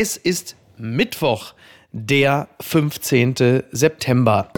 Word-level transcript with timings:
Es 0.00 0.16
ist 0.16 0.54
Mittwoch, 0.76 1.54
der 1.90 2.46
15. 2.60 3.64
September. 3.72 4.48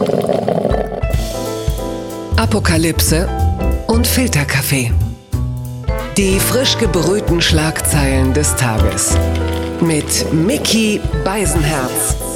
Apokalypse 2.37 3.27
und 3.87 4.07
Filterkaffee. 4.07 4.93
Die 6.19 6.39
frisch 6.39 6.77
gebrühten 6.77 7.41
Schlagzeilen 7.41 8.35
des 8.35 8.55
Tages. 8.57 9.17
Mit 9.81 10.31
Mickey 10.31 11.01
Beisenherz. 11.25 12.30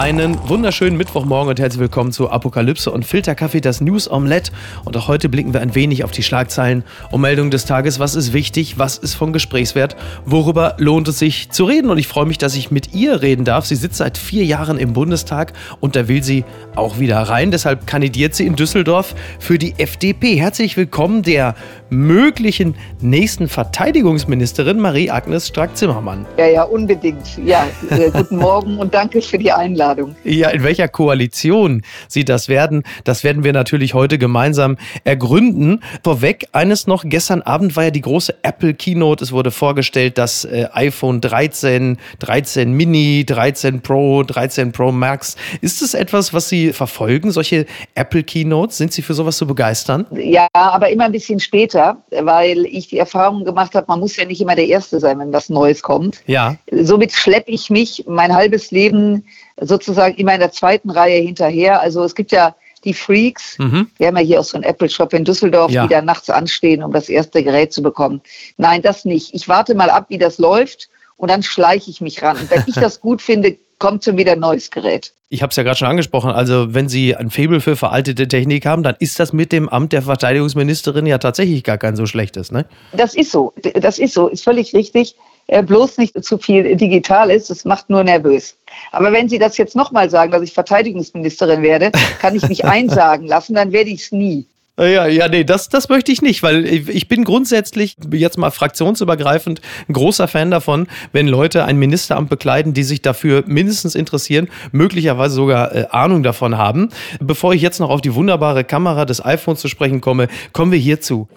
Einen 0.00 0.48
wunderschönen 0.48 0.96
Mittwochmorgen 0.96 1.50
und 1.50 1.60
herzlich 1.60 1.78
willkommen 1.78 2.10
zu 2.10 2.30
Apokalypse 2.30 2.90
und 2.90 3.04
Filterkaffee, 3.04 3.60
das 3.60 3.82
News 3.82 4.10
Omelette. 4.10 4.50
Und 4.86 4.96
auch 4.96 5.08
heute 5.08 5.28
blicken 5.28 5.52
wir 5.52 5.60
ein 5.60 5.74
wenig 5.74 6.04
auf 6.04 6.10
die 6.10 6.22
Schlagzeilen 6.22 6.84
und 7.10 7.20
Meldungen 7.20 7.50
des 7.50 7.66
Tages. 7.66 7.98
Was 7.98 8.14
ist 8.14 8.32
wichtig? 8.32 8.78
Was 8.78 8.96
ist 8.96 9.12
von 9.12 9.34
Gesprächswert? 9.34 9.96
Worüber 10.24 10.74
lohnt 10.78 11.06
es 11.08 11.18
sich 11.18 11.50
zu 11.50 11.66
reden? 11.66 11.90
Und 11.90 11.98
ich 11.98 12.08
freue 12.08 12.24
mich, 12.24 12.38
dass 12.38 12.56
ich 12.56 12.70
mit 12.70 12.94
ihr 12.94 13.20
reden 13.20 13.44
darf. 13.44 13.66
Sie 13.66 13.76
sitzt 13.76 13.98
seit 13.98 14.16
vier 14.16 14.46
Jahren 14.46 14.78
im 14.78 14.94
Bundestag 14.94 15.52
und 15.80 15.96
da 15.96 16.08
will 16.08 16.22
sie 16.22 16.46
auch 16.76 16.98
wieder 16.98 17.20
rein. 17.20 17.50
Deshalb 17.50 17.86
kandidiert 17.86 18.34
sie 18.34 18.46
in 18.46 18.56
Düsseldorf 18.56 19.14
für 19.38 19.58
die 19.58 19.74
FDP. 19.76 20.36
Herzlich 20.36 20.78
willkommen 20.78 21.24
der 21.24 21.54
möglichen 21.90 22.76
nächsten 23.00 23.48
Verteidigungsministerin 23.48 24.78
Marie-Agnes 24.78 25.48
Strack-Zimmermann. 25.48 26.24
Ja, 26.38 26.46
ja, 26.46 26.62
unbedingt. 26.62 27.36
Ja, 27.44 27.66
äh, 27.90 28.10
guten 28.14 28.36
Morgen 28.36 28.78
und 28.78 28.94
danke 28.94 29.20
für 29.20 29.38
die 29.38 29.50
Einladung. 29.50 30.14
Ja, 30.24 30.50
in 30.50 30.62
welcher 30.62 30.88
Koalition 30.88 31.82
Sie 32.08 32.24
das 32.24 32.48
werden, 32.48 32.84
das 33.04 33.24
werden 33.24 33.44
wir 33.44 33.52
natürlich 33.52 33.94
heute 33.94 34.18
gemeinsam 34.18 34.76
ergründen. 35.04 35.82
Vorweg 36.04 36.46
eines 36.52 36.86
noch, 36.86 37.04
gestern 37.04 37.42
Abend 37.42 37.76
war 37.76 37.84
ja 37.84 37.90
die 37.90 38.00
große 38.00 38.36
Apple 38.42 38.74
Keynote. 38.74 39.24
Es 39.24 39.32
wurde 39.32 39.50
vorgestellt, 39.50 40.16
das 40.16 40.44
äh, 40.44 40.68
iPhone 40.72 41.20
13, 41.20 41.98
13 42.20 42.72
Mini, 42.72 43.24
13 43.26 43.80
Pro, 43.80 44.22
13 44.22 44.72
Pro 44.72 44.92
Max. 44.92 45.36
Ist 45.60 45.82
es 45.82 45.94
etwas, 45.94 46.32
was 46.32 46.48
Sie 46.48 46.72
verfolgen, 46.72 47.32
solche 47.32 47.66
Apple 47.94 48.22
Keynotes? 48.22 48.78
Sind 48.78 48.92
Sie 48.92 49.02
für 49.02 49.14
sowas 49.14 49.36
zu 49.36 49.46
begeistern? 49.46 50.06
Ja, 50.12 50.46
aber 50.52 50.88
immer 50.90 51.04
ein 51.04 51.12
bisschen 51.12 51.40
später 51.40 51.79
weiter, 51.80 52.02
weil 52.10 52.66
ich 52.66 52.88
die 52.88 52.98
Erfahrung 52.98 53.44
gemacht 53.44 53.74
habe, 53.74 53.86
man 53.88 54.00
muss 54.00 54.16
ja 54.16 54.24
nicht 54.24 54.40
immer 54.40 54.54
der 54.54 54.66
Erste 54.66 55.00
sein, 55.00 55.18
wenn 55.18 55.32
was 55.32 55.48
Neues 55.48 55.82
kommt. 55.82 56.22
Ja. 56.26 56.56
Somit 56.70 57.12
schleppe 57.12 57.50
ich 57.50 57.70
mich 57.70 58.04
mein 58.06 58.34
halbes 58.34 58.70
Leben 58.70 59.24
sozusagen 59.60 60.16
immer 60.16 60.34
in 60.34 60.40
der 60.40 60.52
zweiten 60.52 60.90
Reihe 60.90 61.20
hinterher. 61.20 61.80
Also 61.80 62.02
es 62.04 62.14
gibt 62.14 62.32
ja 62.32 62.54
die 62.84 62.94
Freaks. 62.94 63.58
Mhm. 63.58 63.88
Wir 63.98 64.06
haben 64.06 64.16
ja 64.16 64.22
hier 64.22 64.40
auch 64.40 64.44
so 64.44 64.56
einen 64.56 64.64
Apple-Shop 64.64 65.12
in 65.12 65.24
Düsseldorf, 65.24 65.70
ja. 65.70 65.82
die 65.82 65.92
da 65.92 66.00
nachts 66.00 66.30
anstehen, 66.30 66.82
um 66.82 66.92
das 66.92 67.08
erste 67.08 67.42
Gerät 67.42 67.72
zu 67.72 67.82
bekommen. 67.82 68.22
Nein, 68.56 68.82
das 68.82 69.04
nicht. 69.04 69.34
Ich 69.34 69.48
warte 69.48 69.74
mal 69.74 69.90
ab, 69.90 70.06
wie 70.08 70.18
das 70.18 70.38
läuft 70.38 70.88
und 71.16 71.30
dann 71.30 71.42
schleiche 71.42 71.90
ich 71.90 72.00
mich 72.00 72.22
ran. 72.22 72.38
Und 72.38 72.50
wenn 72.50 72.64
ich 72.66 72.74
das 72.80 73.00
gut 73.00 73.20
finde, 73.20 73.56
kommt 73.80 74.04
schon 74.04 74.16
wieder 74.16 74.32
ein 74.32 74.40
neues 74.40 74.70
Gerät. 74.70 75.12
Ich 75.28 75.42
habe 75.42 75.50
es 75.50 75.56
ja 75.56 75.64
gerade 75.64 75.76
schon 75.76 75.88
angesprochen. 75.88 76.30
Also, 76.30 76.74
wenn 76.74 76.88
Sie 76.88 77.16
ein 77.16 77.30
Faible 77.30 77.60
für 77.60 77.76
veraltete 77.76 78.28
Technik 78.28 78.66
haben, 78.66 78.82
dann 78.82 78.96
ist 79.00 79.18
das 79.18 79.32
mit 79.32 79.50
dem 79.50 79.68
Amt 79.68 79.92
der 79.92 80.02
Verteidigungsministerin 80.02 81.06
ja 81.06 81.18
tatsächlich 81.18 81.64
gar 81.64 81.78
kein 81.78 81.96
so 81.96 82.06
schlechtes, 82.06 82.52
ne? 82.52 82.66
Das 82.92 83.14
ist 83.14 83.32
so. 83.32 83.52
Das 83.74 83.98
ist 83.98 84.14
so. 84.14 84.28
Ist 84.28 84.44
völlig 84.44 84.74
richtig. 84.74 85.16
Äh, 85.46 85.62
bloß 85.62 85.98
nicht 85.98 86.22
zu 86.24 86.38
viel 86.38 86.76
digital 86.76 87.30
ist. 87.30 87.50
Das 87.50 87.64
macht 87.64 87.90
nur 87.90 88.04
nervös. 88.04 88.56
Aber 88.92 89.12
wenn 89.12 89.28
Sie 89.28 89.38
das 89.38 89.56
jetzt 89.56 89.74
nochmal 89.74 90.10
sagen, 90.10 90.30
dass 90.30 90.42
ich 90.42 90.52
Verteidigungsministerin 90.52 91.62
werde, 91.62 91.90
kann 92.20 92.34
ich 92.34 92.48
mich 92.48 92.64
einsagen 92.64 93.26
lassen, 93.26 93.54
dann 93.54 93.72
werde 93.72 93.90
ich 93.90 94.02
es 94.02 94.12
nie. 94.12 94.46
Ja, 94.80 95.06
ja, 95.06 95.28
nee, 95.28 95.44
das, 95.44 95.68
das 95.68 95.90
möchte 95.90 96.10
ich 96.10 96.22
nicht, 96.22 96.42
weil 96.42 96.64
ich 96.64 97.06
bin 97.06 97.24
grundsätzlich, 97.24 97.96
jetzt 98.12 98.38
mal 98.38 98.50
fraktionsübergreifend, 98.50 99.60
ein 99.88 99.92
großer 99.92 100.26
Fan 100.26 100.50
davon, 100.50 100.86
wenn 101.12 101.28
Leute 101.28 101.66
ein 101.66 101.76
Ministeramt 101.76 102.30
bekleiden, 102.30 102.72
die 102.72 102.82
sich 102.82 103.02
dafür 103.02 103.44
mindestens 103.46 103.94
interessieren, 103.94 104.48
möglicherweise 104.72 105.34
sogar 105.34 105.74
äh, 105.74 105.86
Ahnung 105.90 106.22
davon 106.22 106.56
haben. 106.56 106.88
Bevor 107.20 107.52
ich 107.52 107.60
jetzt 107.60 107.78
noch 107.78 107.90
auf 107.90 108.00
die 108.00 108.14
wunderbare 108.14 108.64
Kamera 108.64 109.04
des 109.04 109.22
iPhones 109.22 109.60
zu 109.60 109.68
sprechen 109.68 110.00
komme, 110.00 110.28
kommen 110.54 110.72
wir 110.72 110.78
hierzu. 110.78 111.28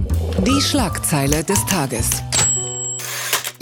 Die 0.47 0.61
Schlagzeile 0.61 1.43
des 1.43 1.65
Tages. 1.65 2.23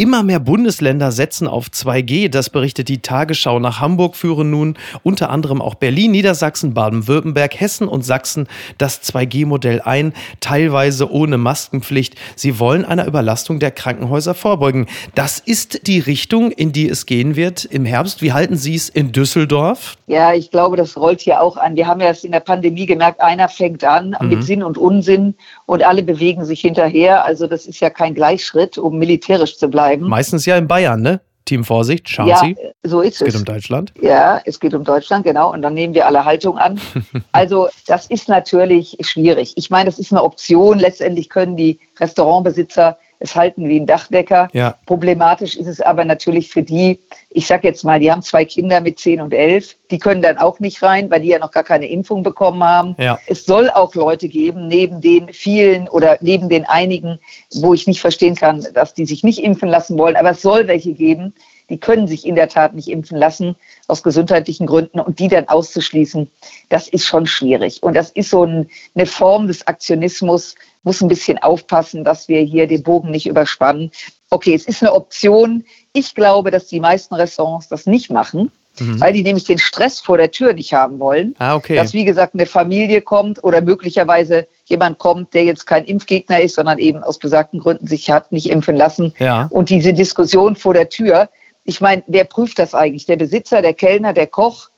Immer 0.01 0.23
mehr 0.23 0.39
Bundesländer 0.39 1.11
setzen 1.11 1.47
auf 1.47 1.67
2G, 1.67 2.27
das 2.27 2.49
berichtet 2.49 2.89
die 2.89 3.03
Tagesschau. 3.03 3.59
Nach 3.59 3.79
Hamburg 3.79 4.15
führen 4.15 4.49
nun 4.49 4.75
unter 5.03 5.29
anderem 5.29 5.61
auch 5.61 5.75
Berlin, 5.75 6.09
Niedersachsen, 6.09 6.73
Baden-Württemberg, 6.73 7.59
Hessen 7.59 7.87
und 7.87 8.03
Sachsen 8.03 8.47
das 8.79 9.03
2G-Modell 9.03 9.79
ein, 9.81 10.13
teilweise 10.39 11.11
ohne 11.11 11.37
Maskenpflicht. 11.37 12.15
Sie 12.35 12.57
wollen 12.57 12.83
einer 12.83 13.05
Überlastung 13.05 13.59
der 13.59 13.69
Krankenhäuser 13.69 14.33
vorbeugen. 14.33 14.87
Das 15.13 15.37
ist 15.37 15.85
die 15.85 15.99
Richtung, 15.99 16.49
in 16.49 16.71
die 16.71 16.89
es 16.89 17.05
gehen 17.05 17.35
wird 17.35 17.63
im 17.65 17.85
Herbst. 17.85 18.23
Wie 18.23 18.33
halten 18.33 18.55
Sie 18.55 18.73
es 18.73 18.89
in 18.89 19.11
Düsseldorf? 19.11 19.97
Ja, 20.07 20.33
ich 20.33 20.49
glaube, 20.49 20.77
das 20.77 20.97
rollt 20.97 21.21
hier 21.21 21.39
auch 21.39 21.57
an. 21.57 21.75
Wir 21.75 21.85
haben 21.85 22.01
ja 22.01 22.09
es 22.09 22.23
in 22.23 22.31
der 22.31 22.39
Pandemie 22.39 22.87
gemerkt, 22.87 23.21
einer 23.21 23.49
fängt 23.49 23.83
an 23.83 24.15
mhm. 24.19 24.29
mit 24.29 24.43
Sinn 24.45 24.63
und 24.63 24.79
Unsinn 24.79 25.35
und 25.67 25.83
alle 25.83 26.01
bewegen 26.01 26.43
sich 26.43 26.61
hinterher. 26.61 27.23
Also 27.23 27.45
das 27.45 27.67
ist 27.67 27.79
ja 27.81 27.91
kein 27.91 28.15
Gleichschritt, 28.15 28.79
um 28.79 28.97
militärisch 28.97 29.59
zu 29.59 29.67
bleiben 29.67 29.90
bleiben. 29.97 30.09
Meistens 30.09 30.45
ja 30.45 30.57
in 30.57 30.67
Bayern, 30.67 31.01
ne? 31.01 31.21
Team 31.45 31.63
Vorsicht, 31.63 32.07
schauen 32.07 32.27
ja, 32.27 32.37
Sie. 32.37 32.55
so 32.83 33.01
ist 33.01 33.15
es. 33.15 33.21
Es 33.21 33.33
geht 33.33 33.35
um 33.35 33.45
Deutschland. 33.45 33.93
Ja, 33.99 34.39
es 34.45 34.59
geht 34.59 34.73
um 34.73 34.83
Deutschland, 34.83 35.25
genau. 35.25 35.51
Und 35.51 35.63
dann 35.63 35.73
nehmen 35.73 35.93
wir 35.93 36.05
alle 36.05 36.23
Haltung 36.23 36.57
an. 36.57 36.79
also 37.31 37.67
das 37.87 38.05
ist 38.05 38.29
natürlich 38.29 38.97
schwierig. 39.01 39.53
Ich 39.55 39.69
meine, 39.69 39.85
das 39.85 39.99
ist 39.99 40.11
eine 40.11 40.23
Option. 40.23 40.79
Letztendlich 40.79 41.29
können 41.29 41.57
die 41.57 41.79
Restaurantbesitzer 41.99 42.97
es 43.21 43.35
halten 43.35 43.67
wie 43.69 43.79
ein 43.79 43.85
Dachdecker. 43.85 44.49
Ja. 44.51 44.75
Problematisch 44.85 45.55
ist 45.55 45.67
es 45.67 45.79
aber 45.79 46.03
natürlich 46.03 46.49
für 46.49 46.63
die, 46.63 46.99
ich 47.29 47.47
sag 47.47 47.63
jetzt 47.63 47.83
mal, 47.83 47.99
die 47.99 48.11
haben 48.11 48.21
zwei 48.21 48.45
Kinder 48.45 48.81
mit 48.81 48.99
zehn 48.99 49.21
und 49.21 49.33
elf, 49.33 49.75
die 49.91 49.99
können 49.99 50.21
dann 50.21 50.37
auch 50.37 50.59
nicht 50.59 50.81
rein, 50.81 51.09
weil 51.09 51.21
die 51.21 51.29
ja 51.29 51.39
noch 51.39 51.51
gar 51.51 51.63
keine 51.63 51.87
Impfung 51.87 52.23
bekommen 52.23 52.63
haben. 52.63 52.95
Ja. 52.97 53.19
Es 53.27 53.45
soll 53.45 53.69
auch 53.69 53.93
Leute 53.95 54.27
geben, 54.27 54.67
neben 54.67 55.01
den 55.01 55.31
vielen 55.31 55.87
oder 55.87 56.17
neben 56.21 56.49
den 56.49 56.65
einigen, 56.65 57.19
wo 57.53 57.73
ich 57.73 57.87
nicht 57.87 58.01
verstehen 58.01 58.35
kann, 58.35 58.65
dass 58.73 58.93
die 58.93 59.05
sich 59.05 59.23
nicht 59.23 59.43
impfen 59.43 59.69
lassen 59.69 59.97
wollen, 59.97 60.15
aber 60.15 60.31
es 60.31 60.41
soll 60.41 60.67
welche 60.67 60.93
geben, 60.93 61.33
die 61.69 61.79
können 61.79 62.07
sich 62.07 62.25
in 62.25 62.35
der 62.35 62.49
Tat 62.49 62.73
nicht 62.73 62.87
impfen 62.87 63.17
lassen 63.17 63.55
aus 63.87 64.03
gesundheitlichen 64.03 64.67
Gründen 64.67 64.99
und 64.99 65.19
die 65.19 65.27
dann 65.27 65.47
auszuschließen, 65.47 66.29
das 66.69 66.87
ist 66.87 67.05
schon 67.05 67.25
schwierig. 67.25 67.83
Und 67.83 67.95
das 67.95 68.11
ist 68.11 68.29
so 68.29 68.43
ein, 68.43 68.69
eine 68.95 69.05
Form 69.05 69.47
des 69.47 69.67
Aktionismus, 69.67 70.55
muss 70.83 71.01
ein 71.01 71.07
bisschen 71.07 71.37
aufpassen, 71.37 72.03
dass 72.03 72.27
wir 72.27 72.41
hier 72.41 72.67
den 72.67 72.83
Bogen 72.83 73.11
nicht 73.11 73.27
überspannen. 73.27 73.91
Okay, 74.29 74.53
es 74.53 74.65
ist 74.65 74.81
eine 74.81 74.93
Option. 74.93 75.65
Ich 75.93 76.15
glaube, 76.15 76.51
dass 76.51 76.67
die 76.67 76.79
meisten 76.79 77.15
Restaurants 77.15 77.67
das 77.67 77.85
nicht 77.85 78.09
machen. 78.09 78.51
Mhm. 78.79 79.01
Weil 79.01 79.13
die 79.13 79.23
nämlich 79.23 79.43
den 79.43 79.57
Stress 79.57 79.99
vor 79.99 80.17
der 80.17 80.31
Tür 80.31 80.53
nicht 80.53 80.73
haben 80.73 80.99
wollen. 80.99 81.35
Ah, 81.39 81.55
okay. 81.55 81.75
Dass, 81.75 81.93
wie 81.93 82.05
gesagt, 82.05 82.33
eine 82.33 82.45
Familie 82.45 83.01
kommt 83.01 83.43
oder 83.43 83.61
möglicherweise 83.61 84.47
jemand 84.65 84.97
kommt, 84.97 85.33
der 85.33 85.43
jetzt 85.43 85.67
kein 85.67 85.83
Impfgegner 85.83 86.39
ist, 86.41 86.55
sondern 86.55 86.79
eben 86.79 87.03
aus 87.03 87.19
besagten 87.19 87.59
Gründen 87.59 87.87
sich 87.87 88.09
hat 88.09 88.31
nicht 88.31 88.49
impfen 88.49 88.77
lassen. 88.77 89.13
Ja. 89.19 89.47
Und 89.49 89.69
diese 89.69 89.93
Diskussion 89.93 90.55
vor 90.55 90.73
der 90.73 90.89
Tür, 90.89 91.29
ich 91.63 91.81
meine, 91.81 92.03
wer 92.07 92.23
prüft 92.23 92.59
das 92.59 92.73
eigentlich? 92.73 93.05
Der 93.05 93.17
Besitzer, 93.17 93.61
der 93.61 93.73
Kellner, 93.73 94.13
der 94.13 94.27
Koch? 94.27 94.71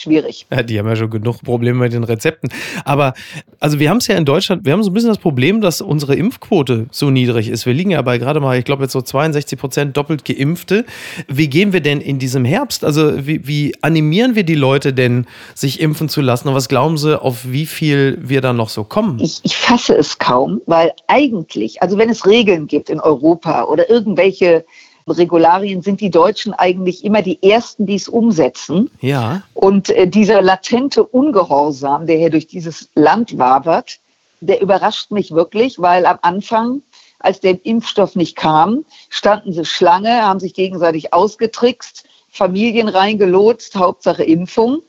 schwierig. 0.00 0.46
Ja, 0.50 0.62
die 0.62 0.78
haben 0.78 0.88
ja 0.88 0.96
schon 0.96 1.10
genug 1.10 1.42
Probleme 1.42 1.78
mit 1.78 1.92
den 1.92 2.04
Rezepten. 2.04 2.50
Aber 2.84 3.12
also 3.58 3.78
wir 3.78 3.90
haben 3.90 3.98
es 3.98 4.06
ja 4.06 4.16
in 4.16 4.24
Deutschland, 4.24 4.64
wir 4.64 4.72
haben 4.72 4.82
so 4.82 4.90
ein 4.90 4.94
bisschen 4.94 5.10
das 5.10 5.18
Problem, 5.18 5.60
dass 5.60 5.80
unsere 5.80 6.14
Impfquote 6.14 6.86
so 6.90 7.10
niedrig 7.10 7.48
ist. 7.48 7.66
Wir 7.66 7.74
liegen 7.74 7.90
ja 7.90 8.00
bei 8.02 8.18
gerade 8.18 8.40
mal, 8.40 8.58
ich 8.58 8.64
glaube 8.64 8.84
jetzt 8.84 8.92
so 8.92 9.02
62 9.02 9.58
Prozent 9.58 9.96
doppelt 9.96 10.24
Geimpfte. 10.24 10.86
Wie 11.28 11.48
gehen 11.48 11.72
wir 11.72 11.80
denn 11.80 12.00
in 12.00 12.18
diesem 12.18 12.44
Herbst? 12.44 12.84
Also 12.84 13.26
wie, 13.26 13.46
wie 13.46 13.74
animieren 13.82 14.34
wir 14.34 14.44
die 14.44 14.54
Leute 14.54 14.92
denn, 14.92 15.26
sich 15.54 15.80
impfen 15.80 16.08
zu 16.08 16.20
lassen? 16.22 16.48
Und 16.48 16.54
was 16.54 16.68
glauben 16.68 16.96
Sie, 16.96 17.20
auf 17.20 17.50
wie 17.50 17.66
viel 17.66 18.18
wir 18.22 18.40
da 18.40 18.52
noch 18.52 18.70
so 18.70 18.84
kommen? 18.84 19.18
Ich, 19.20 19.40
ich 19.42 19.56
fasse 19.56 19.94
es 19.94 20.18
kaum, 20.18 20.60
weil 20.66 20.92
eigentlich, 21.08 21.82
also 21.82 21.98
wenn 21.98 22.08
es 22.08 22.26
Regeln 22.26 22.66
gibt 22.66 22.88
in 22.88 23.00
Europa 23.00 23.64
oder 23.64 23.90
irgendwelche 23.90 24.64
Regularien 25.08 25.82
sind 25.82 26.00
die 26.00 26.10
Deutschen 26.10 26.52
eigentlich 26.52 27.04
immer 27.04 27.22
die 27.22 27.42
Ersten, 27.42 27.86
die 27.86 27.96
es 27.96 28.08
umsetzen. 28.08 28.90
Ja. 29.00 29.42
Und 29.54 29.90
äh, 29.90 30.06
dieser 30.06 30.42
latente 30.42 31.04
Ungehorsam, 31.04 32.06
der 32.06 32.18
hier 32.18 32.30
durch 32.30 32.46
dieses 32.46 32.88
Land 32.94 33.38
wabert, 33.38 34.00
der 34.40 34.60
überrascht 34.60 35.10
mich 35.10 35.32
wirklich, 35.32 35.80
weil 35.80 36.06
am 36.06 36.18
Anfang, 36.22 36.82
als 37.18 37.40
der 37.40 37.64
Impfstoff 37.64 38.16
nicht 38.16 38.36
kam, 38.36 38.84
standen 39.10 39.52
sie 39.52 39.64
Schlange, 39.64 40.22
haben 40.22 40.40
sich 40.40 40.54
gegenseitig 40.54 41.12
ausgetrickst, 41.12 42.04
Familien 42.30 42.88
reingelotst, 42.88 43.76
Hauptsache 43.76 44.24
Impfung. 44.24 44.82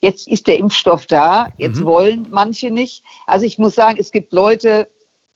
Jetzt 0.00 0.28
ist 0.28 0.46
der 0.46 0.58
Impfstoff 0.58 1.06
da, 1.06 1.48
jetzt 1.56 1.80
mhm. 1.80 1.84
wollen 1.84 2.26
manche 2.30 2.70
nicht. 2.70 3.02
Also 3.26 3.46
ich 3.46 3.58
muss 3.58 3.74
sagen, 3.74 3.98
es 3.98 4.12
gibt 4.12 4.32
Leute, 4.32 4.88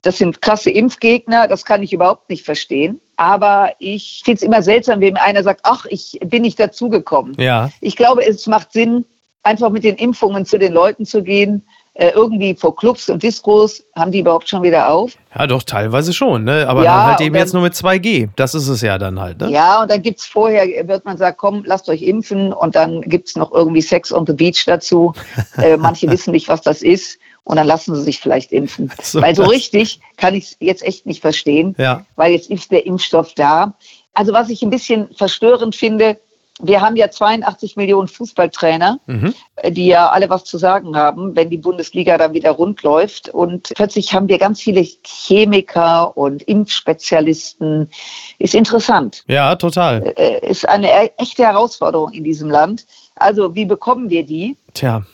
das 0.03 0.19
sind 0.19 0.43
krasse 0.43 0.71
Impfgegner, 0.71 1.49
das 1.49 1.65
kann 1.65 1.83
ich 1.83 1.93
überhaupt 1.93 2.29
nicht 2.29 2.45
verstehen. 2.45 3.01
Aber 3.17 3.73
ich 3.79 4.23
finde 4.25 4.37
es 4.39 4.43
immer 4.43 4.63
seltsam, 4.63 5.01
wenn 5.01 5.17
einer 5.17 5.43
sagt, 5.43 5.61
ach, 5.65 5.87
ich 5.89 6.19
bin 6.25 6.43
nicht 6.43 6.59
dazugekommen. 6.59 7.35
Ja. 7.39 7.71
Ich 7.81 7.97
glaube, 7.97 8.27
es 8.27 8.47
macht 8.47 8.73
Sinn, 8.73 9.05
einfach 9.45 9.71
mit 9.71 9.85
den 9.85 9.97
Impfungen 9.97 10.45
zu 10.45 10.59
den 10.59 10.73
Leuten 10.73 11.07
zu 11.07 11.23
gehen 11.23 11.65
äh, 11.95 12.11
irgendwie 12.15 12.55
vor 12.55 12.75
Clubs 12.75 13.11
und 13.11 13.23
Diskos, 13.23 13.85
haben 13.95 14.13
die 14.13 14.21
überhaupt 14.21 14.49
schon 14.49 14.63
wieder 14.63 14.89
auf? 14.89 15.13
Ja, 15.37 15.47
doch, 15.47 15.63
teilweise 15.63 16.13
schon, 16.13 16.45
ne? 16.45 16.67
aber 16.67 16.85
ja, 16.85 17.05
halt 17.05 17.21
eben 17.21 17.35
dann, 17.35 17.43
jetzt 17.43 17.53
nur 17.53 17.63
mit 17.63 17.75
2G. 17.75 18.31
Das 18.37 18.55
ist 18.55 18.69
es 18.69 18.81
ja 18.81 18.97
dann 18.97 19.21
halt. 19.21 19.41
Ne? 19.41 19.51
Ja, 19.51 19.83
und 19.83 19.91
dann 19.91 20.01
gibt 20.01 20.21
es 20.21 20.27
vorher, 20.27 20.89
wird 20.89 21.05
man 21.05 21.19
sagen, 21.19 21.37
komm, 21.39 21.65
lasst 21.67 21.89
euch 21.89 22.03
impfen 22.03 22.53
und 22.53 22.75
dann 22.75 23.03
gibt 23.03 23.29
es 23.29 23.37
noch 23.37 23.53
irgendwie 23.53 23.83
Sex 23.83 24.13
on 24.13 24.27
the 24.27 24.33
Beach 24.33 24.65
dazu. 24.65 25.13
äh, 25.59 25.77
manche 25.77 26.11
wissen 26.11 26.33
nicht, 26.33 26.49
was 26.49 26.63
das 26.63 26.83
ist 26.83 27.19
und 27.45 27.57
dann 27.57 27.67
lassen 27.67 27.95
sie 27.95 28.03
sich 28.03 28.21
vielleicht 28.21 28.53
impfen. 28.53 28.91
So 29.03 29.21
weil 29.21 29.35
so 29.35 29.45
richtig 29.45 30.01
kann 30.17 30.35
ich 30.35 30.45
es 30.45 30.57
jetzt 30.61 30.83
echt 30.83 31.07
nicht 31.07 31.21
verstehen, 31.21 31.75
ja. 31.79 32.05
weil 32.17 32.33
jetzt 32.33 32.51
ist 32.51 32.71
der 32.71 32.87
Impfstoff 32.87 33.35
da. 33.35 33.75
Also 34.15 34.33
was 34.33 34.51
ich 34.51 34.63
ein 34.63 34.71
bisschen 34.71 35.09
verstörend 35.15 35.75
finde, 35.75 36.19
wir 36.61 36.81
haben 36.81 36.97
ja 36.97 37.11
82 37.11 37.77
Millionen 37.77 38.09
Fußballtrainer, 38.09 39.01
mhm. 39.07 39.35
die 39.69 39.87
ja 39.87 40.11
alle 40.11 40.29
was 40.31 40.45
zu 40.45 40.59
sagen 40.59 40.97
haben, 40.97 41.35
wenn 41.35 41.51
die 41.51 41.57
Bundesliga 41.57 42.19
dann 42.19 42.35
wieder 42.35 42.53
rund 42.53 42.83
läuft. 42.83 43.29
Und 43.31 43.73
plötzlich 43.75 44.13
haben 44.13 44.29
wir 44.29 44.39
ganz 44.39 44.61
viele 44.61 44.87
Chemiker 45.03 46.17
und 46.17 46.43
Impfspezialisten. 46.43 47.91
Ist 48.39 48.55
interessant. 48.55 49.25
Ja, 49.27 49.57
total. 49.57 50.13
Äh, 50.17 50.47
ist 50.49 50.69
eine 50.69 50.89
e-, 50.89 51.11
echte 51.17 51.43
Herausforderung 51.43 52.13
in 52.13 52.23
diesem 52.23 52.51
Land. 52.51 52.87
Also, 53.17 53.55
wie 53.55 53.65
bekommen 53.65 54.11
wir 54.11 54.25
die? 54.25 54.57
Tja. 54.75 55.05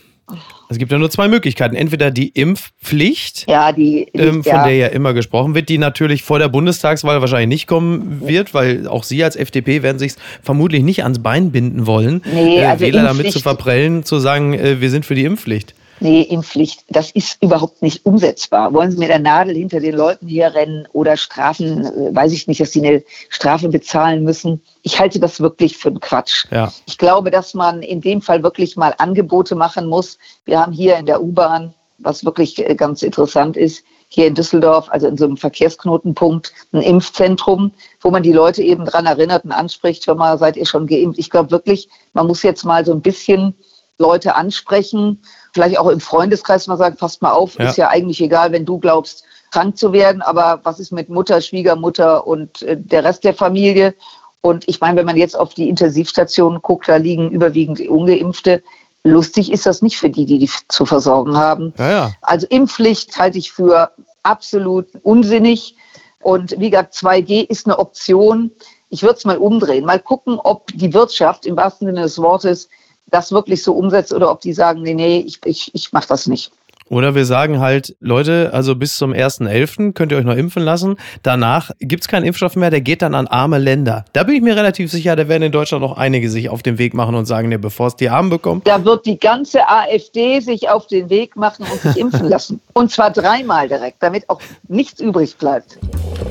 Es 0.70 0.78
gibt 0.78 0.92
ja 0.92 0.98
nur 0.98 1.10
zwei 1.10 1.28
Möglichkeiten. 1.28 1.74
Entweder 1.74 2.10
die 2.10 2.28
Impfpflicht, 2.28 3.48
ja, 3.48 3.72
die, 3.72 4.06
ähm, 4.12 4.44
von 4.44 4.52
ja. 4.52 4.64
der 4.64 4.76
ja 4.76 4.86
immer 4.88 5.14
gesprochen 5.14 5.54
wird, 5.54 5.68
die 5.68 5.78
natürlich 5.78 6.22
vor 6.22 6.38
der 6.38 6.48
Bundestagswahl 6.48 7.20
wahrscheinlich 7.20 7.48
nicht 7.48 7.66
kommen 7.66 8.20
wird, 8.26 8.52
weil 8.52 8.86
auch 8.86 9.04
Sie 9.04 9.24
als 9.24 9.36
FDP 9.36 9.82
werden 9.82 9.98
sich 9.98 10.12
vermutlich 10.42 10.82
nicht 10.82 11.02
ans 11.04 11.20
Bein 11.20 11.52
binden 11.52 11.86
wollen, 11.86 12.22
nee, 12.32 12.58
äh, 12.58 12.66
also 12.66 12.84
Wähler 12.84 13.02
damit 13.02 13.32
zu 13.32 13.40
verprellen, 13.40 14.04
zu 14.04 14.18
sagen, 14.18 14.52
äh, 14.52 14.80
wir 14.80 14.90
sind 14.90 15.06
für 15.06 15.14
die 15.14 15.24
Impfpflicht 15.24 15.74
nee, 16.00 16.22
Impfpflicht, 16.22 16.84
das 16.88 17.10
ist 17.10 17.42
überhaupt 17.42 17.82
nicht 17.82 18.04
umsetzbar. 18.06 18.72
Wollen 18.72 18.90
Sie 18.90 18.98
mit 18.98 19.08
der 19.08 19.18
Nadel 19.18 19.54
hinter 19.54 19.80
den 19.80 19.94
Leuten 19.94 20.26
hier 20.26 20.54
rennen 20.54 20.86
oder 20.92 21.16
Strafen, 21.16 21.84
äh, 21.84 22.14
weiß 22.14 22.32
ich 22.32 22.46
nicht, 22.46 22.60
dass 22.60 22.72
sie 22.72 22.86
eine 22.86 23.02
Strafe 23.28 23.68
bezahlen 23.68 24.24
müssen? 24.24 24.62
Ich 24.82 24.98
halte 24.98 25.20
das 25.20 25.40
wirklich 25.40 25.76
für 25.76 25.88
einen 25.88 26.00
Quatsch. 26.00 26.46
Ja. 26.50 26.72
Ich 26.86 26.98
glaube, 26.98 27.30
dass 27.30 27.54
man 27.54 27.82
in 27.82 28.00
dem 28.00 28.22
Fall 28.22 28.42
wirklich 28.42 28.76
mal 28.76 28.94
Angebote 28.98 29.54
machen 29.54 29.86
muss. 29.86 30.18
Wir 30.44 30.60
haben 30.60 30.72
hier 30.72 30.96
in 30.96 31.06
der 31.06 31.22
U-Bahn, 31.22 31.74
was 31.98 32.24
wirklich 32.24 32.58
äh, 32.58 32.74
ganz 32.74 33.02
interessant 33.02 33.56
ist, 33.56 33.84
hier 34.10 34.26
in 34.26 34.34
Düsseldorf, 34.34 34.88
also 34.88 35.06
in 35.06 35.18
so 35.18 35.26
einem 35.26 35.36
Verkehrsknotenpunkt, 35.36 36.52
ein 36.72 36.80
Impfzentrum, 36.80 37.72
wo 38.00 38.10
man 38.10 38.22
die 38.22 38.32
Leute 38.32 38.62
eben 38.62 38.86
dran 38.86 39.06
erinnert 39.06 39.44
und 39.44 39.52
anspricht, 39.52 40.06
hör 40.06 40.14
mal, 40.14 40.38
seid 40.38 40.56
ihr 40.56 40.66
schon 40.66 40.86
geimpft? 40.86 41.18
Ich 41.18 41.28
glaube 41.28 41.50
wirklich, 41.50 41.88
man 42.14 42.26
muss 42.26 42.42
jetzt 42.42 42.64
mal 42.64 42.84
so 42.86 42.92
ein 42.92 43.02
bisschen 43.02 43.54
Leute 43.98 44.36
ansprechen, 44.36 45.20
vielleicht 45.52 45.78
auch 45.78 45.88
im 45.88 46.00
Freundeskreis 46.00 46.66
mal 46.66 46.76
sagen, 46.76 46.96
passt 46.96 47.20
mal 47.20 47.32
auf, 47.32 47.58
ja. 47.58 47.68
ist 47.68 47.76
ja 47.76 47.88
eigentlich 47.88 48.20
egal, 48.20 48.52
wenn 48.52 48.64
du 48.64 48.78
glaubst, 48.78 49.24
krank 49.50 49.76
zu 49.76 49.92
werden, 49.92 50.22
aber 50.22 50.60
was 50.62 50.78
ist 50.78 50.92
mit 50.92 51.08
Mutter, 51.08 51.40
Schwiegermutter 51.40 52.26
und 52.26 52.62
äh, 52.62 52.76
der 52.78 53.04
Rest 53.04 53.24
der 53.24 53.34
Familie? 53.34 53.94
Und 54.40 54.68
ich 54.68 54.80
meine, 54.80 54.98
wenn 54.98 55.06
man 55.06 55.16
jetzt 55.16 55.36
auf 55.36 55.54
die 55.54 55.68
Intensivstationen 55.68 56.62
guckt, 56.62 56.88
da 56.88 56.96
liegen 56.96 57.30
überwiegend 57.30 57.80
Ungeimpfte. 57.80 58.62
Lustig 59.04 59.50
ist 59.52 59.66
das 59.66 59.82
nicht 59.82 59.98
für 59.98 60.10
die, 60.10 60.26
die 60.26 60.38
die 60.38 60.50
zu 60.68 60.86
versorgen 60.86 61.36
haben. 61.36 61.74
Ja, 61.78 61.90
ja. 61.90 62.12
Also 62.20 62.46
Impfpflicht 62.48 63.18
halte 63.18 63.38
ich 63.38 63.50
für 63.52 63.90
absolut 64.22 64.86
unsinnig. 65.02 65.76
Und 66.20 66.54
wie 66.58 66.70
gesagt, 66.70 66.94
2G 66.94 67.48
ist 67.48 67.66
eine 67.66 67.78
Option. 67.78 68.50
Ich 68.90 69.02
würde 69.02 69.16
es 69.16 69.24
mal 69.24 69.38
umdrehen, 69.38 69.84
mal 69.84 70.00
gucken, 70.00 70.38
ob 70.38 70.68
die 70.74 70.92
Wirtschaft 70.94 71.46
im 71.46 71.56
wahrsten 71.56 71.86
Sinne 71.88 72.02
des 72.02 72.18
Wortes 72.18 72.68
das 73.10 73.32
wirklich 73.32 73.62
so 73.62 73.72
umsetzt 73.74 74.12
oder 74.12 74.30
ob 74.30 74.40
die 74.40 74.52
sagen, 74.52 74.82
nee, 74.82 74.94
nee, 74.94 75.24
ich, 75.26 75.40
ich, 75.44 75.74
ich 75.74 75.92
mache 75.92 76.08
das 76.08 76.26
nicht. 76.26 76.50
Oder 76.90 77.14
wir 77.14 77.26
sagen 77.26 77.60
halt, 77.60 77.96
Leute, 78.00 78.50
also 78.52 78.74
bis 78.74 78.96
zum 78.96 79.12
1.11. 79.12 79.92
könnt 79.92 80.12
ihr 80.12 80.18
euch 80.18 80.24
noch 80.24 80.36
impfen 80.36 80.62
lassen. 80.62 80.96
Danach 81.22 81.70
gibt 81.80 82.04
es 82.04 82.08
keinen 82.08 82.24
Impfstoff 82.24 82.56
mehr, 82.56 82.70
der 82.70 82.80
geht 82.80 83.02
dann 83.02 83.14
an 83.14 83.26
arme 83.26 83.58
Länder. 83.58 84.04
Da 84.12 84.22
bin 84.22 84.36
ich 84.36 84.42
mir 84.42 84.56
relativ 84.56 84.90
sicher, 84.90 85.14
da 85.14 85.28
werden 85.28 85.42
in 85.42 85.52
Deutschland 85.52 85.82
noch 85.82 85.96
einige 85.96 86.30
sich 86.30 86.48
auf 86.48 86.62
den 86.62 86.78
Weg 86.78 86.94
machen 86.94 87.14
und 87.14 87.26
sagen, 87.26 87.50
nee, 87.50 87.58
bevor 87.58 87.88
es 87.88 87.96
die 87.96 88.08
Armen 88.08 88.30
bekommt. 88.30 88.66
Da 88.66 88.84
wird 88.84 89.04
die 89.04 89.18
ganze 89.18 89.68
AfD 89.68 90.40
sich 90.40 90.70
auf 90.70 90.86
den 90.86 91.10
Weg 91.10 91.36
machen 91.36 91.66
und 91.70 91.80
sich 91.80 91.96
impfen 91.98 92.28
lassen. 92.28 92.60
Und 92.72 92.90
zwar 92.90 93.10
dreimal 93.10 93.68
direkt, 93.68 94.02
damit 94.02 94.28
auch 94.30 94.40
nichts 94.68 95.00
übrig 95.00 95.36
bleibt. 95.36 95.78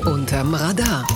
Unterm 0.04 0.54
Radar 0.54 1.06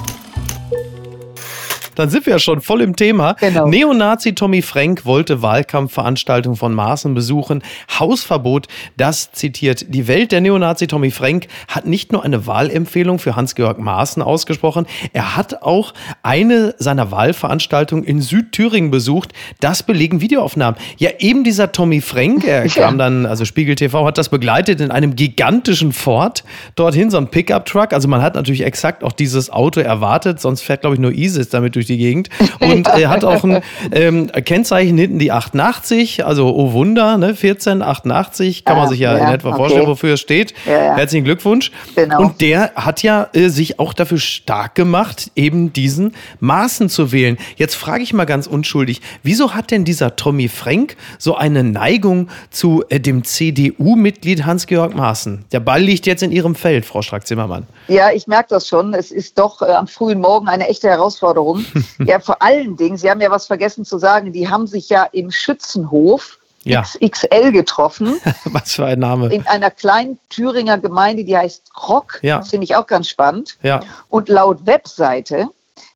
dann 1.95 2.11
sind 2.11 2.27
wir 2.27 2.35
ja 2.35 2.39
schon 2.39 2.61
voll 2.61 2.83
im 2.83 2.97
Thema. 2.97 3.35
Genau. 3.35 3.67
Neonazi 3.67 4.35
Tommy 4.35 4.63
Frank 4.63 5.05
wollte 5.05 5.43
Wahlkampfveranstaltungen 5.43 6.57
von 6.57 6.75
Maaßen 6.75 7.15
besuchen. 7.15 7.63
Hausverbot, 7.99 8.69
das 8.97 9.33
zitiert 9.33 9.87
die 9.89 10.09
Welt. 10.09 10.33
Der 10.33 10.41
Neonazi 10.41 10.87
Tommy 10.87 11.11
Frank 11.11 11.49
hat 11.69 11.87
nicht 11.87 12.13
nur 12.13 12.25
eine 12.25 12.47
Wahlempfehlung 12.47 13.19
für 13.19 13.37
Hans-Georg 13.37 13.79
Maaßen 13.79 14.23
ausgesprochen, 14.23 14.87
er 15.13 15.37
hat 15.37 15.63
auch 15.63 15.95
eine 16.23 16.75
seiner 16.79 17.11
Wahlveranstaltungen 17.11 18.05
in 18.05 18.21
Südthüringen 18.21 18.91
besucht. 18.91 19.33
Das 19.61 19.83
belegen 19.83 20.21
Videoaufnahmen. 20.21 20.79
Ja, 20.99 21.11
eben 21.19 21.45
dieser 21.45 21.73
Tommy 21.73 22.01
Frank, 22.01 22.45
er 22.45 22.69
kam 22.69 22.99
dann, 22.99 23.27
also 23.27 23.45
Spiegel 23.45 23.75
TV 23.75 24.07
hat 24.07 24.19
das 24.19 24.29
begleitet 24.29 24.81
in 24.81 24.91
einem 24.91 25.17
gigantischen 25.17 25.93
Ford 25.93 26.45
dorthin, 26.75 27.11
so 27.11 27.19
ein 27.19 27.29
Pickup-Truck. 27.29 27.93
Also 27.93 28.09
man 28.09 28.23
hat 28.23 28.35
natürlich 28.35 28.63
exakt 28.63 29.05
auch 29.05 29.13
dieses 29.13 29.51
Auto 29.51 29.81
erwartet, 29.81 30.41
sonst 30.41 30.63
fährt, 30.63 30.81
glaube 30.83 30.95
ich, 30.95 31.01
nur 31.01 31.13
ISIS 31.13 31.49
damit 31.49 31.75
durch 31.75 31.82
durch 31.83 31.87
die 31.89 31.99
Gegend. 31.99 32.29
Und 32.61 32.87
er 32.89 33.11
hat 33.11 33.25
auch 33.25 33.45
ein 33.45 33.63
ähm, 33.93 34.31
Kennzeichen 34.45 34.97
hinten 34.97 35.19
die 35.19 35.33
88, 35.33 36.25
also 36.25 36.55
oh 36.55 36.73
Wunder, 36.73 37.19
ne, 37.19 37.29
1488, 37.29 38.65
kann 38.65 38.77
man 38.77 38.87
ah, 38.87 38.89
sich 38.89 39.01
ja, 39.01 39.17
ja 39.17 39.29
in 39.29 39.35
etwa 39.35 39.49
okay. 39.49 39.57
vorstellen, 39.57 39.87
wofür 39.87 40.15
es 40.15 40.21
steht. 40.21 40.55
Ja, 40.67 40.73
ja. 40.73 40.97
Herzlichen 40.97 41.25
Glückwunsch. 41.25 41.73
Genau. 41.95 42.21
Und 42.21 42.41
der 42.41 42.73
hat 42.75 43.03
ja 43.03 43.29
äh, 43.33 43.49
sich 43.49 43.79
auch 43.79 43.93
dafür 43.95 44.19
stark 44.19 44.75
gemacht, 44.75 45.31
eben 45.35 45.73
diesen 45.73 46.15
Maßen 46.41 46.89
zu 46.89 47.13
wählen. 47.13 47.37
Jetzt 47.57 47.75
frage 47.75 48.03
ich 48.03 48.13
mal 48.13 48.25
ganz 48.25 48.47
unschuldig, 48.47 49.01
wieso 49.23 49.55
hat 49.55 49.71
denn 49.71 49.85
dieser 49.85 50.17
Tommy 50.17 50.49
Frank 50.49 50.97
so 51.19 51.35
eine 51.35 51.65
Neigung 51.65 52.29
zu 52.51 52.85
äh, 52.89 53.01
dem 53.01 53.25
CDU-Mitglied 53.25 54.45
Hans-Georg 54.45 54.95
Maaßen? 54.95 55.45
Der 55.53 55.61
Ball 55.61 55.83
liegt 55.83 56.07
jetzt 56.07 56.23
in 56.23 56.31
Ihrem 56.31 56.55
Feld, 56.55 56.85
Frau 56.85 57.03
Strack-Zimmermann. 57.03 57.67
Ja, 57.89 58.13
ich 58.13 58.27
merke 58.27 58.51
das 58.51 58.69
schon. 58.69 58.95
Es 58.95 59.11
ist 59.11 59.39
doch 59.39 59.63
äh, 59.63 59.67
am 59.67 59.89
frühen 59.89 60.21
Morgen 60.21 60.49
eine 60.49 60.69
echte 60.69 60.89
Herausforderung. 60.89 61.65
ja, 62.05 62.21
vor 62.21 62.43
allen 62.43 62.77
Dingen, 62.77 62.97
Sie 62.97 63.11
haben 63.11 63.21
ja 63.21 63.31
was 63.31 63.47
vergessen 63.47 63.85
zu 63.85 63.99
sagen, 63.99 64.33
die 64.33 64.49
haben 64.49 64.67
sich 64.67 64.89
ja 64.89 65.05
im 65.13 65.31
Schützenhof 65.31 66.39
ja. 66.65 66.83
XXL 66.83 67.53
getroffen. 67.53 68.21
was 68.45 68.73
für 68.73 68.85
ein 68.87 68.99
Name. 68.99 69.33
In 69.33 69.47
einer 69.47 69.71
kleinen 69.71 70.19
Thüringer 70.29 70.79
Gemeinde, 70.79 71.25
die 71.25 71.37
heißt 71.37 71.75
Krock. 71.75 72.21
Ja. 72.23 72.39
Das 72.39 72.51
finde 72.51 72.65
ich 72.65 72.77
auch 72.77 72.87
ganz 72.87 73.09
spannend. 73.09 73.57
Ja. 73.63 73.81
Und 74.09 74.29
laut 74.29 74.67
Webseite 74.67 75.49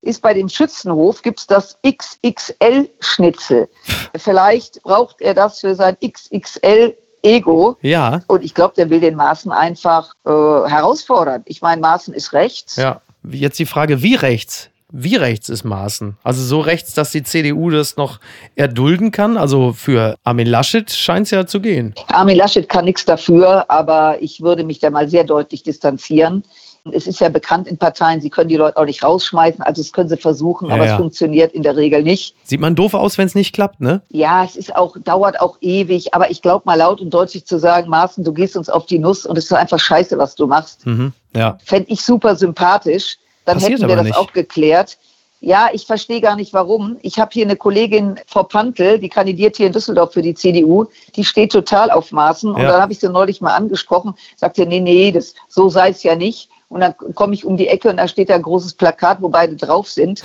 ist 0.02 0.23
bei 0.23 0.34
dem 0.34 0.49
Schützenhof 0.49 1.23
gibt 1.23 1.40
es 1.40 1.46
das 1.46 1.78
XXL-Schnitzel. 1.87 3.69
Vielleicht 4.17 4.83
braucht 4.83 5.21
er 5.21 5.35
das 5.35 5.61
für 5.61 5.75
sein 5.75 5.97
XXL 6.04 6.97
Ego. 7.23 7.76
Ja. 7.83 8.23
Und 8.28 8.45
ich 8.45 8.54
glaube, 8.54 8.75
der 8.76 8.88
will 8.88 9.00
den 9.00 9.16
Maßen 9.16 9.50
einfach 9.50 10.14
äh, 10.25 10.30
herausfordern. 10.30 11.42
Ich 11.47 11.61
meine, 11.61 11.80
Maßen 11.80 12.14
ist 12.14 12.33
rechts. 12.33 12.76
Ja. 12.76 13.00
Jetzt 13.28 13.59
die 13.59 13.66
Frage, 13.66 14.02
wie 14.02 14.14
rechts? 14.14 14.71
Wie 14.99 15.17
rechts 15.17 15.50
ist 15.50 15.62
Maßen? 15.62 16.17
Also 16.23 16.43
so 16.43 16.61
rechts, 16.61 16.95
dass 16.95 17.11
die 17.11 17.23
CDU 17.23 17.69
das 17.69 17.99
noch 17.99 18.19
erdulden 18.55 19.11
kann? 19.11 19.37
Also 19.37 19.75
für 19.75 20.17
Armin 20.25 20.47
Laschet 20.47 20.91
scheint 20.91 21.26
es 21.26 21.33
ja 21.33 21.47
zu 21.47 21.61
gehen. 21.61 21.95
Armin 22.09 22.38
Laschet 22.38 22.67
kann 22.67 22.87
nichts 22.87 23.05
dafür, 23.05 23.71
aber 23.71 24.17
ich 24.23 24.41
würde 24.41 24.65
mich 24.65 24.79
da 24.79 24.88
mal 24.88 25.07
sehr 25.11 25.25
deutlich 25.25 25.62
distanzieren. 25.62 26.45
Es 26.93 27.07
ist 27.07 27.21
ja 27.21 27.29
bekannt 27.29 27.69
in 27.69 27.76
Parteien, 27.76 28.23
sie 28.23 28.31
können 28.31 28.49
die 28.49 28.57
Leute 28.57 28.79
auch 28.79 28.87
nicht 28.87 29.03
rausschmeißen, 29.03 29.61
also 29.61 29.83
das 29.83 29.93
können 29.93 30.09
sie 30.09 30.17
versuchen, 30.17 30.69
ja, 30.69 30.76
aber 30.76 30.87
ja. 30.87 30.93
es 30.93 30.97
funktioniert 30.97 31.53
in 31.53 31.62
der 31.62 31.76
Regel 31.76 32.03
nicht. 32.03 32.35
Sieht 32.45 32.61
man 32.61 32.75
doof 32.75 32.95
aus, 32.95 33.19
wenn 33.19 33.26
es 33.26 33.35
nicht 33.35 33.53
klappt, 33.53 33.81
ne? 33.81 34.00
Ja, 34.09 34.45
es 34.45 34.57
ist 34.57 34.75
auch, 34.75 34.97
dauert 35.05 35.41
auch 35.41 35.59
ewig, 35.61 36.15
aber 36.15 36.31
ich 36.31 36.41
glaube 36.41 36.62
mal 36.65 36.76
laut 36.76 37.03
und 37.03 37.11
deutlich 37.11 37.45
zu 37.45 37.59
sagen, 37.59 37.91
Maaßen, 37.91 38.25
du 38.25 38.33
gehst 38.33 38.57
uns 38.57 38.71
auf 38.71 38.87
die 38.87 39.00
Nuss 39.00 39.26
und 39.26 39.37
es 39.37 39.45
ist 39.47 39.53
einfach 39.53 39.81
scheiße, 39.81 40.17
was 40.17 40.37
du 40.37 40.47
machst. 40.47 40.87
Mhm, 40.87 41.12
ja. 41.35 41.59
Fände 41.65 41.91
ich 41.91 42.00
super 42.00 42.37
sympathisch. 42.37 43.19
Dann 43.47 43.57
Passiert 43.57 43.79
hätten 43.79 43.88
wir 43.88 43.97
das 43.97 44.05
nicht. 44.05 44.17
auch 44.17 44.33
geklärt. 44.33 44.99
Ja, 45.41 45.69
ich 45.73 45.87
verstehe 45.87 46.21
gar 46.21 46.35
nicht 46.35 46.53
warum. 46.53 46.97
Ich 47.03 47.19
habe 47.19 47.31
hier 47.33 47.45
eine 47.45 47.57
Kollegin, 47.57 48.19
Frau 48.26 48.43
Pantel, 48.43 48.99
die 48.99 49.09
kandidiert 49.09 49.57
hier 49.57 49.67
in 49.67 49.73
Düsseldorf 49.73 50.12
für 50.12 50.23
die 50.23 50.35
CDU. 50.35 50.87
Die 51.15 51.25
steht 51.25 51.53
total 51.53 51.91
auf 51.91 52.11
Maßen. 52.11 52.50
Und 52.50 52.61
ja. 52.61 52.73
dann 52.73 52.83
habe 52.83 52.93
ich 52.93 52.99
sie 52.99 53.09
neulich 53.09 53.41
mal 53.41 53.55
angesprochen. 53.55 54.15
Sagte, 54.37 54.67
nee, 54.67 54.81
nee, 54.81 55.12
das, 55.12 55.35
so 55.49 55.69
sei 55.69 55.91
es 55.91 56.03
ja 56.03 56.17
nicht. 56.17 56.49
Und 56.69 56.81
dann 56.81 56.95
komme 57.15 57.35
ich 57.35 57.45
um 57.45 57.57
die 57.57 57.69
Ecke 57.69 57.91
und 57.91 57.99
da 57.99 58.09
steht 58.09 58.29
da 58.31 58.35
ein 58.35 58.43
großes 58.43 58.75
Plakat, 58.75 59.23
wo 59.23 59.29
beide 59.29 59.55
drauf 59.55 59.88
sind. 59.88 60.25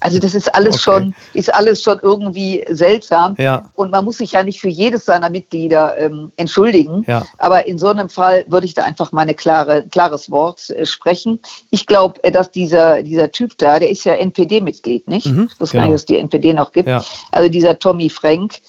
Also 0.00 0.18
das 0.18 0.34
ist 0.34 0.54
alles 0.54 0.74
okay. 0.74 0.82
schon, 0.82 1.14
ist 1.34 1.52
alles 1.52 1.82
schon 1.82 1.98
irgendwie 2.02 2.64
seltsam. 2.70 3.34
Ja. 3.38 3.70
Und 3.74 3.90
man 3.90 4.04
muss 4.04 4.18
sich 4.18 4.32
ja 4.32 4.42
nicht 4.42 4.60
für 4.60 4.68
jedes 4.68 5.04
seiner 5.04 5.30
Mitglieder 5.30 5.96
ähm, 5.98 6.32
entschuldigen. 6.36 7.04
Ja. 7.06 7.26
Aber 7.38 7.66
in 7.66 7.78
so 7.78 7.88
einem 7.88 8.08
Fall 8.08 8.44
würde 8.48 8.66
ich 8.66 8.74
da 8.74 8.84
einfach 8.84 9.12
mal 9.12 9.28
ein 9.28 9.36
klare, 9.36 9.86
klares 9.90 10.30
Wort 10.30 10.70
äh, 10.70 10.86
sprechen. 10.86 11.40
Ich 11.70 11.86
glaube, 11.86 12.22
äh, 12.24 12.30
dass 12.30 12.50
dieser, 12.50 13.02
dieser 13.02 13.30
Typ 13.30 13.56
da, 13.58 13.78
der 13.78 13.90
ist 13.90 14.04
ja 14.04 14.14
NPD-Mitglied, 14.14 15.08
nicht? 15.08 15.26
Mhm, 15.26 15.48
ich 15.52 15.60
wusste 15.60 15.76
genau. 15.76 15.84
gar 15.84 15.90
nicht, 15.90 15.94
dass 15.94 16.06
die 16.06 16.18
NPD 16.18 16.52
noch 16.52 16.72
gibt. 16.72 16.88
Ja. 16.88 17.04
Also 17.30 17.48
dieser 17.48 17.78
Tommy 17.78 18.08
Frank 18.08 18.60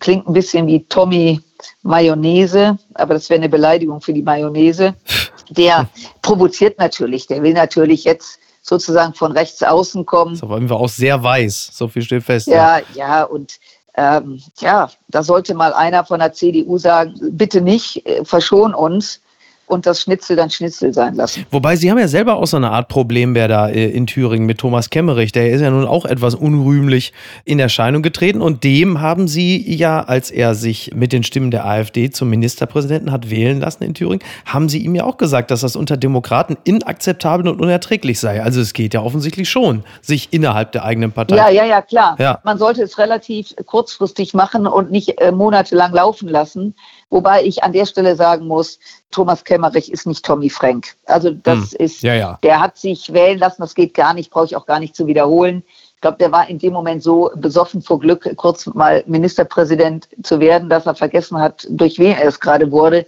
klingt 0.00 0.28
ein 0.28 0.32
bisschen 0.32 0.66
wie 0.66 0.84
Tommy 0.84 1.40
Mayonnaise, 1.82 2.78
aber 2.94 3.14
das 3.14 3.30
wäre 3.30 3.40
eine 3.40 3.48
Beleidigung 3.48 4.00
für 4.00 4.12
die 4.12 4.22
Mayonnaise. 4.22 4.94
Der 5.50 5.88
provoziert 6.20 6.78
natürlich, 6.78 7.26
der 7.26 7.42
will 7.42 7.54
natürlich 7.54 8.04
jetzt 8.04 8.38
sozusagen 8.68 9.14
von 9.14 9.32
rechts 9.32 9.62
außen 9.62 10.06
kommen. 10.06 10.36
So 10.36 10.48
wollen 10.48 10.68
wir 10.68 10.76
auch 10.76 10.88
sehr 10.88 11.22
weiß, 11.22 11.70
so 11.72 11.88
viel 11.88 12.02
steht 12.02 12.22
fest. 12.22 12.46
Ja, 12.46 12.78
ja, 12.78 12.84
ja 12.94 13.22
und 13.24 13.58
ähm, 13.94 14.40
ja, 14.60 14.90
da 15.08 15.22
sollte 15.22 15.54
mal 15.54 15.72
einer 15.72 16.04
von 16.04 16.20
der 16.20 16.32
CDU 16.32 16.78
sagen, 16.78 17.14
bitte 17.32 17.60
nicht, 17.60 18.06
äh, 18.06 18.24
verschon 18.24 18.72
uns 18.72 19.20
und 19.68 19.86
das 19.86 20.02
Schnitzel 20.02 20.36
dann 20.36 20.50
Schnitzel 20.50 20.92
sein 20.92 21.14
lassen. 21.14 21.46
Wobei 21.50 21.76
Sie 21.76 21.90
haben 21.90 21.98
ja 21.98 22.08
selber 22.08 22.36
auch 22.36 22.46
so 22.46 22.56
eine 22.56 22.70
Art 22.70 22.88
Problembär 22.88 23.48
da 23.48 23.68
äh, 23.68 23.90
in 23.90 24.06
Thüringen 24.06 24.46
mit 24.46 24.58
Thomas 24.58 24.90
Kemmerich. 24.90 25.32
Der 25.32 25.50
ist 25.50 25.60
ja 25.60 25.70
nun 25.70 25.86
auch 25.86 26.04
etwas 26.04 26.34
unrühmlich 26.34 27.12
in 27.44 27.58
Erscheinung 27.58 28.02
getreten 28.02 28.40
und 28.40 28.64
dem 28.64 29.00
haben 29.00 29.28
Sie 29.28 29.74
ja, 29.74 30.02
als 30.02 30.30
er 30.30 30.54
sich 30.54 30.92
mit 30.94 31.12
den 31.12 31.22
Stimmen 31.22 31.50
der 31.50 31.66
AfD 31.66 32.10
zum 32.10 32.30
Ministerpräsidenten 32.30 33.12
hat 33.12 33.30
wählen 33.30 33.60
lassen 33.60 33.84
in 33.84 33.94
Thüringen, 33.94 34.24
haben 34.44 34.68
Sie 34.68 34.78
ihm 34.78 34.94
ja 34.94 35.04
auch 35.04 35.16
gesagt, 35.16 35.50
dass 35.50 35.60
das 35.60 35.76
unter 35.76 35.96
Demokraten 35.96 36.56
inakzeptabel 36.64 37.48
und 37.48 37.60
unerträglich 37.60 38.18
sei. 38.20 38.42
Also 38.42 38.60
es 38.60 38.72
geht 38.72 38.94
ja 38.94 39.02
offensichtlich 39.02 39.48
schon, 39.48 39.84
sich 40.00 40.28
innerhalb 40.32 40.72
der 40.72 40.84
eigenen 40.84 41.12
Partei. 41.12 41.36
Ja, 41.36 41.50
ja, 41.50 41.64
ja, 41.64 41.82
klar. 41.82 42.16
Ja. 42.18 42.40
Man 42.44 42.58
sollte 42.58 42.82
es 42.82 42.98
relativ 42.98 43.54
kurzfristig 43.66 44.34
machen 44.34 44.66
und 44.66 44.90
nicht 44.90 45.20
äh, 45.20 45.32
monatelang 45.32 45.92
laufen 45.92 46.28
lassen. 46.28 46.74
Wobei 47.10 47.42
ich 47.42 47.62
an 47.64 47.72
der 47.72 47.86
Stelle 47.86 48.16
sagen 48.16 48.46
muss, 48.46 48.78
Thomas 49.10 49.44
Kemmerich 49.44 49.90
ist 49.90 50.06
nicht 50.06 50.24
Tommy 50.24 50.50
Frank. 50.50 50.94
Also 51.06 51.30
das 51.30 51.72
hm. 51.72 51.78
ist, 51.78 52.02
ja, 52.02 52.14
ja. 52.14 52.38
der 52.42 52.60
hat 52.60 52.76
sich 52.76 53.12
wählen 53.12 53.38
lassen, 53.38 53.62
das 53.62 53.74
geht 53.74 53.94
gar 53.94 54.12
nicht, 54.12 54.30
brauche 54.30 54.44
ich 54.44 54.56
auch 54.56 54.66
gar 54.66 54.78
nicht 54.78 54.94
zu 54.94 55.06
wiederholen. 55.06 55.62
Ich 55.94 56.02
glaube, 56.02 56.18
der 56.18 56.30
war 56.30 56.48
in 56.48 56.58
dem 56.58 56.72
Moment 56.72 57.02
so 57.02 57.30
besoffen 57.34 57.82
vor 57.82 57.98
Glück, 57.98 58.30
kurz 58.36 58.66
mal 58.66 59.02
Ministerpräsident 59.06 60.08
zu 60.22 60.38
werden, 60.38 60.68
dass 60.68 60.86
er 60.86 60.94
vergessen 60.94 61.40
hat, 61.40 61.66
durch 61.70 61.98
wen 61.98 62.16
er 62.16 62.28
es 62.28 62.38
gerade 62.38 62.70
wurde. 62.70 63.06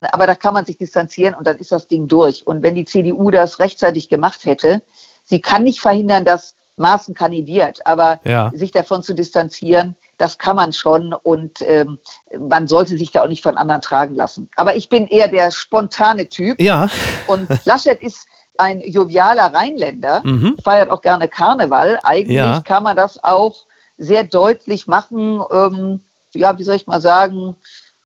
Aber 0.00 0.26
da 0.26 0.34
kann 0.34 0.54
man 0.54 0.64
sich 0.64 0.78
distanzieren 0.78 1.34
und 1.34 1.46
dann 1.46 1.58
ist 1.58 1.72
das 1.72 1.88
Ding 1.88 2.08
durch. 2.08 2.46
Und 2.46 2.62
wenn 2.62 2.74
die 2.74 2.84
CDU 2.84 3.30
das 3.30 3.58
rechtzeitig 3.58 4.08
gemacht 4.08 4.44
hätte, 4.44 4.82
sie 5.24 5.40
kann 5.40 5.64
nicht 5.64 5.80
verhindern, 5.80 6.24
dass 6.24 6.54
Maaßen 6.76 7.14
kandidiert, 7.14 7.84
aber 7.86 8.20
ja. 8.24 8.50
sich 8.54 8.70
davon 8.70 9.02
zu 9.02 9.14
distanzieren, 9.14 9.96
das 10.20 10.36
kann 10.36 10.56
man 10.56 10.74
schon 10.74 11.14
und 11.14 11.62
ähm, 11.62 11.98
man 12.38 12.68
sollte 12.68 12.98
sich 12.98 13.10
da 13.10 13.22
auch 13.22 13.28
nicht 13.28 13.42
von 13.42 13.56
anderen 13.56 13.80
tragen 13.80 14.14
lassen. 14.14 14.50
Aber 14.56 14.76
ich 14.76 14.90
bin 14.90 15.06
eher 15.06 15.28
der 15.28 15.50
spontane 15.50 16.28
Typ. 16.28 16.60
Ja. 16.60 16.88
Und 17.26 17.48
Laschet 17.64 18.02
ist 18.02 18.26
ein 18.58 18.82
jovialer 18.82 19.54
Rheinländer, 19.54 20.20
mhm. 20.22 20.56
feiert 20.62 20.90
auch 20.90 21.00
gerne 21.00 21.26
Karneval. 21.26 21.98
Eigentlich 22.02 22.36
ja. 22.36 22.60
kann 22.60 22.82
man 22.82 22.96
das 22.96 23.24
auch 23.24 23.64
sehr 23.96 24.24
deutlich 24.24 24.86
machen. 24.86 25.42
Ähm, 25.50 26.00
ja, 26.34 26.58
wie 26.58 26.64
soll 26.64 26.76
ich 26.76 26.86
mal 26.86 27.00
sagen, 27.00 27.56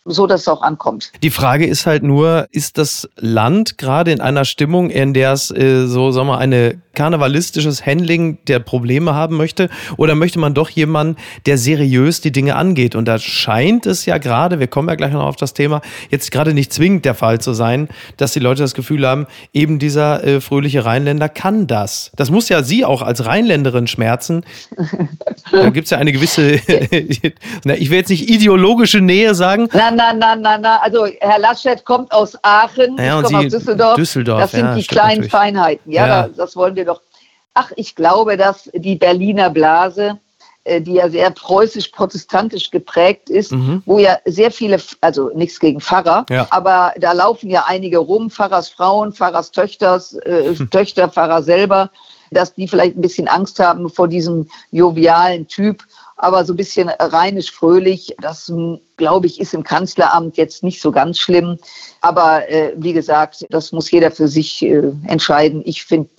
so 0.04 0.28
dass 0.28 0.42
es 0.42 0.48
auch 0.48 0.62
ankommt. 0.62 1.10
Die 1.20 1.30
Frage 1.30 1.66
ist 1.66 1.84
halt 1.84 2.04
nur, 2.04 2.46
ist 2.52 2.78
das 2.78 3.08
Land 3.16 3.76
gerade 3.76 4.12
in 4.12 4.20
einer 4.20 4.44
Stimmung, 4.44 4.90
in 4.90 5.14
der 5.14 5.32
es 5.32 5.50
äh, 5.50 5.86
so, 5.86 6.12
sagen 6.12 6.28
wir, 6.28 6.38
eine 6.38 6.80
karnevalistisches 6.94 7.84
Handling 7.84 8.38
der 8.46 8.58
Probleme 8.58 9.14
haben 9.14 9.36
möchte? 9.36 9.68
Oder 9.96 10.14
möchte 10.14 10.38
man 10.38 10.54
doch 10.54 10.70
jemanden, 10.70 11.16
der 11.46 11.58
seriös 11.58 12.20
die 12.20 12.32
Dinge 12.32 12.56
angeht? 12.56 12.94
Und 12.94 13.06
da 13.06 13.18
scheint 13.18 13.86
es 13.86 14.06
ja 14.06 14.18
gerade, 14.18 14.60
wir 14.60 14.66
kommen 14.66 14.88
ja 14.88 14.94
gleich 14.94 15.12
noch 15.12 15.24
auf 15.24 15.36
das 15.36 15.54
Thema, 15.54 15.80
jetzt 16.10 16.30
gerade 16.30 16.54
nicht 16.54 16.72
zwingend 16.72 17.04
der 17.04 17.14
Fall 17.14 17.40
zu 17.40 17.52
sein, 17.52 17.88
dass 18.16 18.32
die 18.32 18.40
Leute 18.40 18.62
das 18.62 18.74
Gefühl 18.74 19.06
haben, 19.06 19.26
eben 19.52 19.78
dieser 19.78 20.24
äh, 20.24 20.40
fröhliche 20.40 20.84
Rheinländer 20.84 21.28
kann 21.28 21.66
das. 21.66 22.12
Das 22.16 22.30
muss 22.30 22.48
ja 22.48 22.62
Sie 22.62 22.84
auch 22.84 23.02
als 23.02 23.26
Rheinländerin 23.26 23.86
schmerzen. 23.86 24.44
da 25.50 25.70
gibt 25.70 25.86
es 25.86 25.90
ja 25.90 25.98
eine 25.98 26.12
gewisse, 26.12 26.52
ich 26.92 27.90
will 27.90 27.98
jetzt 27.98 28.10
nicht 28.10 28.30
ideologische 28.30 29.00
Nähe 29.00 29.34
sagen. 29.34 29.68
Na, 29.72 29.90
na, 29.90 30.12
na, 30.12 30.36
na, 30.36 30.58
na. 30.58 30.76
Also 30.76 31.06
Herr 31.20 31.38
Laschet 31.38 31.84
kommt 31.84 32.12
aus 32.12 32.36
Aachen, 32.42 32.96
ja, 32.98 33.20
ich 33.20 33.26
komme 33.26 33.38
aus 33.38 33.52
Düsseldorf. 33.52 33.96
Düsseldorf. 33.96 34.40
Das 34.40 34.50
sind 34.52 34.64
ja, 34.64 34.74
die 34.74 34.84
kleinen 34.84 35.08
natürlich. 35.08 35.32
Feinheiten. 35.32 35.92
Ja, 35.92 36.06
ja. 36.06 36.28
Das, 36.28 36.36
das 36.36 36.56
wollen 36.56 36.76
wir. 36.76 36.83
Ach, 37.54 37.72
ich 37.76 37.94
glaube, 37.94 38.36
dass 38.36 38.70
die 38.74 38.96
Berliner 38.96 39.50
Blase, 39.50 40.18
äh, 40.64 40.80
die 40.80 40.94
ja 40.94 41.08
sehr 41.08 41.30
preußisch-protestantisch 41.30 42.70
geprägt 42.70 43.30
ist, 43.30 43.52
mhm. 43.52 43.82
wo 43.86 43.98
ja 43.98 44.18
sehr 44.24 44.50
viele, 44.50 44.80
also 45.00 45.30
nichts 45.34 45.60
gegen 45.60 45.80
Pfarrer, 45.80 46.26
ja. 46.30 46.46
aber 46.50 46.92
da 46.98 47.12
laufen 47.12 47.50
ja 47.50 47.64
einige 47.66 47.98
rum, 47.98 48.30
Pfarrersfrauen, 48.30 49.12
Pfarrerstöchter, 49.12 50.02
äh, 50.24 50.54
hm. 50.54 50.70
Töchter, 50.70 51.08
Pfarrer 51.08 51.42
selber, 51.42 51.90
dass 52.30 52.54
die 52.54 52.66
vielleicht 52.66 52.96
ein 52.96 53.02
bisschen 53.02 53.28
Angst 53.28 53.60
haben 53.60 53.88
vor 53.88 54.08
diesem 54.08 54.48
jovialen 54.72 55.46
Typ 55.46 55.84
aber 56.16 56.44
so 56.44 56.52
ein 56.52 56.56
bisschen 56.56 56.88
rheinisch 56.88 57.50
fröhlich, 57.50 58.14
das 58.20 58.52
glaube 58.96 59.26
ich, 59.26 59.40
ist 59.40 59.54
im 59.54 59.64
Kanzleramt 59.64 60.36
jetzt 60.36 60.62
nicht 60.62 60.80
so 60.80 60.92
ganz 60.92 61.18
schlimm. 61.18 61.58
Aber 62.00 62.48
äh, 62.48 62.72
wie 62.76 62.92
gesagt, 62.92 63.44
das 63.50 63.72
muss 63.72 63.90
jeder 63.90 64.10
für 64.10 64.28
sich 64.28 64.62
äh, 64.62 64.92
entscheiden. 65.06 65.62
Ich 65.64 65.84
finde, 65.84 66.10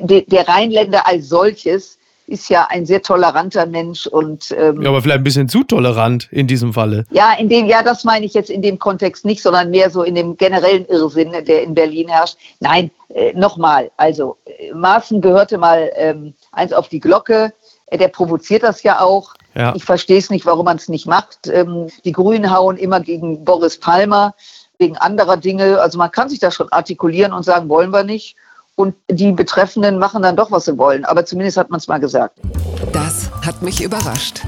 de, 0.00 0.24
der 0.26 0.48
Rheinländer 0.48 1.06
als 1.06 1.28
solches 1.28 1.98
ist 2.26 2.48
ja 2.48 2.66
ein 2.70 2.86
sehr 2.86 3.02
toleranter 3.02 3.66
Mensch 3.66 4.06
und 4.06 4.54
ähm, 4.56 4.80
ja, 4.80 4.88
aber 4.88 5.02
vielleicht 5.02 5.18
ein 5.18 5.24
bisschen 5.24 5.48
zu 5.48 5.64
tolerant 5.64 6.28
in 6.30 6.46
diesem 6.46 6.72
Falle. 6.72 7.04
Ja, 7.10 7.34
in 7.38 7.48
dem 7.48 7.66
ja, 7.66 7.82
das 7.82 8.04
meine 8.04 8.24
ich 8.24 8.32
jetzt 8.32 8.48
in 8.48 8.62
dem 8.62 8.78
Kontext 8.78 9.24
nicht, 9.24 9.42
sondern 9.42 9.70
mehr 9.70 9.90
so 9.90 10.02
in 10.02 10.14
dem 10.14 10.36
generellen 10.36 10.86
Irrsinn, 10.86 11.32
der 11.32 11.62
in 11.62 11.74
Berlin 11.74 12.08
herrscht. 12.08 12.36
Nein, 12.60 12.90
äh, 13.08 13.32
nochmal, 13.34 13.90
also 13.96 14.36
äh, 14.46 14.72
Maaßen 14.72 15.20
gehörte 15.20 15.58
mal 15.58 15.90
ähm, 15.96 16.34
eins 16.52 16.72
auf 16.72 16.88
die 16.88 17.00
Glocke. 17.00 17.52
Äh, 17.86 17.98
der 17.98 18.08
provoziert 18.08 18.62
das 18.62 18.82
ja 18.82 19.00
auch. 19.00 19.34
Ja. 19.54 19.74
Ich 19.74 19.84
verstehe 19.84 20.18
es 20.18 20.30
nicht, 20.30 20.46
warum 20.46 20.64
man 20.64 20.76
es 20.76 20.88
nicht 20.88 21.06
macht. 21.06 21.48
Ähm, 21.48 21.88
die 22.04 22.12
Grünen 22.12 22.50
hauen 22.50 22.76
immer 22.78 23.00
gegen 23.00 23.44
Boris 23.44 23.78
Palmer 23.78 24.34
wegen 24.78 24.96
anderer 24.96 25.36
Dinge. 25.36 25.80
Also 25.80 25.98
man 25.98 26.10
kann 26.10 26.28
sich 26.28 26.38
da 26.38 26.50
schon 26.50 26.70
artikulieren 26.72 27.32
und 27.32 27.42
sagen, 27.42 27.68
wollen 27.68 27.90
wir 27.90 28.04
nicht 28.04 28.36
und 28.82 28.96
die 29.08 29.30
Betreffenden 29.30 29.98
machen 29.98 30.22
dann 30.22 30.34
doch, 30.34 30.50
was 30.50 30.64
sie 30.64 30.76
wollen. 30.76 31.04
Aber 31.04 31.24
zumindest 31.24 31.56
hat 31.56 31.70
man 31.70 31.78
es 31.78 31.86
mal 31.86 31.98
gesagt. 31.98 32.40
Das 32.92 33.30
hat 33.46 33.62
mich 33.62 33.80
überrascht. 33.80 34.42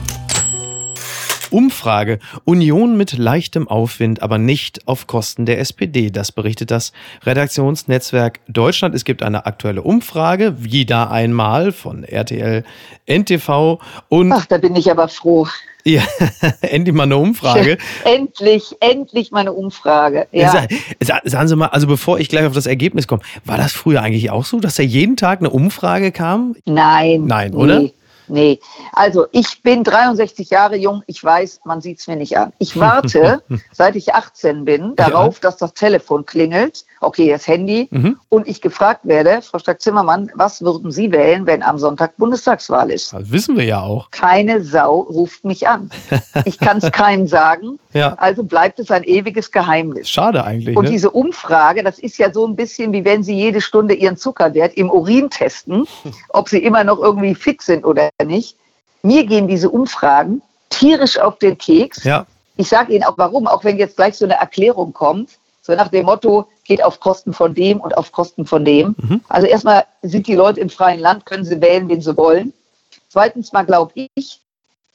Umfrage. 1.52 2.18
Union 2.44 2.96
mit 2.96 3.16
leichtem 3.16 3.68
Aufwind, 3.68 4.22
aber 4.22 4.38
nicht 4.38 4.88
auf 4.88 5.06
Kosten 5.06 5.46
der 5.46 5.60
SPD. 5.60 6.10
Das 6.10 6.32
berichtet 6.32 6.72
das 6.72 6.92
Redaktionsnetzwerk 7.24 8.40
Deutschland. 8.48 8.92
Es 8.92 9.04
gibt 9.04 9.22
eine 9.22 9.46
aktuelle 9.46 9.82
Umfrage, 9.82 10.56
wie 10.58 10.84
da 10.84 11.08
einmal 11.08 11.70
von 11.70 12.02
RTL, 12.02 12.64
NTV 13.06 13.78
und. 14.08 14.32
Ach, 14.32 14.46
da 14.46 14.58
bin 14.58 14.74
ich 14.74 14.90
aber 14.90 15.06
froh. 15.06 15.46
Ja, 15.84 16.02
endlich 16.62 16.94
mal 16.94 17.02
eine 17.04 17.18
Umfrage. 17.18 17.76
endlich, 18.04 18.74
endlich 18.80 19.30
mal 19.30 19.40
eine 19.40 19.52
Umfrage. 19.52 20.26
Ja. 20.32 20.66
Sagen 21.00 21.48
Sie 21.48 21.56
mal, 21.56 21.66
also 21.66 21.86
bevor 21.86 22.18
ich 22.18 22.30
gleich 22.30 22.46
auf 22.46 22.54
das 22.54 22.66
Ergebnis 22.66 23.06
komme, 23.06 23.22
war 23.44 23.58
das 23.58 23.72
früher 23.72 24.00
eigentlich 24.00 24.30
auch 24.30 24.46
so, 24.46 24.60
dass 24.60 24.76
da 24.76 24.82
jeden 24.82 25.16
Tag 25.16 25.40
eine 25.40 25.50
Umfrage 25.50 26.10
kam? 26.10 26.56
Nein. 26.64 27.26
Nein, 27.26 27.54
oder? 27.54 27.80
Nee. 27.80 27.94
Nee, 28.26 28.58
also 28.92 29.26
ich 29.32 29.62
bin 29.62 29.84
63 29.84 30.48
Jahre 30.48 30.76
jung, 30.76 31.02
ich 31.06 31.22
weiß, 31.22 31.60
man 31.64 31.80
sieht 31.80 32.00
es 32.00 32.06
mir 32.06 32.16
nicht 32.16 32.38
an. 32.38 32.52
Ich 32.58 32.78
warte, 32.78 33.42
seit 33.72 33.96
ich 33.96 34.14
18 34.14 34.64
bin, 34.64 34.96
darauf, 34.96 35.36
ja. 35.36 35.40
dass 35.42 35.58
das 35.58 35.74
Telefon 35.74 36.24
klingelt, 36.24 36.86
okay, 37.06 37.30
das 37.30 37.46
Handy, 37.46 37.88
mhm. 37.90 38.18
und 38.28 38.46
ich 38.49 38.61
gefragt 38.61 39.00
werde, 39.04 39.42
Frau 39.42 39.58
Stark-Zimmermann, 39.58 40.30
was 40.34 40.62
würden 40.62 40.90
Sie 40.90 41.11
wählen, 41.12 41.46
wenn 41.46 41.62
am 41.62 41.78
Sonntag 41.78 42.16
Bundestagswahl 42.16 42.90
ist? 42.90 43.12
Das 43.12 43.30
wissen 43.30 43.56
wir 43.56 43.64
ja 43.64 43.82
auch. 43.82 44.11
Keine 44.11 44.62
Sau 44.62 45.00
ruft 45.00 45.44
mich 45.44 45.68
an. 45.68 45.90
Ich 46.46 46.58
kann 46.58 46.78
es 46.78 46.90
keinem 46.90 47.26
sagen, 47.26 47.78
ja. 47.92 48.14
also 48.14 48.42
bleibt 48.42 48.78
es 48.78 48.90
ein 48.90 49.04
ewiges 49.04 49.50
Geheimnis. 49.50 50.11
Schade 50.11 50.44
eigentlich. 50.44 50.76
Und 50.76 50.84
ne? 50.84 50.90
diese 50.90 51.11
Umfrage, 51.11 51.82
das 51.82 51.99
ist 51.99 52.18
ja 52.18 52.32
so 52.32 52.46
ein 52.46 52.56
bisschen, 52.56 52.92
wie 52.92 53.04
wenn 53.04 53.23
Sie 53.23 53.34
jede 53.34 53.61
Stunde 53.61 53.94
Ihren 53.94 54.16
Zuckerwert 54.16 54.75
im 54.75 54.90
Urin 54.90 55.30
testen, 55.30 55.87
ob 56.30 56.49
Sie 56.49 56.58
immer 56.58 56.84
noch 56.84 56.99
irgendwie 56.99 57.34
fit 57.34 57.62
sind 57.62 57.84
oder 57.84 58.11
nicht. 58.25 58.56
Mir 59.02 59.25
gehen 59.26 59.49
diese 59.49 59.70
Umfragen 59.70 60.42
tierisch 60.70 61.18
auf 61.18 61.38
den 61.38 61.56
Keks. 61.56 62.04
Ja. 62.04 62.26
Ich 62.56 62.68
sage 62.68 62.92
Ihnen 62.94 63.04
auch 63.04 63.16
warum, 63.16 63.46
auch 63.46 63.64
wenn 63.64 63.78
jetzt 63.78 63.96
gleich 63.96 64.16
so 64.16 64.25
eine 64.25 64.34
Erklärung 64.34 64.92
kommt, 64.92 65.30
so 65.62 65.75
nach 65.75 65.88
dem 65.88 66.06
Motto, 66.06 66.46
geht 66.64 66.83
auf 66.83 67.00
Kosten 67.00 67.33
von 67.33 67.54
dem 67.54 67.80
und 67.80 67.97
auf 67.97 68.12
Kosten 68.12 68.47
von 68.47 68.64
dem. 68.64 68.94
Mhm. 68.99 69.21
Also 69.28 69.47
erstmal 69.47 69.85
sind 70.02 70.26
die 70.26 70.35
Leute 70.35 70.61
im 70.61 70.71
freien 70.71 71.00
Land, 71.00 71.26
können 71.26 71.44
sie 71.44 71.61
wählen, 71.61 71.88
wen 71.88 72.00
sie 72.00 72.16
wollen. 72.16 72.52
Zweitens 73.09 73.52
mal 73.52 73.64
glaube 73.64 73.92
ich, 74.14 74.40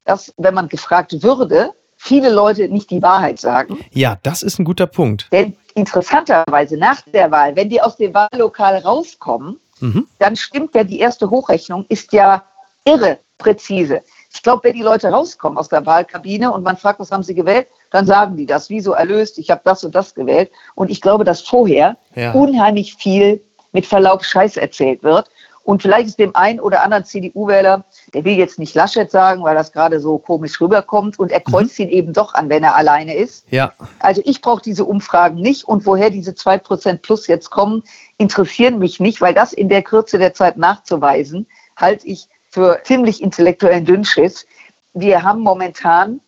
dass 0.05 0.33
wenn 0.37 0.53
man 0.53 0.67
gefragt 0.67 1.21
würde, 1.23 1.71
viele 1.97 2.29
Leute 2.29 2.67
nicht 2.69 2.89
die 2.89 3.01
Wahrheit 3.01 3.39
sagen. 3.39 3.79
Ja, 3.91 4.17
das 4.23 4.41
ist 4.41 4.57
ein 4.59 4.65
guter 4.65 4.87
Punkt. 4.87 5.27
Denn 5.31 5.55
interessanterweise 5.75 6.77
nach 6.77 7.01
der 7.01 7.29
Wahl, 7.29 7.55
wenn 7.55 7.69
die 7.69 7.81
aus 7.81 7.97
dem 7.97 8.13
Wahllokal 8.13 8.77
rauskommen, 8.77 9.59
mhm. 9.79 10.07
dann 10.17 10.35
stimmt 10.35 10.73
ja 10.75 10.83
die 10.83 10.99
erste 10.99 11.29
Hochrechnung, 11.29 11.85
ist 11.89 12.13
ja 12.13 12.43
irre 12.85 13.19
präzise. 13.37 14.01
Ich 14.31 14.43
glaube, 14.43 14.63
wenn 14.63 14.73
die 14.73 14.83
Leute 14.83 15.09
rauskommen 15.09 15.57
aus 15.57 15.69
der 15.69 15.85
Wahlkabine 15.85 16.51
und 16.51 16.63
man 16.63 16.77
fragt, 16.77 16.99
was 16.99 17.11
haben 17.11 17.23
sie 17.23 17.33
gewählt, 17.33 17.67
dann 17.91 18.05
sagen 18.05 18.37
die 18.37 18.45
das, 18.45 18.69
wie 18.69 18.79
so 18.79 18.93
erlöst, 18.93 19.39
ich 19.39 19.49
habe 19.49 19.61
das 19.63 19.83
und 19.83 19.95
das 19.95 20.13
gewählt. 20.13 20.51
Und 20.75 20.91
ich 20.91 21.01
glaube, 21.01 21.23
dass 21.23 21.41
vorher 21.41 21.97
ja. 22.15 22.31
unheimlich 22.33 22.95
viel 22.95 23.41
mit 23.71 23.85
Verlaub 23.85 24.23
Scheiß 24.23 24.57
erzählt 24.57 25.03
wird 25.03 25.29
Und 25.69 25.83
vielleicht 25.83 26.07
ist 26.07 26.17
dem 26.17 26.35
einen 26.35 26.59
oder 26.59 26.81
anderen 26.81 27.05
CDU-Wähler, 27.05 27.83
der 28.15 28.25
will 28.25 28.35
jetzt 28.37 28.57
nicht 28.57 28.73
Laschet 28.73 29.11
sagen, 29.11 29.43
weil 29.43 29.53
das 29.53 29.71
gerade 29.71 29.99
so 29.99 30.17
komisch 30.17 30.59
rüberkommt 30.59 31.19
und 31.19 31.31
er 31.31 31.41
kreuzt 31.41 31.77
mhm. 31.77 31.85
ihn 31.85 31.91
eben 31.91 32.13
doch 32.13 32.33
an, 32.33 32.49
wenn 32.49 32.63
er 32.63 32.75
alleine 32.75 33.15
ist. 33.15 33.45
Ja. 33.51 33.73
Also 33.99 34.23
ich 34.25 34.41
brauche 34.41 34.63
diese 34.63 34.85
Umfragen 34.85 35.35
nicht 35.35 35.65
und 35.65 35.85
woher 35.85 36.09
diese 36.09 36.31
2% 36.31 36.97
plus 36.97 37.27
jetzt 37.27 37.51
kommen, 37.51 37.83
interessieren 38.17 38.79
mich 38.79 38.99
nicht, 38.99 39.21
weil 39.21 39.35
das 39.35 39.53
in 39.53 39.69
der 39.69 39.83
Kürze 39.83 40.17
der 40.17 40.33
Zeit 40.33 40.57
nachzuweisen, 40.57 41.45
halte 41.75 42.07
ich 42.07 42.29
für 42.49 42.81
ziemlich 42.83 43.21
intellektuellen 43.21 43.85
Dünnschiss. 43.85 44.45
Wir 44.93 45.23
haben 45.23 45.41
momentan, 45.41 46.19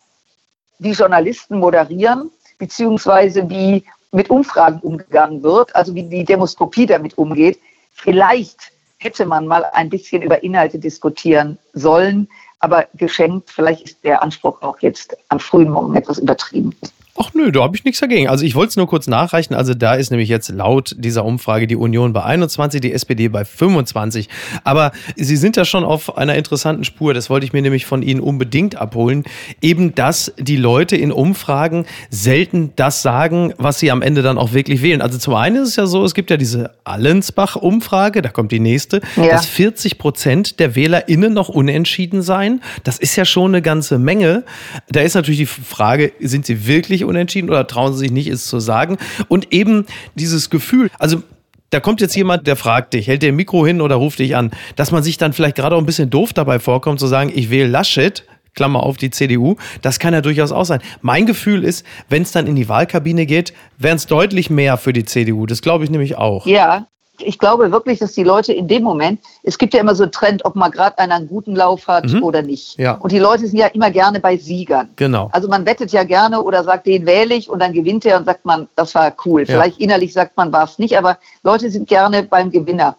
wie 0.78 0.92
Journalisten 0.92 1.58
moderieren, 1.58 2.30
beziehungsweise 2.58 3.48
wie 3.50 3.84
mit 4.12 4.30
Umfragen 4.30 4.80
umgegangen 4.80 5.42
wird, 5.42 5.74
also 5.74 5.94
wie 5.94 6.04
die 6.04 6.24
Demoskopie 6.24 6.86
damit 6.86 7.16
umgeht. 7.18 7.58
Vielleicht 7.92 8.72
hätte 8.98 9.26
man 9.26 9.46
mal 9.46 9.64
ein 9.72 9.88
bisschen 9.88 10.22
über 10.22 10.42
Inhalte 10.42 10.78
diskutieren 10.78 11.58
sollen, 11.72 12.28
aber 12.60 12.86
geschenkt, 12.94 13.50
vielleicht 13.50 13.82
ist 13.82 14.04
der 14.04 14.22
Anspruch 14.22 14.62
auch 14.62 14.78
jetzt 14.80 15.16
am 15.28 15.40
frühen 15.40 15.70
Morgen 15.70 15.96
etwas 15.96 16.18
übertrieben. 16.18 16.76
Ach 17.14 17.30
nö, 17.34 17.52
da 17.52 17.60
habe 17.60 17.76
ich 17.76 17.84
nichts 17.84 18.00
dagegen. 18.00 18.28
Also 18.28 18.46
ich 18.46 18.54
wollte 18.54 18.70
es 18.70 18.76
nur 18.76 18.88
kurz 18.88 19.06
nachreichen. 19.06 19.54
Also 19.54 19.74
da 19.74 19.94
ist 19.94 20.10
nämlich 20.10 20.30
jetzt 20.30 20.48
laut 20.48 20.96
dieser 20.96 21.26
Umfrage 21.26 21.66
die 21.66 21.76
Union 21.76 22.14
bei 22.14 22.22
21, 22.22 22.80
die 22.80 22.92
SPD 22.92 23.28
bei 23.28 23.44
25. 23.44 24.30
Aber 24.64 24.92
Sie 25.16 25.36
sind 25.36 25.58
ja 25.58 25.66
schon 25.66 25.84
auf 25.84 26.16
einer 26.16 26.36
interessanten 26.36 26.84
Spur. 26.84 27.12
Das 27.12 27.28
wollte 27.28 27.44
ich 27.44 27.52
mir 27.52 27.60
nämlich 27.60 27.84
von 27.84 28.00
Ihnen 28.00 28.20
unbedingt 28.20 28.76
abholen. 28.76 29.24
Eben, 29.60 29.94
dass 29.94 30.32
die 30.38 30.56
Leute 30.56 30.96
in 30.96 31.12
Umfragen 31.12 31.84
selten 32.08 32.72
das 32.76 33.02
sagen, 33.02 33.52
was 33.58 33.78
sie 33.78 33.90
am 33.90 34.00
Ende 34.00 34.22
dann 34.22 34.38
auch 34.38 34.54
wirklich 34.54 34.80
wählen. 34.80 35.02
Also 35.02 35.18
zum 35.18 35.34
einen 35.34 35.56
ist 35.56 35.68
es 35.68 35.76
ja 35.76 35.84
so, 35.84 36.06
es 36.06 36.14
gibt 36.14 36.30
ja 36.30 36.38
diese 36.38 36.70
Allensbach-Umfrage, 36.84 38.22
da 38.22 38.30
kommt 38.30 38.52
die 38.52 38.60
nächste, 38.60 39.02
ja. 39.16 39.28
dass 39.28 39.44
40 39.44 39.98
Prozent 39.98 40.60
der 40.60 40.74
WählerInnen 40.74 41.34
noch 41.34 41.50
unentschieden 41.50 42.22
seien. 42.22 42.62
Das 42.84 42.98
ist 42.98 43.16
ja 43.16 43.26
schon 43.26 43.50
eine 43.50 43.60
ganze 43.60 43.98
Menge. 43.98 44.44
Da 44.88 45.02
ist 45.02 45.14
natürlich 45.14 45.40
die 45.40 45.46
Frage, 45.46 46.12
sind 46.20 46.46
sie 46.46 46.66
wirklich 46.66 47.01
wirklich 47.02 47.04
unentschieden 47.04 47.50
oder 47.50 47.66
trauen 47.66 47.92
sie 47.92 48.00
sich 48.00 48.10
nicht, 48.10 48.28
es 48.28 48.46
zu 48.46 48.60
sagen? 48.60 48.98
Und 49.28 49.52
eben 49.52 49.86
dieses 50.14 50.50
Gefühl, 50.50 50.90
also 50.98 51.22
da 51.70 51.80
kommt 51.80 52.00
jetzt 52.00 52.14
jemand, 52.14 52.46
der 52.46 52.56
fragt 52.56 52.94
dich, 52.94 53.08
hält 53.08 53.22
dir 53.22 53.32
ein 53.32 53.36
Mikro 53.36 53.66
hin 53.66 53.80
oder 53.80 53.96
ruft 53.96 54.18
dich 54.18 54.36
an, 54.36 54.50
dass 54.76 54.90
man 54.90 55.02
sich 55.02 55.16
dann 55.16 55.32
vielleicht 55.32 55.56
gerade 55.56 55.74
auch 55.74 55.80
ein 55.80 55.86
bisschen 55.86 56.10
doof 56.10 56.32
dabei 56.32 56.58
vorkommt, 56.58 57.00
zu 57.00 57.06
sagen, 57.06 57.32
ich 57.34 57.50
wähle 57.50 57.68
Laschet, 57.68 58.24
Klammer 58.54 58.82
auf 58.82 58.98
die 58.98 59.08
CDU, 59.08 59.56
das 59.80 59.98
kann 59.98 60.12
ja 60.12 60.20
durchaus 60.20 60.52
auch 60.52 60.64
sein. 60.64 60.80
Mein 61.00 61.24
Gefühl 61.24 61.64
ist, 61.64 61.86
wenn 62.10 62.22
es 62.22 62.32
dann 62.32 62.46
in 62.46 62.54
die 62.54 62.68
Wahlkabine 62.68 63.24
geht, 63.24 63.54
wären 63.78 63.96
es 63.96 64.06
deutlich 64.06 64.50
mehr 64.50 64.76
für 64.76 64.92
die 64.92 65.06
CDU. 65.06 65.46
Das 65.46 65.62
glaube 65.62 65.84
ich 65.84 65.90
nämlich 65.90 66.18
auch. 66.18 66.46
Ja, 66.46 66.88
ich 67.22 67.38
glaube 67.38 67.70
wirklich, 67.72 67.98
dass 67.98 68.12
die 68.12 68.24
Leute 68.24 68.52
in 68.52 68.68
dem 68.68 68.82
Moment, 68.82 69.20
es 69.42 69.58
gibt 69.58 69.74
ja 69.74 69.80
immer 69.80 69.94
so 69.94 70.04
einen 70.04 70.12
Trend, 70.12 70.44
ob 70.44 70.56
mal 70.56 70.68
gerade 70.68 70.98
einer 70.98 71.16
einen 71.16 71.28
guten 71.28 71.56
Lauf 71.56 71.86
hat 71.88 72.06
mhm. 72.06 72.22
oder 72.22 72.42
nicht. 72.42 72.78
Ja. 72.78 72.94
Und 72.94 73.12
die 73.12 73.18
Leute 73.18 73.46
sind 73.46 73.58
ja 73.58 73.66
immer 73.68 73.90
gerne 73.90 74.20
bei 74.20 74.36
Siegern. 74.36 74.90
Genau. 74.96 75.28
Also 75.32 75.48
man 75.48 75.66
wettet 75.66 75.92
ja 75.92 76.04
gerne 76.04 76.42
oder 76.42 76.64
sagt, 76.64 76.86
den 76.86 77.06
wähle 77.06 77.34
ich 77.34 77.48
und 77.48 77.60
dann 77.60 77.72
gewinnt 77.72 78.04
er 78.04 78.18
und 78.18 78.24
sagt 78.24 78.44
man, 78.44 78.68
das 78.76 78.94
war 78.94 79.12
cool. 79.24 79.42
Ja. 79.42 79.46
Vielleicht 79.46 79.78
innerlich 79.80 80.12
sagt 80.12 80.36
man, 80.36 80.52
war 80.52 80.64
es 80.64 80.78
nicht, 80.78 80.96
aber 80.96 81.18
Leute 81.42 81.70
sind 81.70 81.88
gerne 81.88 82.22
beim 82.22 82.50
Gewinner. 82.50 82.96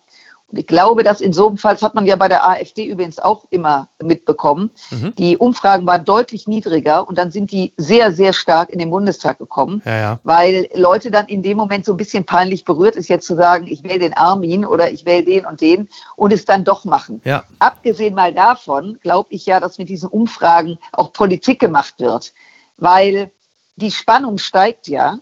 Und 0.48 0.60
ich 0.60 0.68
glaube, 0.68 1.04
dass 1.04 1.20
in 1.20 1.34
so 1.34 1.48
einem 1.48 1.58
Fall, 1.58 1.74
das 1.74 1.82
hat 1.82 1.96
man 1.96 2.06
ja 2.06 2.16
bei 2.16 2.28
der 2.28 2.48
AfD 2.48 2.86
übrigens 2.86 3.18
auch 3.18 3.46
immer 3.50 3.88
mitbekommen, 4.02 4.70
mhm. 4.92 5.16
die 5.16 5.38
Umfragen 5.38 5.86
waren 5.88 6.06
deutlich 6.06 6.48
niedriger 6.48 7.08
und 7.08 7.18
dann 7.18 7.32
sind 7.32 7.52
die 7.52 7.74
sehr, 7.78 8.12
sehr 8.12 8.34
stark 8.34 8.70
in 8.70 8.78
den 8.78 8.92
Bundestag 8.92 9.40
gekommen, 9.40 9.82
ja, 9.86 9.98
ja. 9.98 10.20
weil 10.24 10.70
Leute 10.76 11.10
dann 11.10 11.26
in 11.28 11.42
dem 11.42 11.58
Moment 11.58 11.86
so 11.86 11.94
ein 11.94 11.98
bisschen 11.98 12.26
peinlich 12.26 12.66
berührt 12.66 12.96
ist, 12.96 13.10
jetzt 13.10 13.26
zu 13.26 13.36
sagen, 13.36 13.66
ich 13.68 13.84
wähle 13.84 14.00
den 14.00 14.14
Armin 14.14 14.66
oder 14.66 14.92
ich 14.92 15.06
wähle 15.06 15.24
den 15.24 15.46
und 15.46 15.60
den 15.62 15.90
und 16.16 16.32
es 16.32 16.46
dann 16.46 16.64
doch 16.64 16.86
machen. 16.86 17.22
Ja. 17.24 17.46
Abgesehen 17.60 18.14
mal 18.14 18.34
davon, 18.34 19.00
glaube 19.02 19.30
ich 19.32 19.46
ja, 19.48 19.60
dass 19.60 19.80
mit 19.80 19.90
diesen 19.90 20.10
Umfragen 20.10 20.78
auch 20.92 21.14
Politik 21.14 21.60
gemacht 21.60 21.96
wird, 21.98 22.34
weil 22.78 23.32
die 23.76 23.92
Spannung 23.92 24.38
steigt 24.38 24.88
ja, 24.88 25.18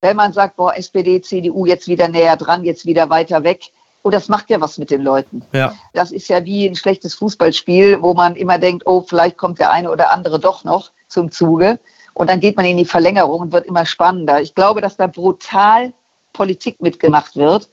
wenn 0.00 0.16
man 0.16 0.32
sagt, 0.32 0.56
boah, 0.56 0.74
SPD, 0.74 1.20
CDU 1.20 1.66
jetzt 1.66 1.88
wieder 1.88 2.08
näher 2.08 2.36
dran, 2.36 2.64
jetzt 2.64 2.86
wieder 2.86 3.10
weiter 3.10 3.44
weg 3.44 3.70
Oh, 4.02 4.10
das 4.10 4.28
macht 4.28 4.50
ja 4.50 4.60
was 4.60 4.78
mit 4.78 4.90
den 4.90 5.02
Leuten. 5.02 5.42
Ja. 5.52 5.74
Das 5.92 6.10
ist 6.10 6.28
ja 6.28 6.44
wie 6.44 6.66
ein 6.66 6.74
schlechtes 6.74 7.14
Fußballspiel, 7.14 8.02
wo 8.02 8.14
man 8.14 8.34
immer 8.36 8.58
denkt, 8.58 8.86
oh, 8.86 9.04
vielleicht 9.06 9.36
kommt 9.36 9.58
der 9.60 9.70
eine 9.70 9.90
oder 9.90 10.12
andere 10.12 10.40
doch 10.40 10.64
noch 10.64 10.90
zum 11.08 11.30
Zuge. 11.30 11.78
Und 12.14 12.28
dann 12.28 12.40
geht 12.40 12.56
man 12.56 12.66
in 12.66 12.76
die 12.76 12.84
Verlängerung 12.84 13.40
und 13.40 13.52
wird 13.52 13.66
immer 13.66 13.86
spannender. 13.86 14.40
Ich 14.40 14.54
glaube, 14.54 14.80
dass 14.80 14.96
da 14.96 15.06
brutal 15.06 15.92
Politik 16.32 16.80
mitgemacht 16.80 17.36
wird. 17.36 17.68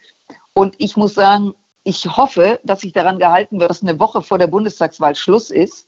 Und 0.53 0.75
ich 0.77 0.95
muss 0.95 1.15
sagen, 1.15 1.55
ich 1.83 2.05
hoffe, 2.05 2.59
dass 2.63 2.81
sich 2.81 2.93
daran 2.93 3.19
gehalten 3.19 3.59
wird, 3.59 3.69
dass 3.69 3.81
eine 3.81 3.99
Woche 3.99 4.21
vor 4.21 4.37
der 4.37 4.47
Bundestagswahl 4.47 5.15
Schluss 5.15 5.49
ist 5.49 5.87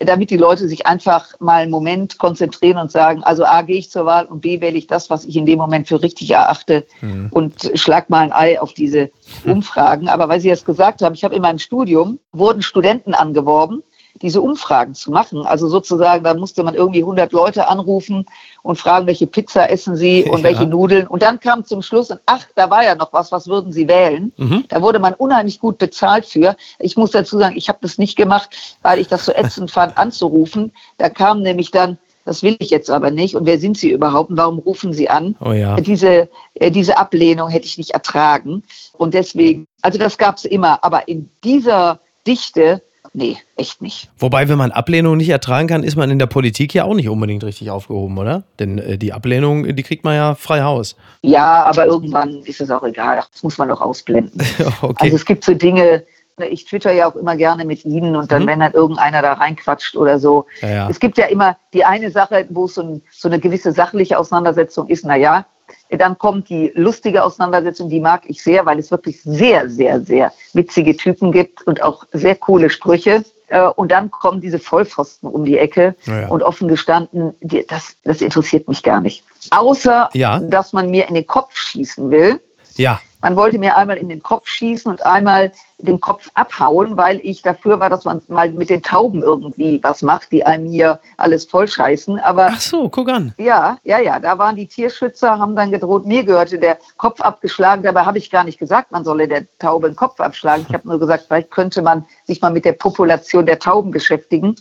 damit 0.00 0.30
die 0.30 0.36
Leute 0.36 0.68
sich 0.68 0.86
einfach 0.86 1.40
mal 1.40 1.62
einen 1.62 1.70
Moment 1.70 2.18
konzentrieren 2.18 2.78
und 2.78 2.92
sagen, 2.92 3.22
also 3.24 3.44
A, 3.44 3.62
gehe 3.62 3.78
ich 3.78 3.90
zur 3.90 4.04
Wahl 4.04 4.26
und 4.26 4.40
B, 4.40 4.60
wähle 4.60 4.76
ich 4.76 4.86
das, 4.86 5.08
was 5.08 5.24
ich 5.24 5.36
in 5.36 5.46
dem 5.46 5.58
Moment 5.58 5.88
für 5.88 6.02
richtig 6.02 6.30
erachte 6.30 6.86
mhm. 7.00 7.28
und 7.30 7.70
schlag 7.74 8.10
mal 8.10 8.20
ein 8.20 8.32
Ei 8.32 8.60
auf 8.60 8.74
diese 8.74 9.10
Umfragen. 9.44 10.08
Aber 10.08 10.28
weil 10.28 10.40
Sie 10.40 10.50
es 10.50 10.64
gesagt 10.64 11.02
haben, 11.02 11.14
ich 11.14 11.24
habe 11.24 11.34
in 11.34 11.42
meinem 11.42 11.58
Studium, 11.58 12.18
wurden 12.32 12.62
Studenten 12.62 13.14
angeworben, 13.14 13.82
diese 14.22 14.40
Umfragen 14.40 14.94
zu 14.94 15.10
machen. 15.10 15.46
Also 15.46 15.68
sozusagen, 15.68 16.24
da 16.24 16.34
musste 16.34 16.62
man 16.62 16.74
irgendwie 16.74 17.00
100 17.00 17.32
Leute 17.32 17.68
anrufen 17.68 18.26
und 18.62 18.76
fragen, 18.76 19.06
welche 19.06 19.26
Pizza 19.26 19.70
essen 19.70 19.96
sie 19.96 20.24
und 20.30 20.38
ja. 20.38 20.44
welche 20.44 20.66
Nudeln. 20.66 21.06
Und 21.06 21.22
dann 21.22 21.40
kam 21.40 21.64
zum 21.64 21.82
Schluss, 21.82 22.10
und 22.10 22.20
ach, 22.26 22.46
da 22.54 22.70
war 22.70 22.84
ja 22.84 22.94
noch 22.94 23.12
was, 23.12 23.32
was 23.32 23.48
würden 23.48 23.72
sie 23.72 23.88
wählen? 23.88 24.32
Mhm. 24.36 24.64
Da 24.68 24.82
wurde 24.82 24.98
man 24.98 25.14
unheimlich 25.14 25.60
gut 25.60 25.78
bezahlt 25.78 26.26
für. 26.26 26.56
Ich 26.78 26.96
muss 26.96 27.12
dazu 27.12 27.38
sagen, 27.38 27.56
ich 27.56 27.68
habe 27.68 27.78
das 27.82 27.98
nicht 27.98 28.16
gemacht, 28.16 28.50
weil 28.82 28.98
ich 28.98 29.08
das 29.08 29.24
so 29.24 29.32
ätzend 29.32 29.70
fand, 29.70 29.96
anzurufen. 29.98 30.72
Da 30.98 31.08
kam 31.08 31.42
nämlich 31.42 31.70
dann, 31.70 31.98
das 32.24 32.42
will 32.42 32.56
ich 32.58 32.70
jetzt 32.70 32.90
aber 32.90 33.10
nicht. 33.10 33.36
Und 33.36 33.46
wer 33.46 33.58
sind 33.58 33.78
Sie 33.78 33.90
überhaupt 33.90 34.30
und 34.30 34.36
warum 34.36 34.58
rufen 34.58 34.92
Sie 34.92 35.08
an? 35.08 35.34
Oh 35.40 35.52
ja. 35.52 35.80
diese, 35.80 36.28
äh, 36.54 36.70
diese 36.70 36.98
Ablehnung 36.98 37.48
hätte 37.48 37.66
ich 37.66 37.78
nicht 37.78 37.92
ertragen. 37.92 38.62
Und 38.92 39.14
deswegen, 39.14 39.66
also 39.80 39.98
das 39.98 40.18
gab 40.18 40.36
es 40.36 40.44
immer. 40.44 40.84
Aber 40.84 41.08
in 41.08 41.30
dieser 41.42 42.00
Dichte 42.26 42.82
nee, 43.18 43.36
echt 43.56 43.82
nicht. 43.82 44.08
Wobei, 44.18 44.48
wenn 44.48 44.56
man 44.56 44.70
Ablehnung 44.70 45.16
nicht 45.16 45.28
ertragen 45.28 45.66
kann, 45.66 45.82
ist 45.82 45.96
man 45.96 46.10
in 46.10 46.18
der 46.18 46.26
Politik 46.26 46.72
ja 46.72 46.84
auch 46.84 46.94
nicht 46.94 47.08
unbedingt 47.08 47.42
richtig 47.44 47.70
aufgehoben, 47.70 48.16
oder? 48.16 48.44
Denn 48.58 48.78
äh, 48.78 48.96
die 48.96 49.12
Ablehnung, 49.12 49.74
die 49.74 49.82
kriegt 49.82 50.04
man 50.04 50.14
ja 50.14 50.34
frei 50.34 50.62
Haus. 50.62 50.96
Ja, 51.22 51.64
aber 51.64 51.86
irgendwann 51.86 52.42
ist 52.44 52.60
es 52.60 52.70
auch 52.70 52.84
egal. 52.84 53.22
Das 53.32 53.42
muss 53.42 53.58
man 53.58 53.68
doch 53.68 53.80
ausblenden. 53.80 54.40
okay. 54.82 55.04
Also 55.04 55.16
es 55.16 55.24
gibt 55.24 55.44
so 55.44 55.52
Dinge, 55.52 56.04
ich 56.50 56.64
twitter 56.64 56.92
ja 56.92 57.10
auch 57.10 57.16
immer 57.16 57.36
gerne 57.36 57.64
mit 57.64 57.84
Ihnen 57.84 58.14
und 58.14 58.30
dann, 58.30 58.44
mhm. 58.44 58.46
wenn 58.46 58.60
dann 58.60 58.72
irgendeiner 58.72 59.20
da 59.20 59.32
reinquatscht 59.34 59.96
oder 59.96 60.18
so. 60.18 60.46
Ja, 60.62 60.68
ja. 60.68 60.88
Es 60.88 61.00
gibt 61.00 61.18
ja 61.18 61.26
immer 61.26 61.56
die 61.74 61.84
eine 61.84 62.10
Sache, 62.10 62.46
wo 62.50 62.66
es 62.66 62.74
so, 62.74 62.82
ein, 62.82 63.02
so 63.10 63.28
eine 63.28 63.40
gewisse 63.40 63.72
sachliche 63.72 64.18
Auseinandersetzung 64.18 64.86
ist, 64.88 65.04
naja, 65.04 65.44
dann 65.90 66.18
kommt 66.18 66.48
die 66.48 66.72
lustige 66.74 67.24
Auseinandersetzung, 67.24 67.88
die 67.88 68.00
mag 68.00 68.22
ich 68.26 68.42
sehr, 68.42 68.66
weil 68.66 68.78
es 68.78 68.90
wirklich 68.90 69.22
sehr, 69.22 69.68
sehr, 69.68 70.00
sehr 70.00 70.32
witzige 70.52 70.96
Typen 70.96 71.32
gibt 71.32 71.66
und 71.66 71.82
auch 71.82 72.04
sehr 72.12 72.34
coole 72.34 72.70
Sprüche. 72.70 73.24
Äh, 73.48 73.62
und 73.62 73.90
dann 73.90 74.10
kommen 74.10 74.40
diese 74.40 74.58
Vollpfosten 74.58 75.28
um 75.28 75.44
die 75.44 75.58
Ecke. 75.58 75.94
Ja. 76.06 76.28
Und 76.28 76.42
offen 76.42 76.68
gestanden, 76.68 77.34
das, 77.40 77.96
das 78.04 78.20
interessiert 78.20 78.68
mich 78.68 78.82
gar 78.82 79.00
nicht. 79.00 79.24
Außer, 79.50 80.10
ja. 80.12 80.38
dass 80.40 80.72
man 80.72 80.90
mir 80.90 81.08
in 81.08 81.14
den 81.14 81.26
Kopf 81.26 81.56
schießen 81.56 82.10
will. 82.10 82.40
Ja. 82.78 83.00
Man 83.20 83.34
wollte 83.34 83.58
mir 83.58 83.76
einmal 83.76 83.96
in 83.96 84.08
den 84.08 84.22
Kopf 84.22 84.46
schießen 84.46 84.90
und 84.90 85.04
einmal 85.04 85.50
den 85.78 86.00
Kopf 86.00 86.30
abhauen, 86.34 86.96
weil 86.96 87.20
ich 87.24 87.42
dafür 87.42 87.80
war, 87.80 87.90
dass 87.90 88.04
man 88.04 88.22
mal 88.28 88.50
mit 88.50 88.70
den 88.70 88.80
Tauben 88.80 89.22
irgendwie 89.22 89.80
was 89.82 90.02
macht, 90.02 90.30
die 90.30 90.46
einem 90.46 90.66
hier 90.66 91.00
alles 91.16 91.44
vollscheißen. 91.46 92.20
Aber 92.20 92.50
Ach 92.52 92.60
so, 92.60 92.88
guck 92.88 93.08
an. 93.08 93.34
Ja, 93.36 93.78
ja, 93.82 93.98
ja. 93.98 94.20
Da 94.20 94.38
waren 94.38 94.54
die 94.54 94.68
Tierschützer, 94.68 95.38
haben 95.38 95.56
dann 95.56 95.72
gedroht, 95.72 96.06
mir 96.06 96.22
gehörte 96.22 96.58
der 96.58 96.78
Kopf 96.96 97.20
abgeschlagen. 97.20 97.82
Dabei 97.82 98.02
habe 98.02 98.18
ich 98.18 98.30
gar 98.30 98.44
nicht 98.44 98.58
gesagt, 98.58 98.92
man 98.92 99.04
solle 99.04 99.26
der 99.26 99.46
Taube 99.58 99.88
den 99.88 99.96
Kopf 99.96 100.20
abschlagen. 100.20 100.64
Ich 100.68 100.74
habe 100.74 100.86
nur 100.86 101.00
gesagt, 101.00 101.24
vielleicht 101.26 101.50
könnte 101.50 101.82
man 101.82 102.06
sich 102.24 102.40
mal 102.40 102.52
mit 102.52 102.64
der 102.64 102.72
Population 102.72 103.46
der 103.46 103.58
Tauben 103.58 103.90
beschäftigen. 103.90 104.54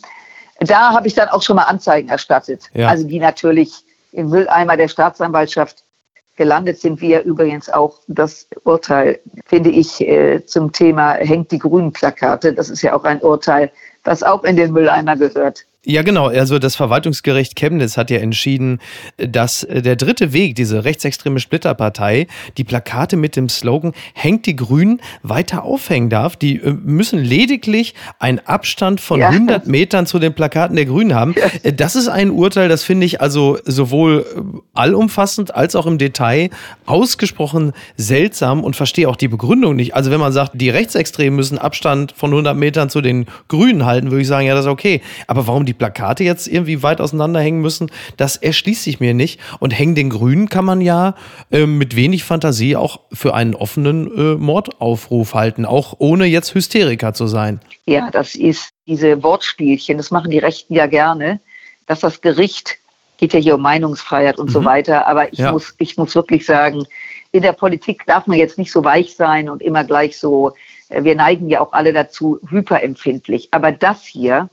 Da 0.60 0.94
habe 0.94 1.08
ich 1.08 1.14
dann 1.14 1.30
auch 1.30 1.44
schon 1.44 1.58
mal 1.58 1.64
Anzeigen 1.64 2.10
erstattet. 2.10 2.72
Ja. 2.74 2.88
Also 2.88 3.08
die 3.08 3.20
natürlich 3.20 3.84
im 4.12 4.30
Mülleimer 4.30 4.78
der 4.78 4.88
Staatsanwaltschaft 4.88 5.84
gelandet 6.38 6.80
sind 6.80 7.02
wir 7.02 7.24
übrigens 7.24 7.70
auch 7.70 8.00
das 8.08 8.48
Urteil, 8.64 9.20
finde 9.46 9.70
ich, 9.72 10.00
äh, 10.02 10.46
zum 10.46 10.72
Thema 10.72 11.14
hängt 11.14 11.52
die 11.52 11.60
grünen 11.60 11.92
Plakate. 11.92 12.54
Das 12.54 12.70
ist 12.70 12.84
ja 12.84 12.94
auch 12.94 13.04
ein 13.04 13.20
Urteil, 13.22 13.72
das 14.04 14.24
auch 14.24 14.44
in 14.44 14.56
den 14.56 14.72
Mülleimer 14.72 15.18
gehört. 15.18 15.66
Ja, 15.90 16.02
genau. 16.02 16.28
Also 16.28 16.60
das 16.60 16.76
Verwaltungsgericht 16.76 17.56
Chemnitz 17.56 17.96
hat 17.96 18.12
ja 18.12 18.18
entschieden, 18.18 18.80
dass 19.16 19.66
der 19.70 19.96
dritte 19.96 20.34
Weg, 20.34 20.56
diese 20.56 20.84
rechtsextreme 20.84 21.40
Splitterpartei, 21.40 22.28
die 22.58 22.66
Plakate 22.66 23.16
mit 23.16 23.38
dem 23.38 23.48
Slogan 23.48 23.94
Hängt 24.14 24.48
die 24.48 24.58
Grünen 24.58 25.00
weiter 25.24 25.64
aufhängen 25.64 26.10
darf. 26.10 26.36
Die 26.36 26.58
äh, 26.58 26.74
müssen 26.74 27.20
lediglich 27.20 27.94
einen 28.20 28.40
Abstand 28.40 29.00
von 29.00 29.22
ja. 29.22 29.30
100 29.30 29.68
Metern 29.68 30.06
zu 30.06 30.20
den 30.20 30.34
Plakaten 30.34 30.76
der 30.76 30.86
Grünen 30.86 31.16
haben. 31.16 31.36
Ja. 31.64 31.72
Das 31.72 31.96
ist 31.96 32.10
ein 32.10 32.32
Urteil, 32.32 32.68
das 32.68 32.84
finde 32.84 33.06
ich 33.06 33.22
also 33.22 33.58
sowohl 33.64 34.26
äh, 34.36 34.60
allumfassend 34.74 35.56
als 35.56 35.74
auch 35.78 35.86
im 35.86 35.98
Detail 35.98 36.50
ausgesprochen 36.86 37.72
seltsam 37.96 38.66
und 38.66 38.76
verstehe 38.76 39.08
auch 39.08 39.16
die 39.16 39.30
Begründung 39.30 39.78
nicht. 39.78 39.96
Also 39.96 40.12
wenn 40.12 40.20
man 40.20 40.34
sagt, 40.34 40.52
die 40.56 40.70
Rechtsextremen 40.70 41.38
müssen 41.38 41.58
Abstand 41.58 42.12
von 42.12 42.32
100 42.32 42.58
Metern 42.58 42.90
zu 42.90 43.00
den 43.00 43.26
Grünen 43.48 43.86
halten, 43.86 44.12
würde 44.12 44.24
ich 44.24 44.28
sagen, 44.28 44.46
ja, 44.46 44.54
das 44.54 44.66
ist 44.66 44.72
okay. 44.72 45.02
Aber 45.28 45.48
warum 45.48 45.66
die 45.66 45.77
Plakate 45.78 46.24
jetzt 46.24 46.48
irgendwie 46.48 46.84
weit 46.84 47.02
auseinanderhängen 47.02 47.62
müssen, 47.62 47.92
das 48.18 48.38
erschließt 48.38 48.84
sich 48.84 49.00
mir 49.00 49.14
nicht. 49.14 49.40
Und 49.60 49.72
hängen 49.72 49.96
den 49.96 50.10
Grünen 50.10 50.50
kann 50.50 50.66
man 50.66 50.82
ja 50.82 51.16
äh, 51.52 51.66
mit 51.66 51.96
wenig 51.96 52.24
Fantasie 52.24 52.76
auch 52.76 53.02
für 53.12 53.34
einen 53.34 53.56
offenen 53.56 54.08
äh, 54.16 54.36
Mordaufruf 54.36 55.34
halten, 55.34 55.66
auch 55.66 55.96
ohne 56.00 56.26
jetzt 56.26 56.54
Hysteriker 56.54 57.14
zu 57.14 57.28
sein. 57.28 57.60
Ja, 57.86 58.10
das 58.12 58.36
ist 58.36 58.70
diese 58.86 59.22
Wortspielchen, 59.24 59.98
das 59.98 60.12
machen 60.12 60.32
die 60.32 60.40
Rechten 60.40 60.74
ja 60.74 60.88
gerne, 60.88 61.40
dass 61.86 62.02
das 62.02 62.22
Gericht 62.22 62.78
geht 63.18 63.34
ja 63.34 63.40
hier 63.40 63.56
um 63.56 63.62
Meinungsfreiheit 63.62 64.38
und 64.38 64.50
mhm. 64.50 64.54
so 64.54 64.66
weiter, 64.66 65.08
aber 65.08 65.32
ich 65.34 65.40
ja. 65.40 65.52
muss 65.52 65.74
ich 65.80 65.98
muss 65.98 66.16
wirklich 66.16 66.46
sagen, 66.46 66.86
in 67.32 67.42
der 67.42 67.54
Politik 67.54 68.06
darf 68.06 68.28
man 68.28 68.38
jetzt 68.38 68.58
nicht 68.58 68.72
so 68.72 68.84
weich 68.84 69.16
sein 69.16 69.50
und 69.50 69.62
immer 69.62 69.84
gleich 69.84 70.18
so 70.18 70.54
äh, 70.90 71.04
wir 71.04 71.16
neigen 71.16 71.50
ja 71.50 71.62
auch 71.62 71.74
alle 71.74 71.94
dazu 71.94 72.40
hyperempfindlich, 72.50 73.50
aber 73.52 73.72
das 73.72 74.04
hier 74.04 74.50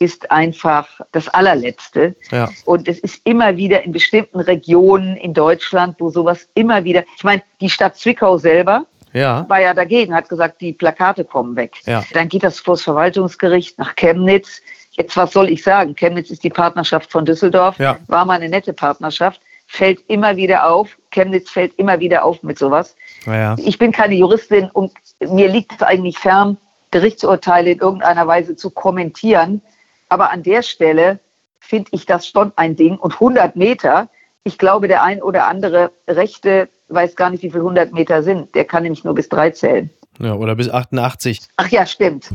ist 0.00 0.30
einfach 0.30 0.88
das 1.12 1.28
allerletzte. 1.28 2.14
Ja. 2.30 2.50
Und 2.64 2.88
es 2.88 2.98
ist 3.00 3.20
immer 3.24 3.56
wieder 3.56 3.82
in 3.82 3.92
bestimmten 3.92 4.40
Regionen 4.40 5.16
in 5.16 5.34
Deutschland, 5.34 5.96
wo 5.98 6.10
sowas 6.10 6.48
immer 6.54 6.84
wieder, 6.84 7.04
ich 7.16 7.24
meine, 7.24 7.42
die 7.60 7.70
Stadt 7.70 7.96
Zwickau 7.96 8.38
selber, 8.38 8.86
ja. 9.12 9.44
war 9.48 9.60
ja 9.60 9.74
dagegen, 9.74 10.14
hat 10.14 10.28
gesagt, 10.28 10.60
die 10.60 10.72
Plakate 10.72 11.24
kommen 11.24 11.56
weg. 11.56 11.76
Ja. 11.86 12.04
Dann 12.12 12.28
geht 12.28 12.44
das 12.44 12.60
vor 12.60 12.74
das 12.74 12.82
Verwaltungsgericht 12.82 13.78
nach 13.78 13.96
Chemnitz. 13.96 14.60
Jetzt, 14.92 15.16
was 15.16 15.32
soll 15.32 15.50
ich 15.50 15.62
sagen? 15.62 15.94
Chemnitz 15.94 16.30
ist 16.30 16.44
die 16.44 16.50
Partnerschaft 16.50 17.10
von 17.10 17.24
Düsseldorf, 17.24 17.78
ja. 17.78 17.98
war 18.08 18.24
mal 18.24 18.34
eine 18.34 18.48
nette 18.48 18.72
Partnerschaft, 18.72 19.40
fällt 19.66 20.00
immer 20.08 20.36
wieder 20.36 20.68
auf. 20.70 20.96
Chemnitz 21.10 21.50
fällt 21.50 21.74
immer 21.78 22.00
wieder 22.00 22.24
auf 22.24 22.42
mit 22.42 22.58
sowas. 22.58 22.96
Ja. 23.26 23.56
Ich 23.58 23.78
bin 23.78 23.92
keine 23.92 24.14
Juristin 24.14 24.70
und 24.72 24.92
mir 25.20 25.48
liegt 25.48 25.72
es 25.72 25.82
eigentlich 25.82 26.18
fern, 26.18 26.56
Gerichtsurteile 26.90 27.72
in 27.72 27.78
irgendeiner 27.78 28.26
Weise 28.26 28.56
zu 28.56 28.70
kommentieren. 28.70 29.62
Aber 30.08 30.30
an 30.30 30.42
der 30.42 30.62
Stelle 30.62 31.18
finde 31.60 31.90
ich 31.92 32.06
das 32.06 32.26
schon 32.26 32.52
ein 32.56 32.76
Ding. 32.76 32.96
Und 32.96 33.14
100 33.14 33.56
Meter, 33.56 34.08
ich 34.44 34.58
glaube, 34.58 34.88
der 34.88 35.02
ein 35.02 35.22
oder 35.22 35.46
andere 35.46 35.90
Rechte 36.06 36.68
weiß 36.88 37.16
gar 37.16 37.30
nicht, 37.30 37.42
wie 37.42 37.50
viele 37.50 37.62
100 37.62 37.92
Meter 37.92 38.22
sind. 38.22 38.54
Der 38.54 38.64
kann 38.64 38.82
nämlich 38.82 39.04
nur 39.04 39.14
bis 39.14 39.28
drei 39.28 39.50
zählen. 39.50 39.90
Ja, 40.18 40.34
oder 40.34 40.56
bis 40.56 40.68
88. 40.68 41.42
Ach 41.56 41.68
ja, 41.68 41.86
stimmt. 41.86 42.30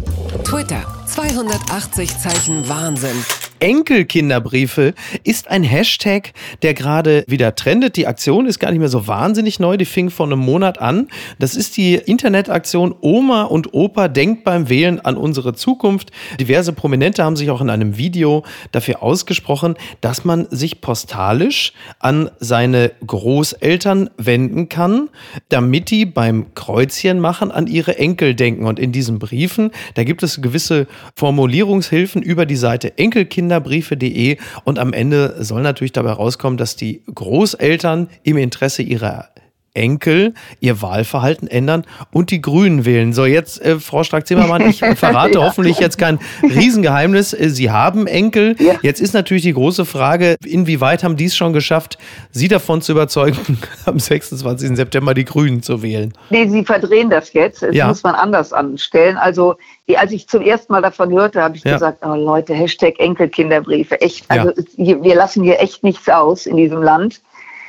Twitter, 0.45 0.81
280 1.07 2.17
Zeichen 2.17 2.69
Wahnsinn. 2.69 3.25
Enkelkinderbriefe 3.63 4.93
ist 5.23 5.49
ein 5.49 5.63
Hashtag, 5.63 6.33
der 6.63 6.73
gerade 6.73 7.23
wieder 7.27 7.55
trendet. 7.55 7.95
Die 7.95 8.07
Aktion 8.07 8.45
ist 8.45 8.59
gar 8.59 8.71
nicht 8.71 8.81
mehr 8.81 8.89
so 8.89 9.07
wahnsinnig 9.07 9.57
neu. 9.57 9.77
Die 9.77 9.85
fing 9.85 10.09
vor 10.09 10.25
einem 10.25 10.39
Monat 10.39 10.81
an. 10.81 11.07
Das 11.39 11.55
ist 11.55 11.77
die 11.77 11.93
Internetaktion 11.93 12.93
Oma 12.99 13.43
und 13.43 13.73
Opa 13.73 14.09
denkt 14.09 14.43
beim 14.43 14.67
Wählen 14.67 14.99
an 14.99 15.15
unsere 15.15 15.53
Zukunft. 15.53 16.11
Diverse 16.41 16.73
Prominente 16.73 17.23
haben 17.23 17.37
sich 17.37 17.49
auch 17.51 17.61
in 17.61 17.69
einem 17.69 17.95
Video 17.95 18.43
dafür 18.73 19.01
ausgesprochen, 19.01 19.75
dass 20.01 20.25
man 20.25 20.45
sich 20.49 20.81
postalisch 20.81 21.71
an 21.99 22.29
seine 22.39 22.91
Großeltern 23.07 24.09
wenden 24.17 24.67
kann, 24.67 25.07
damit 25.47 25.89
die 25.89 26.05
beim 26.05 26.53
Kreuzchen 26.53 27.21
machen 27.21 27.49
an 27.49 27.67
ihre 27.67 27.97
Enkel 27.97 28.35
denken. 28.35 28.65
Und 28.65 28.77
in 28.77 28.91
diesen 28.91 29.19
Briefen, 29.19 29.71
da 29.93 30.03
gibt 30.03 30.21
es 30.21 30.41
gewisse 30.41 30.85
Formulierungshilfen 31.15 32.21
über 32.21 32.45
die 32.45 32.57
Seite 32.57 32.97
Enkelkinder 32.97 33.52
kinderbriefe.de 33.53 34.37
und 34.63 34.79
am 34.79 34.93
Ende 34.93 35.35
soll 35.43 35.61
natürlich 35.61 35.91
dabei 35.91 36.11
rauskommen, 36.11 36.57
dass 36.57 36.75
die 36.75 37.03
Großeltern 37.13 38.09
im 38.23 38.37
Interesse 38.37 38.81
ihrer 38.81 39.29
Enkel 39.73 40.33
ihr 40.59 40.81
Wahlverhalten 40.81 41.47
ändern 41.47 41.85
und 42.11 42.29
die 42.31 42.41
Grünen 42.41 42.85
wählen. 42.85 43.13
So, 43.13 43.25
jetzt, 43.25 43.61
äh, 43.61 43.79
Frau 43.79 44.03
Strack-Zimmermann, 44.03 44.69
ich 44.69 44.79
verrate 44.79 45.33
ja. 45.39 45.45
hoffentlich 45.45 45.79
jetzt 45.79 45.97
kein 45.97 46.19
Riesengeheimnis. 46.43 47.33
Äh, 47.33 47.49
Sie 47.49 47.71
haben 47.71 48.05
Enkel. 48.05 48.55
Ja. 48.59 48.75
Jetzt 48.81 49.01
ist 49.01 49.13
natürlich 49.13 49.43
die 49.43 49.53
große 49.53 49.85
Frage, 49.85 50.35
inwieweit 50.45 51.03
haben 51.03 51.17
die 51.17 51.25
es 51.25 51.35
schon 51.35 51.53
geschafft, 51.53 51.97
Sie 52.31 52.47
davon 52.47 52.81
zu 52.81 52.91
überzeugen, 52.91 53.57
am 53.85 53.99
26. 53.99 54.75
September 54.75 55.13
die 55.13 55.25
Grünen 55.25 55.63
zu 55.63 55.81
wählen? 55.81 56.13
Nee, 56.29 56.47
Sie 56.47 56.63
verdrehen 56.63 57.09
das 57.09 57.33
jetzt. 57.33 57.63
Das 57.63 57.75
ja. 57.75 57.87
muss 57.87 58.03
man 58.03 58.13
anders 58.15 58.53
anstellen. 58.53 59.17
Also, 59.17 59.55
als 59.95 60.11
ich 60.11 60.27
zum 60.27 60.41
ersten 60.41 60.71
Mal 60.71 60.81
davon 60.81 61.11
hörte, 61.11 61.41
habe 61.41 61.57
ich 61.57 61.63
gesagt, 61.63 62.05
oh 62.05 62.15
Leute, 62.15 62.53
Hashtag 62.53 62.99
Enkelkinderbriefe. 62.99 63.99
Echt, 64.01 64.25
also 64.29 64.51
wir 64.77 65.15
lassen 65.15 65.43
hier 65.43 65.59
echt 65.59 65.83
nichts 65.83 66.07
aus 66.09 66.45
in 66.45 66.57
diesem 66.57 66.81
Land. 66.81 67.21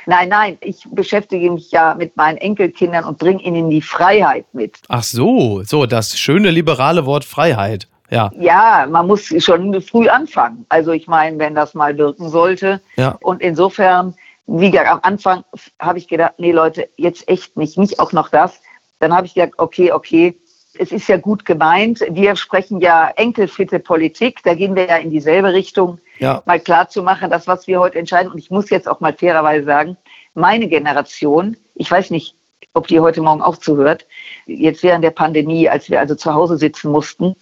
Nein, 0.05 0.29
nein, 0.29 0.57
ich 0.61 0.85
beschäftige 0.91 1.49
mich 1.51 1.71
ja 1.71 1.95
mit 1.95 2.15
meinen 2.15 2.37
Enkelkindern 2.37 3.05
und 3.05 3.17
bringe 3.17 3.41
ihnen 3.41 3.69
die 3.69 3.81
Freiheit 3.81 4.45
mit. 4.53 4.77
Ach 4.87 5.03
so, 5.03 5.63
so 5.63 5.85
das 5.85 6.17
schöne 6.17 6.51
liberale 6.51 7.05
Wort 7.05 7.25
Freiheit. 7.25 7.87
Ja. 8.11 8.31
ja, 8.37 8.85
man 8.87 9.07
muss 9.07 9.33
schon 9.43 9.81
früh 9.81 10.07
anfangen. 10.07 10.65
Also 10.69 10.91
ich 10.91 11.07
meine, 11.07 11.39
wenn 11.39 11.55
das 11.55 11.73
mal 11.73 11.97
wirken 11.97 12.29
sollte. 12.29 12.79
Ja. 12.97 13.17
Und 13.21 13.41
insofern, 13.41 14.13
wie 14.45 14.69
gesagt, 14.69 14.91
am 14.91 14.99
Anfang 15.01 15.43
habe 15.79 15.97
ich 15.97 16.07
gedacht, 16.07 16.33
nee 16.37 16.51
Leute, 16.51 16.87
jetzt 16.97 17.27
echt 17.27 17.57
nicht, 17.57 17.77
nicht 17.79 17.99
auch 17.99 18.11
noch 18.11 18.29
das. 18.29 18.61
Dann 18.99 19.13
habe 19.13 19.25
ich 19.25 19.33
gedacht, 19.33 19.53
okay, 19.57 19.91
okay, 19.91 20.37
es 20.79 20.91
ist 20.91 21.07
ja 21.07 21.17
gut 21.17 21.45
gemeint. 21.45 22.01
Wir 22.09 22.35
sprechen 22.35 22.79
ja 22.79 23.09
enkelfitte 23.15 23.79
Politik, 23.79 24.41
da 24.43 24.53
gehen 24.53 24.75
wir 24.75 24.85
ja 24.85 24.97
in 24.97 25.09
dieselbe 25.09 25.53
Richtung 25.53 25.99
ja. 26.19 26.41
mal 26.45 26.59
klar 26.59 26.89
zu 26.89 27.03
machen, 27.03 27.29
das, 27.29 27.47
was 27.47 27.67
wir 27.67 27.79
heute 27.79 27.99
entscheiden. 27.99 28.31
Und 28.31 28.37
ich 28.37 28.51
muss 28.51 28.69
jetzt 28.69 28.87
auch 28.87 28.99
mal 28.99 29.13
fairerweise 29.13 29.65
sagen, 29.65 29.97
meine 30.33 30.67
Generation, 30.67 31.57
ich 31.75 31.89
weiß 31.89 32.11
nicht, 32.11 32.35
ob 32.73 32.87
die 32.87 32.99
heute 32.99 33.21
Morgen 33.21 33.41
auch 33.41 33.57
zuhört, 33.57 34.05
jetzt 34.45 34.83
während 34.83 35.03
der 35.03 35.11
Pandemie, 35.11 35.69
als 35.69 35.89
wir 35.89 35.99
also 35.99 36.15
zu 36.15 36.33
Hause 36.33 36.57
sitzen 36.57 36.91
mussten, 36.91 37.35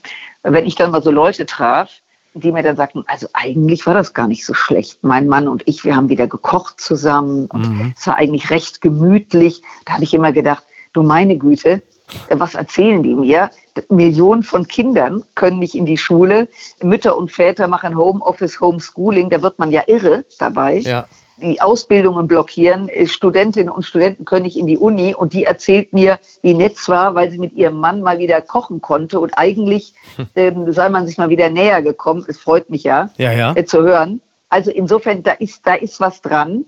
wenn 0.44 0.66
ich 0.66 0.76
dann 0.76 0.92
mal 0.92 1.02
so 1.02 1.12
Leute 1.12 1.46
traf, 1.46 1.90
die 2.36 2.52
mir 2.52 2.64
dann 2.64 2.76
sagten, 2.76 3.04
also 3.08 3.28
eigentlich 3.34 3.86
war 3.86 3.94
das 3.94 4.14
gar 4.14 4.28
nicht 4.28 4.46
so 4.46 4.54
schlecht. 4.54 5.04
Mein 5.04 5.28
Mann 5.28 5.48
und 5.48 5.64
ich, 5.68 5.84
wir 5.86 5.96
haben 5.96 6.10
wieder 6.10 6.28
gekocht 6.28 6.80
zusammen 6.80 7.46
und 7.48 7.70
mhm. 7.70 7.94
es 7.98 8.08
war 8.08 8.18
eigentlich 8.18 8.50
recht 8.50 8.82
gemütlich. 8.82 9.62
Da 9.86 9.94
habe 9.94 10.04
ich 10.04 10.14
immer 10.14 10.32
gedacht, 10.32 10.64
du 10.94 11.04
meine 11.04 11.38
Güte, 11.38 11.82
was 12.30 12.56
erzählen 12.56 13.02
die 13.04 13.16
mir? 13.16 13.50
Millionen 13.90 14.44
von 14.44 14.68
Kindern 14.68 15.24
können 15.36 15.60
nicht 15.60 15.76
in 15.76 15.86
die 15.86 15.98
Schule. 15.98 16.48
Mütter 16.82 17.18
und 17.18 17.32
Väter 17.32 17.68
machen 17.68 17.98
Homeoffice, 17.98 18.60
Homeschooling. 18.60 19.30
Da 19.30 19.42
wird 19.42 19.60
man 19.60 19.72
ja 19.72 19.84
irre 19.88 20.26
dabei. 20.38 20.78
Ja. 20.78 21.08
Die 21.38 21.60
Ausbildungen 21.60 22.28
blockieren. 22.28 22.90
Studentinnen 23.06 23.70
und 23.70 23.84
Studenten 23.84 24.26
können 24.26 24.44
nicht 24.44 24.58
in 24.58 24.68
die 24.68 24.78
Uni. 24.78 25.16
Und 25.16 25.34
die 25.34 25.46
erzählt 25.46 25.92
mir, 25.92 26.20
wie 26.42 26.54
nett 26.54 26.76
es 26.76 26.88
war, 26.88 27.16
weil 27.16 27.32
sie 27.32 27.40
mit 27.40 27.54
ihrem 27.54 27.78
Mann 27.78 28.02
mal 28.02 28.20
wieder 28.20 28.42
kochen 28.42 28.82
konnte. 28.82 29.20
Und 29.20 29.32
eigentlich 29.36 29.96
ähm, 30.36 30.72
sei 30.72 30.90
man 30.90 31.08
sich 31.08 31.18
mal 31.18 31.30
wieder 31.30 31.50
näher 31.50 31.82
gekommen. 31.82 32.24
Es 32.28 32.38
freut 32.38 32.70
mich 32.70 32.84
ja, 32.84 33.10
ja, 33.18 33.32
ja. 33.32 33.54
Äh, 33.56 33.66
zu 33.66 33.82
hören. 33.82 34.22
Also 34.50 34.70
insofern, 34.70 35.24
da 35.24 35.32
ist, 35.32 35.66
da 35.66 35.74
ist 35.74 36.00
was 36.00 36.22
dran, 36.22 36.66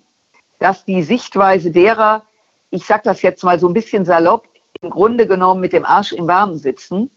dass 0.58 0.86
die 0.86 1.04
Sichtweise 1.04 1.70
derer, 1.70 2.24
ich 2.72 2.86
sage 2.86 3.02
das 3.04 3.22
jetzt 3.22 3.44
mal 3.44 3.60
so 3.60 3.68
ein 3.68 3.74
bisschen 3.74 4.06
salopp, 4.06 4.48
Grunde 4.90 5.28
genommen 5.28 5.62
mit 5.62 5.74
dem 5.74 5.86
Arsch 5.86 6.12
im 6.12 6.28
Warmen 6.28 6.58
sitzen, 6.58 7.10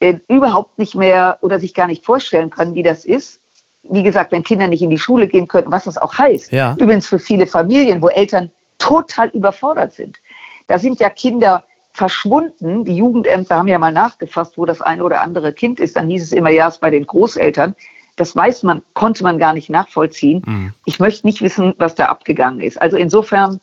äh, 0.00 0.18
überhaupt 0.28 0.78
nicht 0.78 0.94
mehr 0.94 1.38
oder 1.42 1.60
sich 1.60 1.74
gar 1.74 1.86
nicht 1.86 2.04
vorstellen 2.04 2.50
können, 2.50 2.74
wie 2.74 2.82
das 2.82 3.04
ist. 3.04 3.40
Wie 3.82 4.02
gesagt, 4.02 4.32
wenn 4.32 4.42
Kinder 4.42 4.66
nicht 4.66 4.82
in 4.82 4.90
die 4.90 4.98
Schule 4.98 5.26
gehen 5.26 5.48
könnten, 5.48 5.70
was 5.70 5.84
das 5.84 5.98
auch 5.98 6.16
heißt. 6.16 6.52
Ja. 6.52 6.74
Übrigens 6.78 7.06
für 7.06 7.18
viele 7.18 7.46
Familien, 7.46 8.02
wo 8.02 8.08
Eltern 8.08 8.50
total 8.78 9.28
überfordert 9.28 9.92
sind. 9.92 10.18
Da 10.66 10.78
sind 10.78 11.00
ja 11.00 11.10
Kinder 11.10 11.64
verschwunden. 11.92 12.84
Die 12.84 12.96
Jugendämter 12.96 13.56
haben 13.56 13.68
ja 13.68 13.78
mal 13.78 13.92
nachgefasst, 13.92 14.56
wo 14.56 14.64
das 14.64 14.80
eine 14.80 15.04
oder 15.04 15.20
andere 15.20 15.52
Kind 15.52 15.80
ist. 15.80 15.96
Dann 15.96 16.08
hieß 16.08 16.22
es 16.22 16.32
immer, 16.32 16.50
ja, 16.50 16.68
es 16.68 16.74
ist 16.74 16.80
bei 16.80 16.90
den 16.90 17.06
Großeltern. 17.06 17.74
Das 18.16 18.36
weiß 18.36 18.62
man, 18.64 18.82
konnte 18.94 19.22
man 19.22 19.38
gar 19.38 19.52
nicht 19.52 19.70
nachvollziehen. 19.70 20.42
Mhm. 20.46 20.74
Ich 20.84 21.00
möchte 21.00 21.26
nicht 21.26 21.42
wissen, 21.42 21.74
was 21.78 21.94
da 21.94 22.06
abgegangen 22.06 22.60
ist. 22.60 22.80
Also 22.80 22.96
insofern 22.96 23.60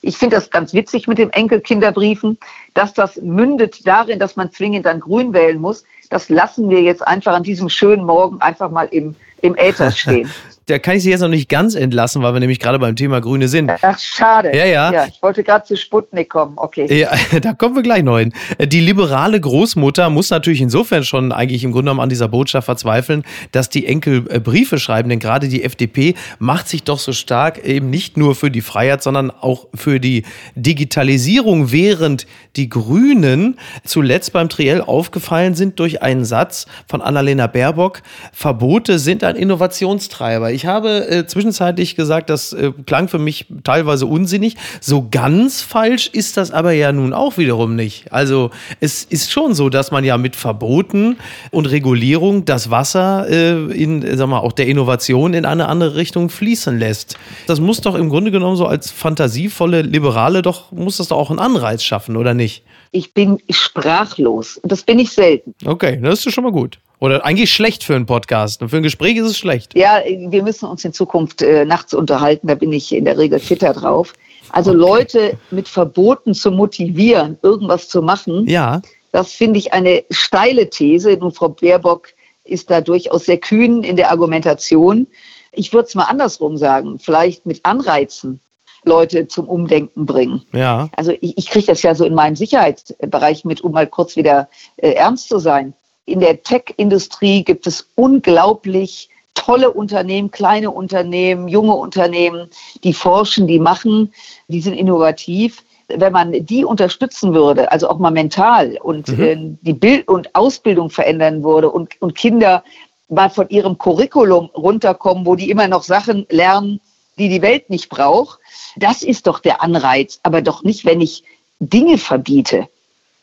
ich 0.00 0.16
finde 0.16 0.36
das 0.36 0.50
ganz 0.50 0.72
witzig 0.74 1.08
mit 1.08 1.18
den 1.18 1.30
Enkelkinderbriefen, 1.30 2.38
dass 2.74 2.94
das 2.94 3.16
mündet 3.16 3.86
darin, 3.86 4.18
dass 4.18 4.36
man 4.36 4.52
zwingend 4.52 4.86
dann 4.86 5.00
Grün 5.00 5.32
wählen 5.32 5.60
muss. 5.60 5.84
Das 6.10 6.28
lassen 6.28 6.70
wir 6.70 6.82
jetzt 6.82 7.06
einfach 7.06 7.34
an 7.34 7.42
diesem 7.42 7.68
schönen 7.68 8.04
Morgen 8.04 8.40
einfach 8.40 8.70
mal 8.70 8.88
im, 8.90 9.16
im 9.42 9.56
Äther 9.56 9.90
stehen. 9.90 10.30
da 10.68 10.78
kann 10.78 10.96
ich 10.96 11.02
Sie 11.02 11.10
jetzt 11.10 11.20
noch 11.20 11.28
nicht 11.28 11.48
ganz 11.48 11.74
entlassen, 11.74 12.22
weil 12.22 12.34
wir 12.34 12.40
nämlich 12.40 12.60
gerade 12.60 12.78
beim 12.78 12.94
Thema 12.94 13.20
Grüne 13.20 13.48
sind. 13.48 13.70
Ach, 13.70 13.98
schade. 13.98 14.54
Ja, 14.54 14.66
ja. 14.66 14.92
ja 14.92 15.06
ich 15.06 15.22
wollte 15.22 15.42
gerade 15.42 15.64
zu 15.64 15.76
Sputnik 15.76 16.28
kommen, 16.28 16.54
okay. 16.56 16.86
Ja, 16.94 17.10
da 17.40 17.54
kommen 17.54 17.74
wir 17.74 17.82
gleich 17.82 18.02
noch 18.02 18.18
hin. 18.18 18.34
Die 18.58 18.80
liberale 18.80 19.40
Großmutter 19.40 20.10
muss 20.10 20.28
natürlich 20.28 20.60
insofern 20.60 21.04
schon 21.04 21.32
eigentlich 21.32 21.64
im 21.64 21.72
Grunde 21.72 21.84
genommen 21.84 22.00
an 22.00 22.10
dieser 22.10 22.28
Botschaft 22.28 22.66
verzweifeln, 22.66 23.24
dass 23.52 23.70
die 23.70 23.86
Enkel 23.86 24.26
äh, 24.28 24.40
Briefe 24.40 24.78
schreiben, 24.78 25.08
denn 25.08 25.20
gerade 25.20 25.48
die 25.48 25.64
FDP 25.64 26.14
macht 26.38 26.68
sich 26.68 26.84
doch 26.84 26.98
so 26.98 27.12
stark 27.12 27.64
eben 27.64 27.88
nicht 27.88 28.18
nur 28.18 28.34
für 28.34 28.50
die 28.50 28.60
Freiheit, 28.60 29.02
sondern 29.02 29.30
auch 29.30 29.68
für 29.74 30.00
die 30.00 30.24
Digitalisierung, 30.54 31.72
während 31.72 32.26
die 32.56 32.68
Grünen 32.68 33.58
zuletzt 33.84 34.34
beim 34.34 34.50
Triell 34.50 34.82
aufgefallen 34.82 35.54
sind 35.54 35.80
durch 35.80 36.02
einen 36.02 36.26
Satz 36.26 36.66
von 36.86 37.00
Annalena 37.00 37.46
Baerbock, 37.46 38.02
Verbote 38.32 38.98
sind 38.98 39.24
ein 39.24 39.36
Innovationstreiber. 39.36 40.57
Ich 40.58 40.66
habe 40.66 41.08
äh, 41.08 41.24
zwischenzeitlich 41.24 41.94
gesagt, 41.94 42.30
das 42.30 42.52
äh, 42.52 42.72
klang 42.84 43.06
für 43.06 43.20
mich 43.20 43.46
teilweise 43.62 44.06
unsinnig. 44.06 44.56
So 44.80 45.06
ganz 45.08 45.62
falsch 45.62 46.08
ist 46.12 46.36
das 46.36 46.50
aber 46.50 46.72
ja 46.72 46.90
nun 46.90 47.12
auch 47.12 47.38
wiederum 47.38 47.76
nicht. 47.76 48.12
Also 48.12 48.50
es 48.80 49.04
ist 49.04 49.30
schon 49.30 49.54
so, 49.54 49.68
dass 49.68 49.92
man 49.92 50.02
ja 50.02 50.18
mit 50.18 50.34
Verboten 50.34 51.16
und 51.52 51.66
Regulierung 51.66 52.44
das 52.44 52.72
Wasser 52.72 53.28
äh, 53.30 53.52
in, 53.72 54.04
sag 54.16 54.26
mal, 54.28 54.40
auch 54.40 54.50
der 54.50 54.66
Innovation 54.66 55.32
in 55.32 55.46
eine 55.46 55.68
andere 55.68 55.94
Richtung 55.94 56.28
fließen 56.28 56.76
lässt. 56.76 57.16
Das 57.46 57.60
muss 57.60 57.80
doch 57.80 57.94
im 57.94 58.08
Grunde 58.08 58.32
genommen 58.32 58.56
so 58.56 58.66
als 58.66 58.90
fantasievolle 58.90 59.82
Liberale 59.82 60.42
doch, 60.42 60.72
muss 60.72 60.96
das 60.96 61.06
doch 61.06 61.18
auch 61.18 61.30
einen 61.30 61.38
Anreiz 61.38 61.84
schaffen, 61.84 62.16
oder 62.16 62.34
nicht? 62.34 62.64
Ich 62.90 63.14
bin 63.14 63.38
sprachlos. 63.48 64.60
Das 64.64 64.82
bin 64.82 64.98
ich 64.98 65.10
selten. 65.10 65.54
Okay, 65.64 66.00
das 66.02 66.26
ist 66.26 66.34
schon 66.34 66.42
mal 66.42 66.50
gut. 66.50 66.80
Oder 67.00 67.24
eigentlich 67.24 67.52
schlecht 67.52 67.84
für 67.84 67.94
einen 67.94 68.06
Podcast. 68.06 68.62
Für 68.66 68.76
ein 68.76 68.82
Gespräch 68.82 69.16
ist 69.16 69.26
es 69.26 69.38
schlecht. 69.38 69.76
Ja, 69.76 70.02
wir 70.04 70.44
müssen 70.48 70.66
uns 70.66 70.82
in 70.82 70.94
Zukunft 70.94 71.42
äh, 71.42 71.66
nachts 71.66 71.92
unterhalten. 71.92 72.46
Da 72.46 72.54
bin 72.54 72.72
ich 72.72 72.94
in 72.94 73.04
der 73.04 73.18
Regel 73.18 73.38
fitter 73.38 73.74
drauf. 73.74 74.14
Also 74.50 74.70
okay. 74.70 74.80
Leute 74.80 75.38
mit 75.50 75.68
Verboten 75.68 76.32
zu 76.32 76.50
motivieren, 76.50 77.38
irgendwas 77.42 77.88
zu 77.88 78.00
machen, 78.00 78.48
ja. 78.48 78.80
das 79.12 79.32
finde 79.32 79.58
ich 79.58 79.74
eine 79.74 80.04
steile 80.10 80.70
These. 80.70 81.18
Nun, 81.18 81.32
Frau 81.32 81.50
Baerbock 81.50 82.08
ist 82.44 82.70
da 82.70 82.80
durchaus 82.80 83.26
sehr 83.26 83.36
kühn 83.36 83.84
in 83.84 83.96
der 83.96 84.10
Argumentation. 84.10 85.06
Ich 85.52 85.74
würde 85.74 85.88
es 85.88 85.94
mal 85.94 86.04
andersrum 86.04 86.56
sagen, 86.56 86.98
vielleicht 86.98 87.44
mit 87.44 87.60
Anreizen. 87.64 88.40
Leute 88.84 89.26
zum 89.26 89.48
Umdenken 89.48 90.06
bringen. 90.06 90.42
Ja. 90.52 90.88
Also 90.96 91.12
ich, 91.20 91.36
ich 91.36 91.50
kriege 91.50 91.66
das 91.66 91.82
ja 91.82 91.96
so 91.96 92.04
in 92.04 92.14
meinem 92.14 92.36
Sicherheitsbereich 92.36 93.44
mit, 93.44 93.60
um 93.60 93.72
mal 93.72 93.88
kurz 93.88 94.14
wieder 94.14 94.48
äh, 94.76 94.92
ernst 94.92 95.28
zu 95.28 95.40
sein. 95.40 95.74
In 96.06 96.20
der 96.20 96.42
Tech-Industrie 96.42 97.42
gibt 97.42 97.66
es 97.66 97.90
unglaublich 97.96 99.10
tolle 99.34 99.70
Unternehmen, 99.70 100.30
kleine 100.30 100.70
Unternehmen, 100.70 101.48
junge 101.48 101.74
Unternehmen, 101.74 102.50
die 102.84 102.92
forschen, 102.92 103.46
die 103.46 103.58
machen, 103.58 104.12
die 104.48 104.60
sind 104.60 104.74
innovativ. 104.74 105.64
Wenn 105.88 106.12
man 106.12 106.32
die 106.44 106.64
unterstützen 106.64 107.32
würde, 107.32 107.72
also 107.72 107.88
auch 107.88 107.98
mal 107.98 108.10
mental 108.10 108.76
und 108.82 109.08
mhm. 109.08 109.22
äh, 109.22 109.36
die 109.62 109.72
Bild- 109.72 110.08
und 110.08 110.34
Ausbildung 110.34 110.90
verändern 110.90 111.42
würde 111.42 111.70
und, 111.70 112.00
und 112.02 112.14
Kinder 112.14 112.62
mal 113.08 113.30
von 113.30 113.48
ihrem 113.48 113.78
Curriculum 113.78 114.50
runterkommen, 114.54 115.24
wo 115.24 115.34
die 115.34 115.50
immer 115.50 115.66
noch 115.66 115.82
Sachen 115.82 116.26
lernen, 116.28 116.80
die 117.18 117.28
die 117.28 117.42
Welt 117.42 117.70
nicht 117.70 117.88
braucht, 117.88 118.38
das 118.76 119.02
ist 119.02 119.26
doch 119.26 119.40
der 119.40 119.62
Anreiz, 119.62 120.20
aber 120.22 120.42
doch 120.42 120.62
nicht, 120.62 120.84
wenn 120.84 121.00
ich 121.00 121.24
Dinge 121.58 121.98
verbiete. 121.98 122.68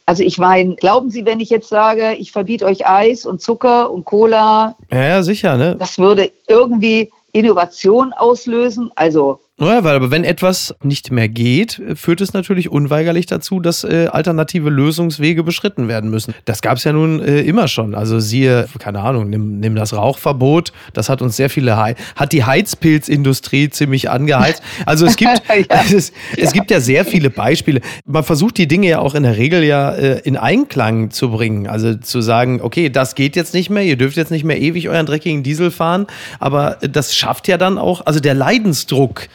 Also 0.08 0.22
ich 0.22 0.38
meine, 0.38 0.76
glauben 0.76 1.10
Sie, 1.10 1.26
wenn 1.26 1.39
ich 1.39 1.50
jetzt 1.50 1.70
sage, 1.70 2.13
ich 2.13 2.32
verbiete 2.32 2.65
euch 2.65 2.88
Eis 2.88 3.26
und 3.26 3.41
Zucker 3.41 3.89
und 3.89 4.06
Cola? 4.06 4.76
Ja, 4.91 5.04
ja 5.04 5.24
sicher, 5.24 5.58
ne? 5.58 5.76
Das 5.78 5.98
würde 5.98 6.32
irgendwie 6.48 7.12
Innovation 7.32 8.13
auslösen. 8.13 8.91
Also 8.96 9.39
naja, 9.58 9.86
weil 9.86 9.96
aber 9.96 10.12
wenn 10.12 10.26
etwas 10.26 10.76
nicht 10.84 11.13
mehr 11.13 11.30
geht, 11.30 11.82
führt 11.96 12.20
es 12.20 12.34
natürlich 12.34 12.70
unweigerlich 12.70 13.26
dazu, 13.26 13.62
dass 13.62 13.86
äh, 13.86 14.08
alternative 14.12 14.70
Lösungswege 14.70 15.44
beschritten 15.44 15.88
werden 15.88 16.10
müssen. 16.10 16.34
Das 16.44 16.62
gab 16.62 16.76
es 16.76 16.84
ja 16.84 16.91
nun 16.91 17.22
äh, 17.22 17.39
immer 17.39 17.70
schon. 17.70 17.96
Also 17.96 18.20
siehe, 18.20 18.68
keine 18.80 19.00
Ahnung, 19.00 19.30
nimm, 19.30 19.62
nimm 19.62 19.76
das 19.76 19.94
Rauchverbot. 19.94 20.74
Das 20.91 21.08
hat 21.08 21.22
uns 21.22 21.38
sehr 21.38 21.50
viele, 21.50 21.82
He 21.82 21.96
hat 22.18 22.34
die 22.34 22.44
Heizpilzindustrie 22.44 23.70
ziemlich 23.70 24.10
angeheizt. 24.10 24.62
Also 24.86 25.06
es 25.06 25.15
gibt, 25.15 25.41
ja. 25.70 25.84
es, 25.96 26.12
es, 26.36 26.52
gibt 26.52 26.70
ja 26.70 26.82
sehr 26.82 27.06
viele 27.06 27.30
Beispiele. 27.30 27.80
Man 28.06 28.26
versucht 28.26 28.58
die 28.58 28.68
Dinge 28.68 28.89
ja 28.89 29.00
auch 29.00 29.15
in 29.15 29.24
der 29.24 29.38
Regel 29.38 29.63
ja 29.63 29.91
äh, 29.91 30.20
in 30.26 30.36
Einklang 30.36 31.12
zu 31.12 31.32
bringen. 31.32 31.68
Also 31.68 31.96
zu 31.96 32.20
sagen, 32.20 32.60
okay, 32.62 32.89
das 32.89 33.15
geht 33.15 33.38
jetzt 33.38 33.54
nicht 33.54 33.70
mehr, 33.70 33.84
ihr 33.84 33.96
dürft 33.96 34.18
jetzt 34.18 34.32
nicht 34.32 34.44
mehr 34.44 34.60
ewig 34.60 34.89
euren 34.89 35.06
dreckigen 35.06 35.44
Diesel 35.44 35.72
fahren. 35.72 36.08
Aber 36.41 36.78
das 36.82 37.15
schafft 37.15 37.48
ja 37.48 37.58
dann 37.58 37.78
auch, 37.78 38.06
also 38.06 38.20
der 38.20 38.34
Leidensdruck, 38.34 39.30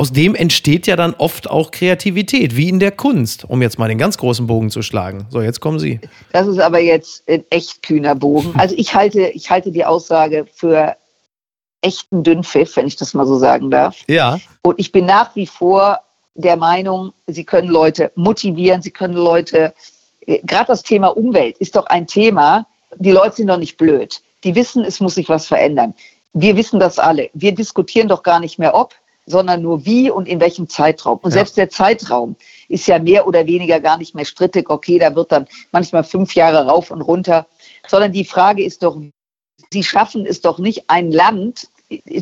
aus 0.00 0.12
dem 0.12 0.34
entsteht 0.34 0.86
ja 0.86 0.96
dann 0.96 1.12
oft 1.12 1.50
auch 1.50 1.72
Kreativität, 1.72 2.56
wie 2.56 2.70
in 2.70 2.80
der 2.80 2.90
Kunst, 2.90 3.44
um 3.44 3.60
jetzt 3.60 3.78
mal 3.78 3.86
den 3.86 3.98
ganz 3.98 4.16
großen 4.16 4.46
Bogen 4.46 4.70
zu 4.70 4.80
schlagen. 4.80 5.26
So, 5.28 5.42
jetzt 5.42 5.60
kommen 5.60 5.78
Sie. 5.78 6.00
Das 6.32 6.46
ist 6.46 6.58
aber 6.58 6.78
jetzt 6.78 7.28
ein 7.28 7.44
echt 7.50 7.82
kühner 7.82 8.14
Bogen. 8.14 8.54
Also 8.56 8.74
ich 8.78 8.94
halte, 8.94 9.28
ich 9.28 9.50
halte 9.50 9.70
die 9.70 9.84
Aussage 9.84 10.46
für 10.54 10.96
echten 11.82 12.22
Dünnpfiff, 12.22 12.76
wenn 12.76 12.86
ich 12.86 12.96
das 12.96 13.12
mal 13.12 13.26
so 13.26 13.36
sagen 13.36 13.70
darf. 13.70 13.98
Ja. 14.08 14.38
Und 14.62 14.80
ich 14.80 14.90
bin 14.90 15.04
nach 15.04 15.36
wie 15.36 15.46
vor 15.46 16.00
der 16.34 16.56
Meinung, 16.56 17.12
Sie 17.26 17.44
können 17.44 17.68
Leute 17.68 18.10
motivieren, 18.14 18.80
Sie 18.80 18.92
können 18.92 19.12
Leute, 19.12 19.74
äh, 20.26 20.38
gerade 20.44 20.68
das 20.68 20.82
Thema 20.82 21.08
Umwelt 21.08 21.58
ist 21.58 21.76
doch 21.76 21.84
ein 21.86 22.06
Thema, 22.06 22.66
die 22.96 23.12
Leute 23.12 23.36
sind 23.36 23.48
doch 23.48 23.58
nicht 23.58 23.76
blöd. 23.76 24.22
Die 24.44 24.54
wissen, 24.54 24.82
es 24.82 24.98
muss 24.98 25.16
sich 25.16 25.28
was 25.28 25.46
verändern. 25.46 25.92
Wir 26.32 26.56
wissen 26.56 26.80
das 26.80 26.98
alle. 26.98 27.28
Wir 27.34 27.52
diskutieren 27.52 28.08
doch 28.08 28.22
gar 28.22 28.40
nicht 28.40 28.58
mehr 28.58 28.74
ob, 28.74 28.94
sondern 29.30 29.62
nur 29.62 29.86
wie 29.86 30.10
und 30.10 30.28
in 30.28 30.40
welchem 30.40 30.68
Zeitraum. 30.68 31.18
Und 31.22 31.30
ja. 31.30 31.36
selbst 31.36 31.56
der 31.56 31.70
Zeitraum 31.70 32.36
ist 32.68 32.86
ja 32.86 32.98
mehr 32.98 33.26
oder 33.26 33.46
weniger 33.46 33.80
gar 33.80 33.96
nicht 33.96 34.14
mehr 34.14 34.24
strittig. 34.24 34.68
Okay, 34.68 34.98
da 34.98 35.14
wird 35.14 35.32
dann 35.32 35.46
manchmal 35.72 36.04
fünf 36.04 36.34
Jahre 36.34 36.66
rauf 36.66 36.90
und 36.90 37.00
runter, 37.00 37.46
sondern 37.88 38.12
die 38.12 38.24
Frage 38.24 38.62
ist 38.62 38.82
doch, 38.82 38.96
Sie 39.72 39.84
schaffen 39.84 40.26
es 40.26 40.40
doch 40.40 40.58
nicht, 40.58 40.84
ein 40.88 41.12
Land 41.12 41.68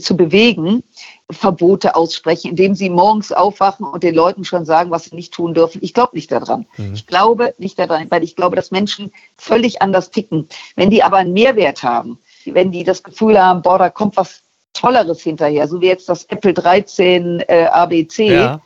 zu 0.00 0.16
bewegen, 0.16 0.82
Verbote 1.30 1.94
aussprechen, 1.94 2.50
indem 2.50 2.74
sie 2.74 2.88
morgens 2.88 3.32
aufwachen 3.32 3.86
und 3.86 4.02
den 4.02 4.14
Leuten 4.14 4.44
schon 4.44 4.64
sagen, 4.64 4.90
was 4.90 5.04
sie 5.04 5.14
nicht 5.14 5.32
tun 5.32 5.52
dürfen. 5.52 5.80
Ich 5.82 5.92
glaube 5.92 6.16
nicht 6.16 6.32
daran. 6.32 6.66
Mhm. 6.78 6.94
Ich 6.94 7.06
glaube 7.06 7.54
nicht 7.58 7.78
daran, 7.78 8.10
weil 8.10 8.24
ich 8.24 8.34
glaube, 8.34 8.56
dass 8.56 8.70
Menschen 8.70 9.12
völlig 9.36 9.82
anders 9.82 10.10
ticken. 10.10 10.48
Wenn 10.74 10.90
die 10.90 11.02
aber 11.02 11.18
einen 11.18 11.34
Mehrwert 11.34 11.82
haben, 11.82 12.18
wenn 12.46 12.72
die 12.72 12.84
das 12.84 13.02
Gefühl 13.02 13.38
haben, 13.38 13.60
boah, 13.60 13.78
da 13.78 13.90
kommt 13.90 14.16
was 14.16 14.40
Tolleres 14.72 15.22
hinterher, 15.22 15.66
so 15.68 15.80
wie 15.80 15.86
jetzt 15.86 16.08
das 16.08 16.24
Apple 16.24 16.54
13 16.54 17.42
äh, 17.46 17.64
ABC. 17.66 18.32
Ja. 18.32 18.60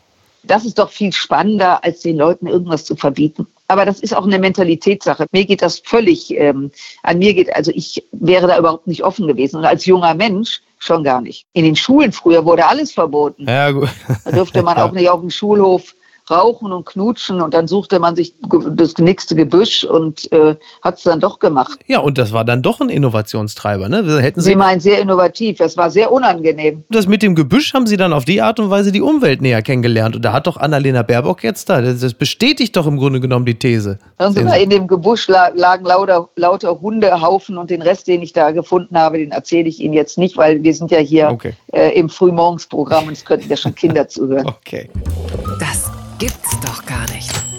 Das 0.44 0.64
ist 0.64 0.78
doch 0.78 0.90
viel 0.90 1.12
spannender, 1.12 1.84
als 1.84 2.00
den 2.00 2.16
Leuten 2.16 2.46
irgendwas 2.46 2.84
zu 2.84 2.96
verbieten. 2.96 3.46
Aber 3.68 3.84
das 3.86 4.00
ist 4.00 4.14
auch 4.14 4.26
eine 4.26 4.38
Mentalitätssache. 4.38 5.26
Mir 5.32 5.46
geht 5.46 5.62
das 5.62 5.78
völlig, 5.78 6.30
ähm, 6.36 6.70
an 7.02 7.18
mir 7.18 7.32
geht, 7.32 7.54
also 7.54 7.70
ich 7.74 8.04
wäre 8.12 8.46
da 8.46 8.58
überhaupt 8.58 8.86
nicht 8.86 9.04
offen 9.04 9.26
gewesen. 9.26 9.56
Und 9.56 9.64
als 9.64 9.86
junger 9.86 10.14
Mensch 10.14 10.60
schon 10.78 11.04
gar 11.04 11.20
nicht. 11.20 11.46
In 11.52 11.64
den 11.64 11.76
Schulen 11.76 12.12
früher 12.12 12.44
wurde 12.44 12.66
alles 12.66 12.92
verboten. 12.92 13.48
Ja, 13.48 13.70
gut. 13.70 13.88
Da 14.24 14.32
durfte 14.32 14.62
man 14.64 14.76
auch 14.78 14.92
nicht 14.92 15.08
auf 15.08 15.20
dem 15.20 15.30
Schulhof 15.30 15.94
rauchen 16.30 16.72
und 16.72 16.86
knutschen 16.86 17.40
und 17.40 17.54
dann 17.54 17.66
suchte 17.66 17.98
man 17.98 18.16
sich 18.16 18.34
das 18.70 18.96
nächste 18.98 19.34
Gebüsch 19.34 19.84
und 19.84 20.30
äh, 20.32 20.56
hat 20.82 20.98
es 20.98 21.04
dann 21.04 21.20
doch 21.20 21.38
gemacht. 21.38 21.78
Ja, 21.86 22.00
und 22.00 22.18
das 22.18 22.32
war 22.32 22.44
dann 22.44 22.62
doch 22.62 22.80
ein 22.80 22.88
Innovationstreiber, 22.88 23.88
ne? 23.88 24.20
Hätten 24.20 24.40
Sie, 24.40 24.50
Sie 24.50 24.56
meinen 24.56 24.80
sehr 24.80 25.00
innovativ, 25.00 25.58
das 25.58 25.76
war 25.76 25.90
sehr 25.90 26.12
unangenehm. 26.12 26.84
Das 26.90 27.06
mit 27.06 27.22
dem 27.22 27.34
Gebüsch 27.34 27.74
haben 27.74 27.86
Sie 27.86 27.96
dann 27.96 28.12
auf 28.12 28.24
die 28.24 28.40
Art 28.40 28.60
und 28.60 28.70
Weise 28.70 28.92
die 28.92 29.00
Umwelt 29.00 29.42
näher 29.42 29.62
kennengelernt 29.62 30.16
und 30.16 30.24
da 30.24 30.32
hat 30.32 30.46
doch 30.46 30.56
Annalena 30.56 31.02
Baerbock 31.02 31.42
jetzt 31.42 31.68
da, 31.68 31.80
das 31.80 32.14
bestätigt 32.14 32.76
doch 32.76 32.86
im 32.86 32.96
Grunde 32.98 33.20
genommen 33.20 33.46
die 33.46 33.58
These. 33.58 33.98
Hören 34.18 34.32
Sie 34.32 34.44
mal, 34.44 34.60
in 34.60 34.70
dem 34.70 34.86
Gebüsch 34.86 35.28
lagen 35.28 35.84
lauter, 35.84 36.28
lauter 36.36 36.80
Hundehaufen 36.80 37.58
und 37.58 37.70
den 37.70 37.82
Rest, 37.82 38.06
den 38.06 38.22
ich 38.22 38.32
da 38.32 38.52
gefunden 38.52 38.96
habe, 38.96 39.18
den 39.18 39.32
erzähle 39.32 39.68
ich 39.68 39.80
Ihnen 39.80 39.94
jetzt 39.94 40.18
nicht, 40.18 40.36
weil 40.36 40.62
wir 40.62 40.74
sind 40.74 40.90
ja 40.90 40.98
hier 40.98 41.30
okay. 41.30 41.54
äh, 41.72 41.90
im 41.98 42.08
Frühmorgensprogramm 42.08 43.08
und 43.08 43.12
es 43.12 43.24
könnten 43.24 43.48
ja 43.48 43.56
schon 43.56 43.74
Kinder 43.74 44.08
zuhören. 44.12 44.46
Okay. 44.46 44.88
Das 45.58 45.90
gibt's 46.22 46.60
doch 46.60 46.86
gar 46.86 47.04
nicht. 47.10 47.51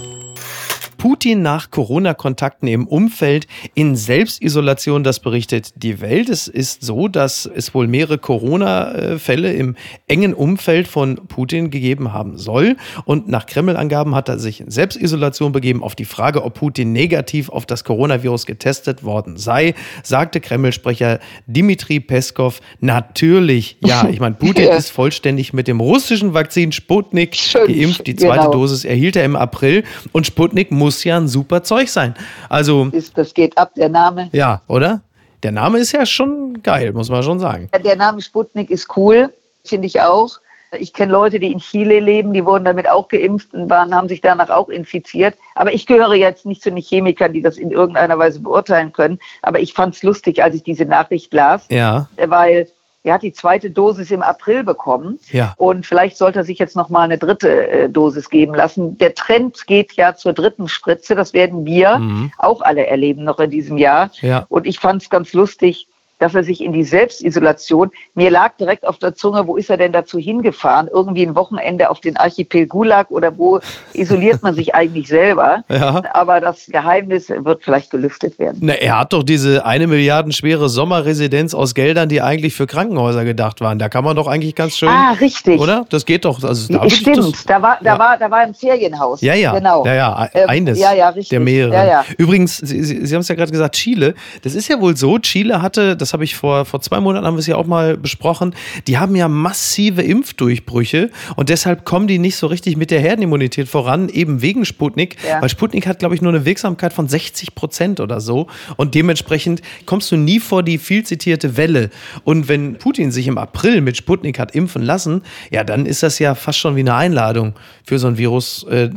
Putin 1.04 1.42
nach 1.42 1.70
Corona-Kontakten 1.70 2.66
im 2.70 2.88
Umfeld 2.88 3.46
in 3.74 3.98
Selbstisolation, 3.98 5.04
das 5.04 5.20
berichtet 5.20 5.74
die 5.76 6.00
Welt. 6.00 6.30
Es 6.30 6.48
ist 6.48 6.82
so, 6.82 7.10
dass 7.10 7.46
es 7.46 7.74
wohl 7.74 7.89
mehrere 7.89 8.18
Corona-Fälle 8.18 9.52
im 9.52 9.76
engen 10.08 10.34
Umfeld 10.34 10.88
von 10.88 11.16
Putin 11.28 11.72
gegeben 11.72 12.13
haben 12.13 12.38
soll. 12.38 12.78
Und 13.04 13.28
nach 13.28 13.48
Kreml-Angaben 13.48 14.16
hat 14.16 14.30
er 14.30 14.39
sich 14.39 14.62
in 14.62 14.72
Selbstisolation 14.72 15.52
begeben. 15.52 15.84
Auf 15.84 15.94
die 15.96 16.06
Frage, 16.06 16.42
ob 16.42 16.54
Putin 16.54 16.94
negativ 16.94 17.50
auf 17.50 17.66
das 17.66 17.84
Coronavirus 17.84 18.46
getestet 18.46 19.04
worden 19.04 19.36
sei, 19.36 19.74
sagte 20.04 20.39
Kreml-Sprecher 20.39 21.20
Dmitri 21.48 22.00
Peskov, 22.00 22.62
natürlich, 22.80 23.76
ja, 23.82 24.08
ich 24.08 24.22
meine, 24.22 24.36
Putin 24.39 24.70
ist 24.70 24.89
vollständig 24.89 25.52
mit 25.52 25.68
dem 25.68 25.82
russischen 25.82 26.34
Vakzin 26.34 26.72
Sputnik 26.72 27.36
Schön, 27.36 27.68
geimpft. 27.68 28.08
Die 28.08 28.16
zweite 28.16 28.44
genau. 28.44 28.52
Dosis 28.54 28.86
erhielt 28.86 29.18
er 29.18 29.26
im 29.26 29.36
April 29.36 29.84
und 30.13 30.26
Sputnik 30.26 30.72
muss 30.72 30.93
muss 30.94 31.04
ja 31.04 31.18
ein 31.18 31.28
super 31.28 31.64
Zeug 31.64 31.90
sein. 31.90 32.14
Also. 32.50 32.92
Das 33.16 33.34
geht 33.34 33.58
ab, 33.58 33.72
der 33.76 33.90
Name. 33.90 34.30
Ja, 34.32 34.62
oder? 34.68 35.02
Der 35.42 35.52
Name 35.52 35.80
ist 35.80 35.92
ja 35.92 36.06
schon 36.06 36.62
geil, 36.62 36.94
muss 36.94 37.10
man 37.10 37.24
schon 37.24 37.40
sagen. 37.40 37.70
Der 37.84 37.96
Name 37.96 38.22
Sputnik 38.22 38.70
ist 38.70 38.96
cool, 38.96 39.34
finde 39.66 39.88
ich 39.88 40.00
auch. 40.00 40.40
Ich 40.80 40.94
kenne 40.94 41.12
Leute, 41.12 41.40
die 41.40 41.52
in 41.52 41.60
Chile 41.60 42.00
leben, 42.00 42.34
die 42.34 42.46
wurden 42.46 42.66
damit 42.66 42.88
auch 42.88 43.08
geimpft 43.08 43.54
und 43.54 43.70
waren, 43.70 43.94
haben 43.94 44.08
sich 44.08 44.22
danach 44.22 44.50
auch 44.50 44.70
infiziert. 44.70 45.36
Aber 45.56 45.74
ich 45.74 45.86
gehöre 45.86 46.14
jetzt 46.14 46.46
nicht 46.46 46.64
zu 46.64 46.70
den 46.70 46.82
Chemikern, 46.82 47.34
die 47.34 47.42
das 47.42 47.58
in 47.58 47.72
irgendeiner 47.72 48.18
Weise 48.18 48.40
beurteilen 48.40 48.92
können. 48.94 49.20
Aber 49.42 49.60
ich 49.60 49.74
fand 49.74 49.96
es 49.96 50.04
lustig, 50.04 50.42
als 50.44 50.56
ich 50.56 50.64
diese 50.64 50.86
Nachricht 50.86 51.34
las. 51.34 51.66
Ja. 51.70 52.08
Weil 52.18 52.68
er 53.04 53.16
hat 53.16 53.24
die 53.24 53.34
zweite 53.34 53.70
Dosis 53.70 54.12
im 54.12 54.22
April 54.22 54.63
bekommen. 54.63 55.20
Ja. 55.32 55.54
Und 55.58 55.86
vielleicht 55.86 56.18
sollte 56.18 56.39
er 56.39 56.46
sich 56.46 56.58
jetzt 56.58 56.76
noch 56.76 56.89
mal 56.89 57.02
eine 57.02 57.18
dritte 57.18 57.68
äh, 57.68 57.89
Dosis 57.89 58.30
geben 58.30 58.56
lassen. 58.56 58.98
Der 58.98 59.13
Trend 59.13 59.68
geht 59.68 59.94
ja 59.94 60.16
zur 60.16 60.34
dritten 60.34 60.70
Spritze. 60.70 61.13
Das 61.13 61.34
werden 61.34 61.66
wir 61.66 61.98
mhm. 62.00 62.32
auch 62.38 62.62
alle 62.62 62.88
erleben 62.88 63.26
noch 63.26 63.39
in 63.39 63.50
diesem 63.50 63.78
Jahr. 63.78 64.10
Ja. 64.22 64.46
Und 64.48 64.66
ich 64.66 64.80
fand 64.80 65.02
es 65.02 65.10
ganz 65.10 65.34
lustig, 65.34 65.88
dass 66.24 66.36
er 66.36 66.44
sich 66.46 66.62
in 66.62 66.72
die 66.72 66.86
Selbstisolation, 66.86 67.92
mir 68.16 68.32
lag 68.32 68.56
direkt 68.58 68.88
auf 68.88 68.98
der 68.98 69.14
Zunge, 69.14 69.46
wo 69.46 69.58
ist 69.58 69.70
er 69.70 69.76
denn 69.76 69.92
dazu 69.92 70.18
hingefahren? 70.18 70.88
Irgendwie 70.88 71.28
ein 71.28 71.36
Wochenende 71.36 71.90
auf 71.90 72.00
den 72.00 72.16
Archipel 72.16 72.66
Gulag 72.66 73.12
oder 73.12 73.38
wo 73.38 73.60
isoliert 73.92 74.42
man 74.42 74.56
sich 74.56 74.74
eigentlich 74.74 75.08
selber? 75.08 75.64
Ja. 75.74 76.04
Aber 76.14 76.40
das 76.40 76.68
Geheimnis 76.68 77.30
wird 77.30 77.64
vielleicht 77.64 77.90
gelüftet 77.90 78.38
werden. 78.38 78.60
Na, 78.62 78.74
er 78.74 79.00
hat 79.00 79.12
doch 79.12 79.24
diese 79.24 79.66
eine 79.66 79.88
Milliarden 79.88 80.32
schwere 80.32 80.70
Sommerresidenz 80.70 81.56
aus 81.56 81.74
Geldern, 81.74 82.10
die 82.10 82.22
eigentlich 82.22 82.54
für 82.54 82.68
Krankenhäuser 82.68 83.26
gedacht 83.26 83.60
waren. 83.60 83.80
Da 83.80 83.90
kann 83.90 84.04
man 84.04 84.16
doch 84.16 84.28
eigentlich 84.28 84.54
ganz 84.54 84.78
schön. 84.78 84.90
Ah, 84.90 85.14
richtig. 85.20 85.60
Oder? 85.60 85.88
Das 85.90 86.06
geht 86.06 86.26
doch. 86.26 86.44
Also, 86.44 86.72
da 86.72 86.88
Stimmt, 86.92 87.18
das, 87.18 87.46
da, 87.46 87.62
war, 87.62 87.80
da, 87.82 87.94
ja. 87.94 88.00
war, 88.00 88.18
da 88.20 88.30
war 88.30 88.40
ein 88.40 88.54
Ferienhaus. 88.54 89.22
Ja, 89.22 89.34
ja. 89.34 89.54
Genau. 89.54 89.84
Ja, 89.84 89.96
ja. 89.96 90.30
Ähm, 90.36 90.50
eines 90.50 90.80
ja, 90.80 90.94
ja, 90.94 91.10
richtig. 91.10 91.30
der 91.30 91.40
mehreren. 91.40 91.74
Ja, 91.74 91.86
ja. 91.86 92.06
Übrigens, 92.18 92.58
Sie, 92.58 92.84
Sie, 92.84 93.04
Sie 93.06 93.16
haben 93.16 93.22
es 93.22 93.28
ja 93.28 93.36
gerade 93.36 93.52
gesagt, 93.52 93.76
Chile. 93.76 94.14
Das 94.44 94.54
ist 94.54 94.68
ja 94.68 94.80
wohl 94.80 94.96
so. 94.96 95.18
Chile 95.18 95.62
hatte, 95.62 95.98
das 95.98 96.12
habe 96.13 96.23
ich 96.23 96.36
vor, 96.36 96.65
vor 96.65 96.82
zwei 96.82 96.99
Monaten 96.99 97.26
haben 97.26 97.36
wir 97.36 97.39
es 97.39 97.47
ja 97.47 97.56
auch 97.56 97.65
mal 97.65 97.97
besprochen, 97.97 98.56
die 98.88 98.97
haben 98.97 99.15
ja 99.15 99.28
massive 99.28 100.02
Impfdurchbrüche 100.02 101.10
und 101.36 101.49
deshalb 101.49 101.86
kommen 101.86 102.08
die 102.08 102.19
nicht 102.19 102.36
so 102.36 102.47
richtig 102.47 102.78
mit 102.78 102.91
der 102.91 102.99
Herdenimmunität 102.99 103.67
voran, 103.67 104.10
eben 104.10 104.41
wegen 104.41 104.65
Sputnik, 104.65 105.17
ja. 105.28 105.41
weil 105.41 105.49
Sputnik 105.49 105.88
hat, 105.88 105.99
glaube 105.99 106.15
ich, 106.15 106.21
nur 106.21 106.32
eine 106.32 106.45
Wirksamkeit 106.45 106.93
von 106.93 107.08
60 107.08 107.56
Prozent 107.56 107.99
oder 107.99 108.21
so 108.21 108.47
und 108.78 108.95
dementsprechend 108.95 109.62
kommst 109.86 110.12
du 110.12 110.17
nie 110.17 110.39
vor 110.39 110.63
die 110.63 110.78
viel 110.78 111.04
zitierte 111.04 111.58
Welle. 111.58 111.89
Und 112.23 112.47
wenn 112.47 112.78
Putin 112.78 113.12
sich 113.12 113.28
im 113.28 113.38
April 113.38 113.82
mit 113.82 113.97
Sputnik 113.97 114.39
hat 114.39 114.56
impfen 114.56 114.84
lassen, 114.84 115.23
ja, 115.52 115.63
dann 115.63 115.86
ist 115.86 116.04
das 116.04 116.19
ja 116.19 116.36
fast 116.36 116.60
schon 116.60 116.76
wie 116.76 116.82
eine 116.82 116.95
Einladung 116.95 117.54
für 117.86 117.99
so 117.99 118.08
ein 118.08 118.17
Virus. 118.17 118.65
Äh, 118.69 118.89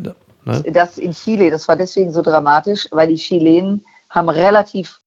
ne? 0.44 0.64
Das 0.72 0.98
in 0.98 1.12
Chile, 1.12 1.50
das 1.50 1.66
war 1.68 1.76
deswegen 1.76 2.12
so 2.12 2.22
dramatisch, 2.22 2.86
weil 2.90 3.08
die 3.08 3.16
Chilenen 3.16 3.84
haben 4.10 4.28
relativ 4.28 5.00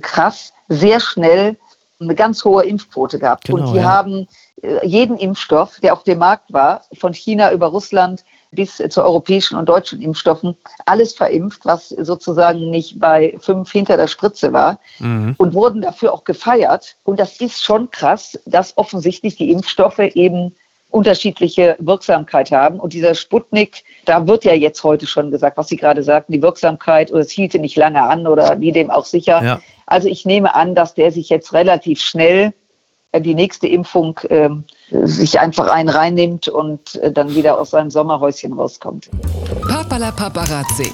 krass, 0.00 0.52
sehr 0.68 1.00
schnell 1.00 1.56
eine 2.00 2.14
ganz 2.14 2.44
hohe 2.44 2.64
Impfquote 2.64 3.18
gehabt. 3.18 3.44
Genau, 3.44 3.58
und 3.58 3.72
die 3.72 3.78
ja. 3.78 3.84
haben 3.84 4.28
äh, 4.62 4.86
jeden 4.86 5.16
Impfstoff, 5.16 5.80
der 5.80 5.94
auf 5.94 6.02
dem 6.04 6.18
Markt 6.18 6.52
war, 6.52 6.82
von 6.98 7.14
China 7.14 7.52
über 7.52 7.66
Russland 7.66 8.24
bis 8.52 8.76
zu 8.76 9.02
europäischen 9.02 9.56
und 9.56 9.68
deutschen 9.68 10.00
Impfstoffen, 10.00 10.56
alles 10.86 11.14
verimpft, 11.14 11.64
was 11.64 11.88
sozusagen 11.90 12.70
nicht 12.70 12.98
bei 12.98 13.36
fünf 13.40 13.70
hinter 13.70 13.96
der 13.96 14.06
Spritze 14.08 14.52
war 14.52 14.78
mhm. 14.98 15.34
und 15.36 15.54
wurden 15.54 15.82
dafür 15.82 16.12
auch 16.12 16.24
gefeiert. 16.24 16.96
Und 17.04 17.20
das 17.20 17.40
ist 17.40 17.62
schon 17.62 17.90
krass, 17.90 18.38
dass 18.46 18.76
offensichtlich 18.76 19.36
die 19.36 19.50
Impfstoffe 19.50 19.98
eben 19.98 20.54
unterschiedliche 20.90 21.76
Wirksamkeit 21.78 22.50
haben. 22.50 22.80
Und 22.80 22.92
dieser 22.92 23.14
Sputnik, 23.14 23.84
da 24.08 24.26
wird 24.26 24.44
ja 24.44 24.54
jetzt 24.54 24.82
heute 24.82 25.06
schon 25.06 25.30
gesagt, 25.30 25.56
was 25.56 25.68
Sie 25.68 25.76
gerade 25.76 26.02
sagten, 26.02 26.32
die 26.32 26.42
Wirksamkeit 26.42 27.10
oder 27.10 27.20
es 27.20 27.30
hielte 27.30 27.58
nicht 27.58 27.76
lange 27.76 28.02
an 28.02 28.26
oder 28.26 28.60
wie 28.60 28.72
dem 28.72 28.90
auch 28.90 29.04
sicher. 29.04 29.42
Ja. 29.42 29.60
Also 29.86 30.08
ich 30.08 30.24
nehme 30.24 30.54
an, 30.54 30.74
dass 30.74 30.94
der 30.94 31.12
sich 31.12 31.28
jetzt 31.28 31.52
relativ 31.52 32.00
schnell 32.00 32.52
äh, 33.12 33.20
die 33.20 33.34
nächste 33.34 33.66
Impfung 33.66 34.18
äh, 34.28 34.48
sich 34.90 35.40
einfach 35.40 35.68
einen 35.68 35.88
reinnimmt 35.88 36.48
und 36.48 36.96
äh, 36.96 37.12
dann 37.12 37.34
wieder 37.34 37.58
aus 37.60 37.70
seinem 37.70 37.90
Sommerhäuschen 37.90 38.52
rauskommt. 38.52 39.10
Papala 39.68 40.10
Paparazzi. 40.12 40.92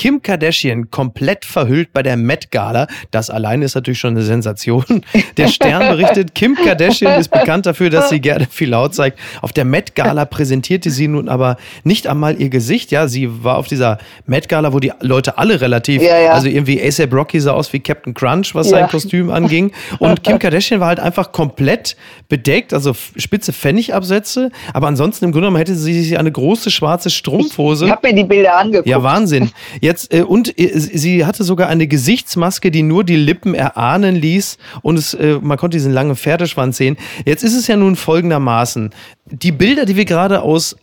Kim 0.00 0.22
Kardashian 0.22 0.90
komplett 0.90 1.44
verhüllt 1.44 1.92
bei 1.92 2.02
der 2.02 2.16
Met 2.16 2.50
Gala. 2.50 2.86
Das 3.10 3.28
allein 3.28 3.60
ist 3.60 3.74
natürlich 3.74 3.98
schon 3.98 4.14
eine 4.14 4.22
Sensation. 4.22 5.04
Der 5.36 5.48
Stern 5.48 5.88
berichtet, 5.88 6.34
Kim 6.34 6.54
Kardashian 6.54 7.20
ist 7.20 7.28
bekannt 7.28 7.66
dafür, 7.66 7.90
dass 7.90 8.08
sie 8.08 8.18
gerne 8.18 8.46
viel 8.50 8.70
laut 8.70 8.94
zeigt. 8.94 9.18
Auf 9.42 9.52
der 9.52 9.66
Met 9.66 9.94
Gala 9.94 10.24
präsentierte 10.24 10.90
sie 10.90 11.06
nun 11.06 11.28
aber 11.28 11.58
nicht 11.84 12.06
einmal 12.06 12.40
ihr 12.40 12.48
Gesicht. 12.48 12.92
Ja, 12.92 13.08
sie 13.08 13.44
war 13.44 13.58
auf 13.58 13.66
dieser 13.66 13.98
Met 14.24 14.48
Gala, 14.48 14.72
wo 14.72 14.78
die 14.78 14.90
Leute 15.02 15.36
alle 15.36 15.60
relativ, 15.60 16.00
ja, 16.00 16.18
ja. 16.18 16.32
also 16.32 16.48
irgendwie 16.48 16.82
ASAP 16.82 17.12
Rocky 17.12 17.38
sah 17.38 17.52
aus 17.52 17.70
wie 17.74 17.80
Captain 17.80 18.14
Crunch, 18.14 18.54
was 18.54 18.70
ja. 18.70 18.78
sein 18.78 18.88
Kostüm 18.88 19.28
anging. 19.28 19.70
Und 19.98 20.24
Kim 20.24 20.38
Kardashian 20.38 20.80
war 20.80 20.88
halt 20.88 21.00
einfach 21.00 21.30
komplett 21.30 21.94
bedeckt, 22.30 22.72
also 22.72 22.94
spitze 22.94 23.52
Pfennigabsätze. 23.52 24.50
Aber 24.72 24.86
ansonsten 24.86 25.26
im 25.26 25.32
Grunde 25.32 25.48
genommen 25.48 25.58
hätte 25.58 25.74
sie 25.74 26.02
sich 26.02 26.18
eine 26.18 26.32
große 26.32 26.70
schwarze 26.70 27.10
Strumpfhose. 27.10 27.84
Ich 27.84 27.90
habe 27.90 28.08
mir 28.08 28.14
die 28.14 28.24
Bilder 28.24 28.56
angeguckt. 28.56 28.88
Ja, 28.88 29.02
Wahnsinn. 29.02 29.50
Ja, 29.82 29.89
Jetzt, 29.90 30.14
äh, 30.14 30.22
und 30.22 30.56
äh, 30.56 30.70
sie 30.78 31.24
hatte 31.26 31.42
sogar 31.42 31.68
eine 31.68 31.88
Gesichtsmaske, 31.88 32.70
die 32.70 32.84
nur 32.84 33.02
die 33.02 33.16
Lippen 33.16 33.54
erahnen 33.54 34.14
ließ 34.14 34.56
und 34.82 34.96
es, 34.96 35.14
äh, 35.14 35.40
man 35.42 35.58
konnte 35.58 35.76
diesen 35.76 35.92
langen 35.92 36.14
Pferdeschwanz 36.14 36.76
sehen. 36.76 36.96
Jetzt 37.24 37.42
ist 37.42 37.56
es 37.56 37.66
ja 37.66 37.74
nun 37.74 37.96
folgendermaßen. 37.96 38.90
Die 39.26 39.50
Bilder, 39.50 39.86
die 39.86 39.96
wir 39.96 40.04
gerade 40.04 40.42
aus 40.42 40.76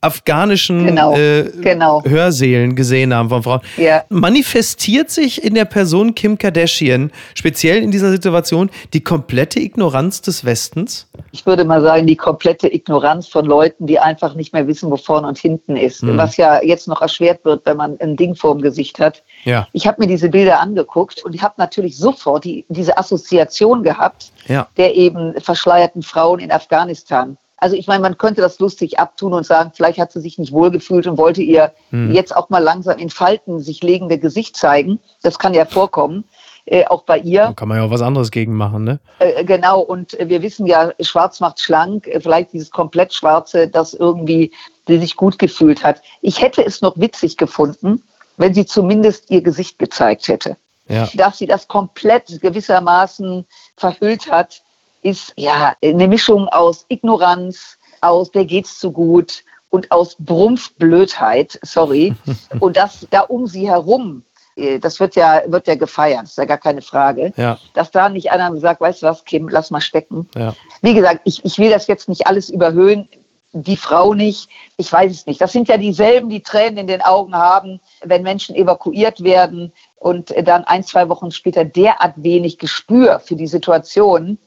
afghanischen 0.00 0.86
genau, 0.86 1.16
äh, 1.16 1.50
genau. 1.60 2.02
Hörsälen 2.04 2.76
gesehen 2.76 3.12
haben 3.12 3.28
von 3.28 3.42
Frauen. 3.42 3.60
Ja. 3.76 4.04
Manifestiert 4.08 5.10
sich 5.10 5.42
in 5.42 5.54
der 5.54 5.64
Person 5.64 6.14
Kim 6.14 6.38
Kardashian, 6.38 7.10
speziell 7.34 7.82
in 7.82 7.90
dieser 7.90 8.10
Situation, 8.10 8.70
die 8.92 9.00
komplette 9.00 9.58
Ignoranz 9.58 10.22
des 10.22 10.44
Westens? 10.44 11.08
Ich 11.32 11.44
würde 11.46 11.64
mal 11.64 11.82
sagen, 11.82 12.06
die 12.06 12.16
komplette 12.16 12.72
Ignoranz 12.72 13.26
von 13.26 13.44
Leuten, 13.44 13.86
die 13.86 13.98
einfach 13.98 14.34
nicht 14.34 14.52
mehr 14.52 14.66
wissen, 14.68 14.90
wo 14.90 14.96
vorne 14.96 15.26
und 15.26 15.38
hinten 15.38 15.76
ist. 15.76 16.02
Mhm. 16.02 16.16
Was 16.16 16.36
ja 16.36 16.62
jetzt 16.62 16.86
noch 16.86 17.02
erschwert 17.02 17.44
wird, 17.44 17.66
wenn 17.66 17.76
man 17.76 17.98
ein 18.00 18.16
Ding 18.16 18.36
vor 18.36 18.54
dem 18.54 18.62
Gesicht 18.62 19.00
hat. 19.00 19.22
Ja. 19.44 19.66
Ich 19.72 19.86
habe 19.86 20.00
mir 20.00 20.06
diese 20.06 20.28
Bilder 20.28 20.60
angeguckt 20.60 21.24
und 21.24 21.34
ich 21.34 21.42
habe 21.42 21.54
natürlich 21.58 21.96
sofort 21.96 22.44
die, 22.44 22.64
diese 22.68 22.96
Assoziation 22.96 23.82
gehabt 23.82 24.32
ja. 24.48 24.66
der 24.76 24.94
eben 24.94 25.38
verschleierten 25.40 26.02
Frauen 26.02 26.40
in 26.40 26.50
Afghanistan. 26.50 27.36
Also 27.58 27.76
ich 27.76 27.86
meine, 27.86 28.00
man 28.00 28.16
könnte 28.16 28.40
das 28.40 28.58
lustig 28.58 28.98
abtun 28.98 29.34
und 29.34 29.44
sagen, 29.44 29.72
vielleicht 29.74 29.98
hat 29.98 30.12
sie 30.12 30.20
sich 30.20 30.38
nicht 30.38 30.52
wohlgefühlt 30.52 31.06
und 31.06 31.18
wollte 31.18 31.42
ihr 31.42 31.72
hm. 31.90 32.12
jetzt 32.12 32.34
auch 32.34 32.48
mal 32.50 32.62
langsam 32.62 32.98
in 32.98 33.10
Falten 33.10 33.60
sich 33.60 33.82
legende 33.82 34.18
Gesicht 34.18 34.56
zeigen. 34.56 35.00
Das 35.22 35.38
kann 35.38 35.54
ja 35.54 35.66
vorkommen. 35.66 36.24
Äh, 36.70 36.84
auch 36.84 37.04
bei 37.04 37.18
ihr. 37.18 37.44
Da 37.44 37.52
kann 37.54 37.68
man 37.68 37.78
ja 37.78 37.84
auch 37.84 37.90
was 37.90 38.02
anderes 38.02 38.30
gegen 38.30 38.52
machen, 38.52 38.84
ne? 38.84 39.00
Äh, 39.20 39.42
genau, 39.44 39.80
und 39.80 40.18
wir 40.20 40.42
wissen 40.42 40.66
ja, 40.66 40.92
schwarz 41.00 41.40
macht 41.40 41.60
schlank, 41.60 42.06
äh, 42.06 42.20
vielleicht 42.20 42.52
dieses 42.52 42.70
komplett 42.70 43.14
Schwarze, 43.14 43.68
das 43.68 43.94
irgendwie 43.94 44.52
sie 44.86 44.98
sich 44.98 45.16
gut 45.16 45.38
gefühlt 45.38 45.82
hat. 45.82 46.02
Ich 46.20 46.42
hätte 46.42 46.62
es 46.62 46.82
noch 46.82 46.98
witzig 46.98 47.38
gefunden, 47.38 48.02
wenn 48.36 48.52
sie 48.52 48.66
zumindest 48.66 49.30
ihr 49.30 49.40
Gesicht 49.40 49.78
gezeigt 49.78 50.28
hätte. 50.28 50.58
Ja. 50.88 51.08
Dass 51.14 51.38
sie 51.38 51.46
das 51.46 51.68
komplett 51.68 52.38
gewissermaßen 52.42 53.46
verhüllt 53.78 54.30
hat, 54.30 54.62
ist 55.02 55.32
ja 55.36 55.74
eine 55.82 56.08
Mischung 56.08 56.48
aus 56.48 56.84
Ignoranz, 56.88 57.78
aus 58.00 58.30
der 58.30 58.44
geht's 58.44 58.78
zu 58.78 58.92
gut 58.92 59.44
und 59.70 59.90
aus 59.90 60.16
Brumpfblödheit, 60.18 61.58
sorry. 61.62 62.14
und 62.60 62.76
das 62.76 63.06
da 63.10 63.20
um 63.20 63.46
sie 63.46 63.68
herum, 63.68 64.24
äh, 64.56 64.78
das 64.78 65.00
wird 65.00 65.16
ja, 65.16 65.42
wird 65.46 65.66
ja 65.66 65.74
gefeiert, 65.74 66.24
ist 66.24 66.38
ja 66.38 66.44
gar 66.44 66.58
keine 66.58 66.82
Frage. 66.82 67.32
Ja. 67.36 67.58
Dass 67.74 67.90
da 67.90 68.08
nicht 68.08 68.30
einer 68.30 68.54
sagt, 68.58 68.80
weißt 68.80 69.02
du 69.02 69.06
was, 69.06 69.24
Kim, 69.24 69.48
lass 69.48 69.70
mal 69.70 69.80
stecken. 69.80 70.28
Ja. 70.34 70.54
Wie 70.82 70.94
gesagt, 70.94 71.20
ich, 71.24 71.44
ich 71.44 71.58
will 71.58 71.70
das 71.70 71.86
jetzt 71.86 72.08
nicht 72.08 72.26
alles 72.26 72.50
überhöhen 72.50 73.08
die 73.52 73.76
Frau 73.76 74.14
nicht. 74.14 74.48
Ich 74.76 74.92
weiß 74.92 75.10
es 75.10 75.26
nicht. 75.26 75.40
Das 75.40 75.52
sind 75.52 75.68
ja 75.68 75.76
dieselben, 75.76 76.28
die 76.28 76.42
Tränen 76.42 76.78
in 76.78 76.86
den 76.86 77.00
Augen 77.00 77.34
haben, 77.34 77.80
wenn 78.02 78.22
Menschen 78.22 78.54
evakuiert 78.54 79.22
werden 79.22 79.72
und 79.96 80.34
dann 80.46 80.64
ein, 80.64 80.84
zwei 80.84 81.08
Wochen 81.08 81.30
später 81.30 81.64
derart 81.64 82.14
wenig 82.16 82.58
Gespür 82.58 83.20
für 83.20 83.36
die 83.36 83.46
Situation. 83.46 84.38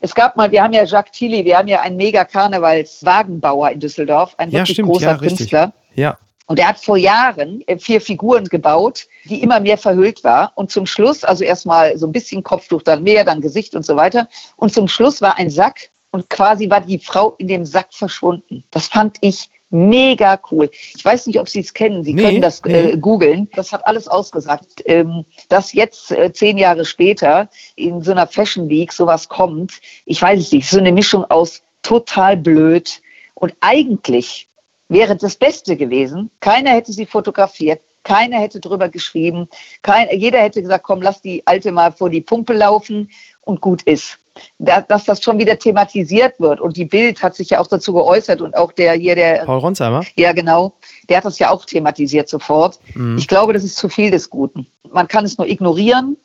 Es 0.00 0.14
gab 0.14 0.36
mal, 0.36 0.50
wir 0.50 0.62
haben 0.62 0.72
ja 0.72 0.84
Jacques 0.84 1.12
Tilly, 1.12 1.44
wir 1.44 1.58
haben 1.58 1.68
ja 1.68 1.80
einen 1.80 1.96
Mega-Karnevalswagenbauer 1.96 3.70
in 3.70 3.80
Düsseldorf, 3.80 4.34
ein 4.38 4.50
ja, 4.50 4.60
wirklich 4.60 4.76
stimmt, 4.76 4.88
großer 4.90 5.10
ja, 5.12 5.18
Künstler. 5.18 5.72
Ja. 5.94 6.18
Und 6.46 6.58
er 6.58 6.68
hat 6.68 6.78
vor 6.78 6.96
Jahren 6.96 7.62
äh, 7.66 7.78
vier 7.78 8.00
Figuren 8.00 8.44
gebaut, 8.44 9.06
die 9.24 9.42
immer 9.42 9.60
mehr 9.60 9.76
verhüllt 9.76 10.24
war. 10.24 10.52
Und 10.54 10.70
zum 10.70 10.86
Schluss, 10.86 11.22
also 11.22 11.44
erstmal 11.44 11.98
so 11.98 12.06
ein 12.06 12.12
bisschen 12.12 12.42
Kopftuch, 12.42 12.82
dann 12.82 13.02
mehr, 13.02 13.24
dann 13.24 13.40
Gesicht 13.42 13.74
und 13.74 13.84
so 13.84 13.96
weiter. 13.96 14.28
Und 14.56 14.72
zum 14.72 14.88
Schluss 14.88 15.20
war 15.20 15.36
ein 15.36 15.50
Sack 15.50 15.90
und 16.10 16.30
quasi 16.30 16.70
war 16.70 16.80
die 16.80 16.98
Frau 16.98 17.34
in 17.38 17.48
dem 17.48 17.66
Sack 17.66 17.88
verschwunden. 17.90 18.64
Das 18.70 18.86
fand 18.86 19.18
ich 19.20 19.50
Mega 19.70 20.40
cool. 20.50 20.70
Ich 20.94 21.04
weiß 21.04 21.26
nicht, 21.26 21.38
ob 21.38 21.48
Sie 21.48 21.60
es 21.60 21.74
kennen. 21.74 22.02
Sie 22.02 22.14
nee, 22.14 22.22
können 22.22 22.40
das 22.40 22.64
äh, 22.64 22.96
googeln. 22.96 23.50
Das 23.54 23.72
hat 23.72 23.86
alles 23.86 24.08
ausgesagt. 24.08 24.82
Ähm, 24.86 25.26
dass 25.50 25.74
jetzt 25.74 26.10
äh, 26.10 26.32
zehn 26.32 26.56
Jahre 26.56 26.86
später 26.86 27.50
in 27.76 28.02
so 28.02 28.12
einer 28.12 28.26
Fashion 28.26 28.68
Week 28.70 28.92
sowas 28.92 29.28
kommt, 29.28 29.80
ich 30.06 30.22
weiß 30.22 30.40
es 30.40 30.52
nicht. 30.52 30.70
So 30.70 30.78
eine 30.78 30.92
Mischung 30.92 31.24
aus 31.24 31.62
total 31.82 32.36
blöd 32.36 33.02
und 33.34 33.54
eigentlich 33.60 34.48
wäre 34.88 35.16
das 35.16 35.36
Beste 35.36 35.76
gewesen. 35.76 36.30
Keiner 36.40 36.70
hätte 36.70 36.92
sie 36.92 37.06
fotografiert. 37.06 37.82
Keiner 38.04 38.38
hätte 38.38 38.58
drüber 38.58 38.88
geschrieben. 38.88 39.48
Kein, 39.82 40.08
jeder 40.18 40.38
hätte 40.38 40.62
gesagt, 40.62 40.84
komm, 40.84 41.02
lass 41.02 41.20
die 41.20 41.46
Alte 41.46 41.72
mal 41.72 41.92
vor 41.92 42.08
die 42.08 42.22
Pumpe 42.22 42.54
laufen 42.54 43.10
und 43.42 43.60
gut 43.60 43.82
ist. 43.82 44.18
Da, 44.58 44.80
dass 44.80 45.04
das 45.04 45.22
schon 45.22 45.38
wieder 45.38 45.58
thematisiert 45.58 46.38
wird. 46.40 46.60
Und 46.60 46.76
die 46.76 46.84
Bild 46.84 47.22
hat 47.22 47.34
sich 47.34 47.50
ja 47.50 47.60
auch 47.60 47.66
dazu 47.66 47.92
geäußert 47.92 48.40
und 48.40 48.56
auch 48.56 48.72
der 48.72 48.94
hier, 48.94 49.14
der. 49.14 49.44
Paul 49.44 49.58
Ronsheimer? 49.58 50.02
Ja, 50.16 50.32
genau. 50.32 50.74
Der 51.08 51.18
hat 51.18 51.24
das 51.24 51.38
ja 51.38 51.50
auch 51.50 51.64
thematisiert 51.64 52.28
sofort. 52.28 52.78
Mhm. 52.94 53.18
Ich 53.18 53.28
glaube, 53.28 53.52
das 53.52 53.64
ist 53.64 53.76
zu 53.76 53.88
viel 53.88 54.10
des 54.10 54.30
Guten. 54.30 54.66
Man 54.90 55.08
kann 55.08 55.24
es 55.24 55.38
nur 55.38 55.46
ignorieren 55.46 56.16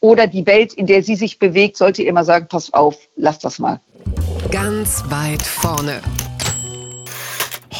oder 0.00 0.26
die 0.26 0.46
Welt, 0.46 0.74
in 0.74 0.86
der 0.86 1.02
sie 1.02 1.16
sich 1.16 1.38
bewegt, 1.38 1.76
sollte 1.76 2.02
immer 2.02 2.24
sagen, 2.24 2.46
pass 2.48 2.72
auf, 2.72 2.96
lass 3.16 3.38
das 3.38 3.58
mal. 3.58 3.80
Ganz 4.50 5.02
weit 5.08 5.42
vorne. 5.42 6.02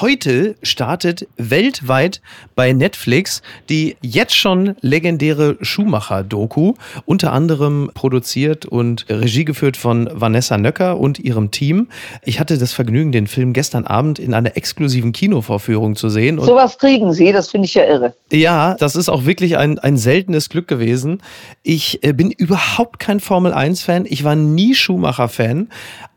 Heute 0.01 0.57
startet 0.65 1.29
weltweit 1.37 2.21
bei 2.57 2.73
Netflix 2.73 3.43
die 3.69 3.97
jetzt 4.03 4.35
schon 4.35 4.75
legendäre 4.81 5.57
Schumacher-Doku, 5.61 6.75
unter 7.07 7.33
anderem 7.33 7.93
produziert 7.95 8.67
und 8.67 9.07
Regie 9.09 9.45
geführt 9.45 9.77
von 9.77 10.11
Vanessa 10.13 10.59
Nöcker 10.59 10.99
und 10.99 11.21
ihrem 11.21 11.53
Team. 11.53 11.89
Ich 12.25 12.41
hatte 12.41 12.59
das 12.59 12.73
Vergnügen, 12.73 13.13
den 13.13 13.29
Film 13.29 13.53
gestern 13.53 13.87
Abend 13.87 14.19
in 14.19 14.35
einer 14.35 14.57
exklusiven 14.57 15.13
Kinovorführung 15.13 15.95
zu 15.95 16.09
sehen. 16.09 16.41
Und 16.41 16.47
Sowas 16.47 16.79
kriegen 16.79 17.13
Sie, 17.13 17.31
das 17.31 17.53
finde 17.53 17.67
ich 17.67 17.75
ja 17.75 17.85
irre. 17.85 18.15
Ja, 18.33 18.75
das 18.75 18.97
ist 18.97 19.09
auch 19.09 19.27
wirklich 19.27 19.57
ein, 19.59 19.79
ein 19.79 19.97
seltenes 19.97 20.49
Glück 20.49 20.67
gewesen. 20.67 21.23
Ich 21.63 22.03
äh, 22.03 22.13
bin 22.13 22.33
überhaupt 22.33 22.99
kein 22.99 23.21
Formel-1-Fan. 23.21 24.07
Ich 24.09 24.25
war 24.25 24.35
nie 24.35 24.75
Schumacher-Fan. 24.75 25.69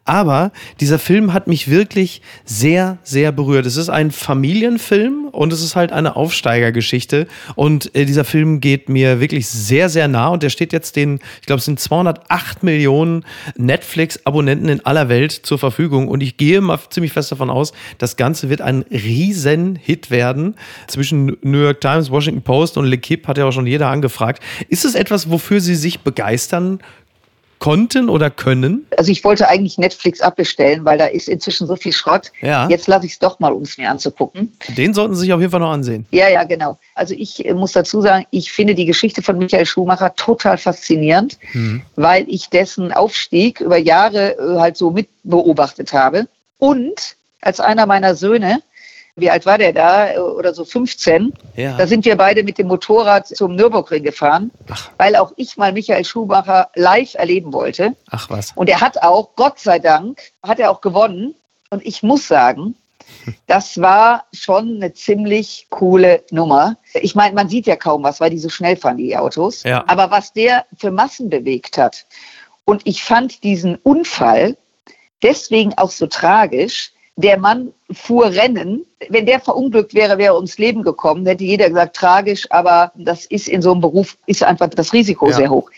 Aber 0.07 0.53
dieser 0.79 0.99
Film 0.99 1.33
hat 1.33 1.47
mich 1.47 1.69
wirklich 1.69 2.21
sehr, 2.45 2.97
sehr 3.03 3.33
berührt. 3.33 3.65
Es 3.65 3.75
ist 3.75 3.89
ein 3.89 4.11
Familienfilm 4.11 5.27
und 5.33 5.51
es 5.51 5.61
ist 5.61 5.75
halt 5.75 5.91
eine 5.91 6.15
Aufsteigergeschichte. 6.15 7.27
Und 7.55 7.93
äh, 7.93 8.05
dieser 8.05 8.23
Film 8.23 8.61
geht 8.61 8.87
mir 8.87 9.19
wirklich 9.19 9.49
sehr, 9.49 9.89
sehr 9.89 10.07
nah. 10.07 10.29
Und 10.29 10.43
der 10.43 10.49
steht 10.49 10.71
jetzt 10.71 10.95
den, 10.95 11.19
ich 11.41 11.45
glaube, 11.45 11.59
es 11.59 11.65
sind 11.65 11.77
208 11.77 12.63
Millionen 12.63 13.25
Netflix-Abonnenten 13.57 14.69
in 14.69 14.85
aller 14.85 15.09
Welt 15.09 15.33
zur 15.33 15.59
Verfügung. 15.59 16.07
Und 16.07 16.23
ich 16.23 16.37
gehe 16.37 16.61
mal 16.61 16.79
ziemlich 16.89 17.11
fest 17.11 17.33
davon 17.33 17.49
aus, 17.49 17.73
das 17.97 18.15
Ganze 18.15 18.49
wird 18.49 18.61
ein 18.61 18.85
riesen 18.89 19.75
Hit 19.75 20.09
werden. 20.09 20.55
Zwischen 20.87 21.35
New 21.41 21.59
York 21.59 21.81
Times, 21.81 22.09
Washington 22.09 22.43
Post 22.43 22.77
und 22.77 22.85
L'Equipe 22.85 23.27
hat 23.27 23.37
ja 23.37 23.43
auch 23.43 23.51
schon 23.51 23.67
jeder 23.67 23.89
angefragt. 23.89 24.41
Ist 24.69 24.85
es 24.85 24.95
etwas, 24.95 25.29
wofür 25.29 25.59
Sie 25.59 25.75
sich 25.75 25.99
begeistern 25.99 26.79
konnten 27.59 28.09
oder 28.09 28.29
können? 28.29 28.85
Also 28.97 29.11
ich 29.11 29.23
wollte 29.23 29.47
eigentlich 29.47 29.77
Netflix 29.77 30.21
abbestellen, 30.21 30.85
weil 30.85 30.97
da 30.97 31.05
ist 31.05 31.27
inzwischen 31.27 31.67
so 31.67 31.75
viel 31.75 31.93
Schrott. 31.93 32.31
Ja. 32.41 32.67
Jetzt 32.69 32.87
lasse 32.87 33.05
ich 33.05 33.13
es 33.13 33.19
doch 33.19 33.39
mal, 33.39 33.51
um 33.51 33.63
es 33.63 33.77
mir 33.77 33.89
anzugucken. 33.89 34.53
Den 34.69 34.93
sollten 34.93 35.15
Sie 35.15 35.21
sich 35.21 35.33
auf 35.33 35.39
jeden 35.39 35.51
Fall 35.51 35.59
noch 35.59 35.71
ansehen. 35.71 36.05
Ja, 36.11 36.29
ja, 36.29 36.43
genau. 36.43 36.77
Also 36.95 37.13
ich 37.13 37.45
äh, 37.45 37.53
muss 37.53 37.71
dazu 37.71 38.01
sagen, 38.01 38.25
ich 38.31 38.51
finde 38.51 38.75
die 38.75 38.85
Geschichte 38.85 39.21
von 39.21 39.37
Michael 39.37 39.65
Schumacher 39.65 40.15
total 40.15 40.57
faszinierend, 40.57 41.37
mhm. 41.53 41.81
weil 41.95 42.25
ich 42.27 42.49
dessen 42.49 42.91
Aufstieg 42.91 43.61
über 43.61 43.77
Jahre 43.77 44.37
äh, 44.37 44.59
halt 44.59 44.77
so 44.77 44.91
mit 44.91 45.09
beobachtet 45.23 45.93
habe. 45.93 46.27
Und 46.59 47.15
als 47.41 47.59
einer 47.59 47.85
meiner 47.85 48.15
Söhne 48.15 48.61
wie 49.17 49.29
alt 49.29 49.45
war 49.45 49.57
der 49.57 49.73
da? 49.73 50.15
Oder 50.21 50.53
so 50.53 50.63
15. 50.63 51.33
Ja. 51.55 51.75
Da 51.75 51.87
sind 51.87 52.05
wir 52.05 52.15
beide 52.15 52.43
mit 52.43 52.57
dem 52.57 52.67
Motorrad 52.67 53.27
zum 53.27 53.55
Nürburgring 53.55 54.03
gefahren, 54.03 54.51
Ach. 54.69 54.89
weil 54.97 55.15
auch 55.15 55.33
ich 55.35 55.57
mal 55.57 55.73
Michael 55.73 56.05
Schumacher 56.05 56.69
live 56.75 57.15
erleben 57.15 57.51
wollte. 57.51 57.95
Ach 58.11 58.29
was. 58.29 58.51
Und 58.55 58.69
er 58.69 58.79
hat 58.79 59.01
auch, 59.01 59.35
Gott 59.35 59.59
sei 59.59 59.79
Dank, 59.79 60.21
hat 60.43 60.59
er 60.59 60.71
auch 60.71 60.81
gewonnen. 60.81 61.33
Und 61.69 61.85
ich 61.85 62.03
muss 62.03 62.27
sagen, 62.27 62.75
das 63.47 63.81
war 63.81 64.25
schon 64.33 64.75
eine 64.75 64.93
ziemlich 64.93 65.67
coole 65.69 66.23
Nummer. 66.29 66.77
Ich 66.93 67.15
meine, 67.15 67.33
man 67.33 67.49
sieht 67.49 67.65
ja 67.65 67.75
kaum 67.75 68.03
was, 68.03 68.19
weil 68.19 68.29
die 68.29 68.39
so 68.39 68.49
schnell 68.49 68.77
fahren, 68.77 68.97
die 68.97 69.17
Autos. 69.17 69.63
Ja. 69.63 69.83
Aber 69.87 70.11
was 70.11 70.31
der 70.31 70.65
für 70.77 70.91
Massen 70.91 71.29
bewegt 71.29 71.77
hat. 71.77 72.05
Und 72.65 72.81
ich 72.85 73.03
fand 73.03 73.43
diesen 73.43 73.77
Unfall 73.77 74.57
deswegen 75.23 75.73
auch 75.77 75.89
so 75.89 76.05
tragisch, 76.05 76.91
der 77.17 77.37
Mann 77.37 77.73
fuhr 77.91 78.27
Rennen. 78.27 78.85
Wenn 79.09 79.25
der 79.25 79.39
verunglückt 79.39 79.93
wäre, 79.93 80.17
wäre 80.17 80.35
ums 80.35 80.57
Leben 80.57 80.83
gekommen, 80.83 81.25
hätte 81.25 81.43
jeder 81.43 81.67
gesagt, 81.67 81.95
tragisch, 81.95 82.49
aber 82.51 82.91
das 82.95 83.25
ist 83.25 83.49
in 83.49 83.61
so 83.61 83.71
einem 83.71 83.81
Beruf, 83.81 84.17
ist 84.27 84.43
einfach 84.43 84.69
das 84.69 84.93
Risiko 84.93 85.27
ja. 85.27 85.35
sehr 85.35 85.49
hoch. 85.49 85.69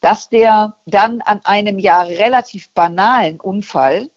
Dass 0.00 0.28
der 0.28 0.76
dann 0.86 1.20
an 1.22 1.40
einem 1.44 1.78
ja 1.78 2.02
relativ 2.02 2.68
banalen 2.70 3.40
Unfall, 3.40 4.10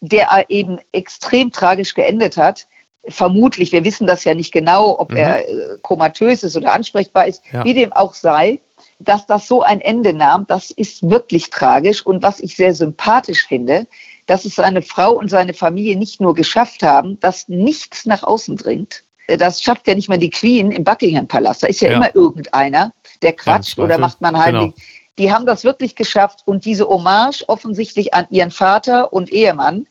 der 0.00 0.28
eben 0.48 0.78
extrem 0.92 1.52
tragisch 1.52 1.94
geendet 1.94 2.36
hat, 2.36 2.66
vermutlich, 3.06 3.70
wir 3.72 3.84
wissen 3.84 4.06
das 4.06 4.24
ja 4.24 4.34
nicht 4.34 4.52
genau, 4.52 4.98
ob 4.98 5.12
mhm. 5.12 5.16
er 5.16 5.48
äh, 5.48 5.78
komatös 5.82 6.42
ist 6.42 6.56
oder 6.56 6.72
ansprechbar 6.72 7.26
ist, 7.26 7.42
ja. 7.52 7.64
wie 7.64 7.74
dem 7.74 7.92
auch 7.92 8.14
sei, 8.14 8.60
dass 8.98 9.26
das 9.26 9.46
so 9.46 9.62
ein 9.62 9.80
Ende 9.80 10.12
nahm, 10.12 10.46
das 10.48 10.70
ist 10.70 11.08
wirklich 11.08 11.50
tragisch. 11.50 12.04
Und 12.04 12.22
was 12.22 12.40
ich 12.40 12.56
sehr 12.56 12.74
sympathisch 12.74 13.46
finde, 13.46 13.86
dass 14.26 14.44
es 14.44 14.54
seine 14.54 14.82
Frau 14.82 15.12
und 15.12 15.28
seine 15.28 15.54
Familie 15.54 15.96
nicht 15.96 16.20
nur 16.20 16.34
geschafft 16.34 16.82
haben, 16.82 17.18
dass 17.20 17.48
nichts 17.48 18.06
nach 18.06 18.22
außen 18.22 18.56
dringt. 18.56 19.02
Das 19.26 19.62
schafft 19.62 19.86
ja 19.86 19.94
nicht 19.94 20.08
mal 20.08 20.18
die 20.18 20.30
Queen 20.30 20.70
im 20.70 20.84
Buckingham 20.84 21.26
Palast. 21.26 21.62
Da 21.62 21.66
ist 21.66 21.80
ja, 21.80 21.90
ja. 21.90 21.96
immer 21.96 22.14
irgendeiner, 22.14 22.92
der 23.22 23.32
quatscht 23.32 23.78
oder 23.78 23.98
macht 23.98 24.20
man 24.20 24.36
halt. 24.36 24.54
Genau. 24.54 24.74
Die 25.16 25.32
haben 25.32 25.46
das 25.46 25.64
wirklich 25.64 25.94
geschafft 25.94 26.42
und 26.44 26.64
diese 26.64 26.88
Hommage 26.88 27.44
offensichtlich 27.48 28.12
an 28.12 28.26
ihren 28.30 28.50
Vater 28.50 29.12
und 29.12 29.32
Ehemann, 29.32 29.86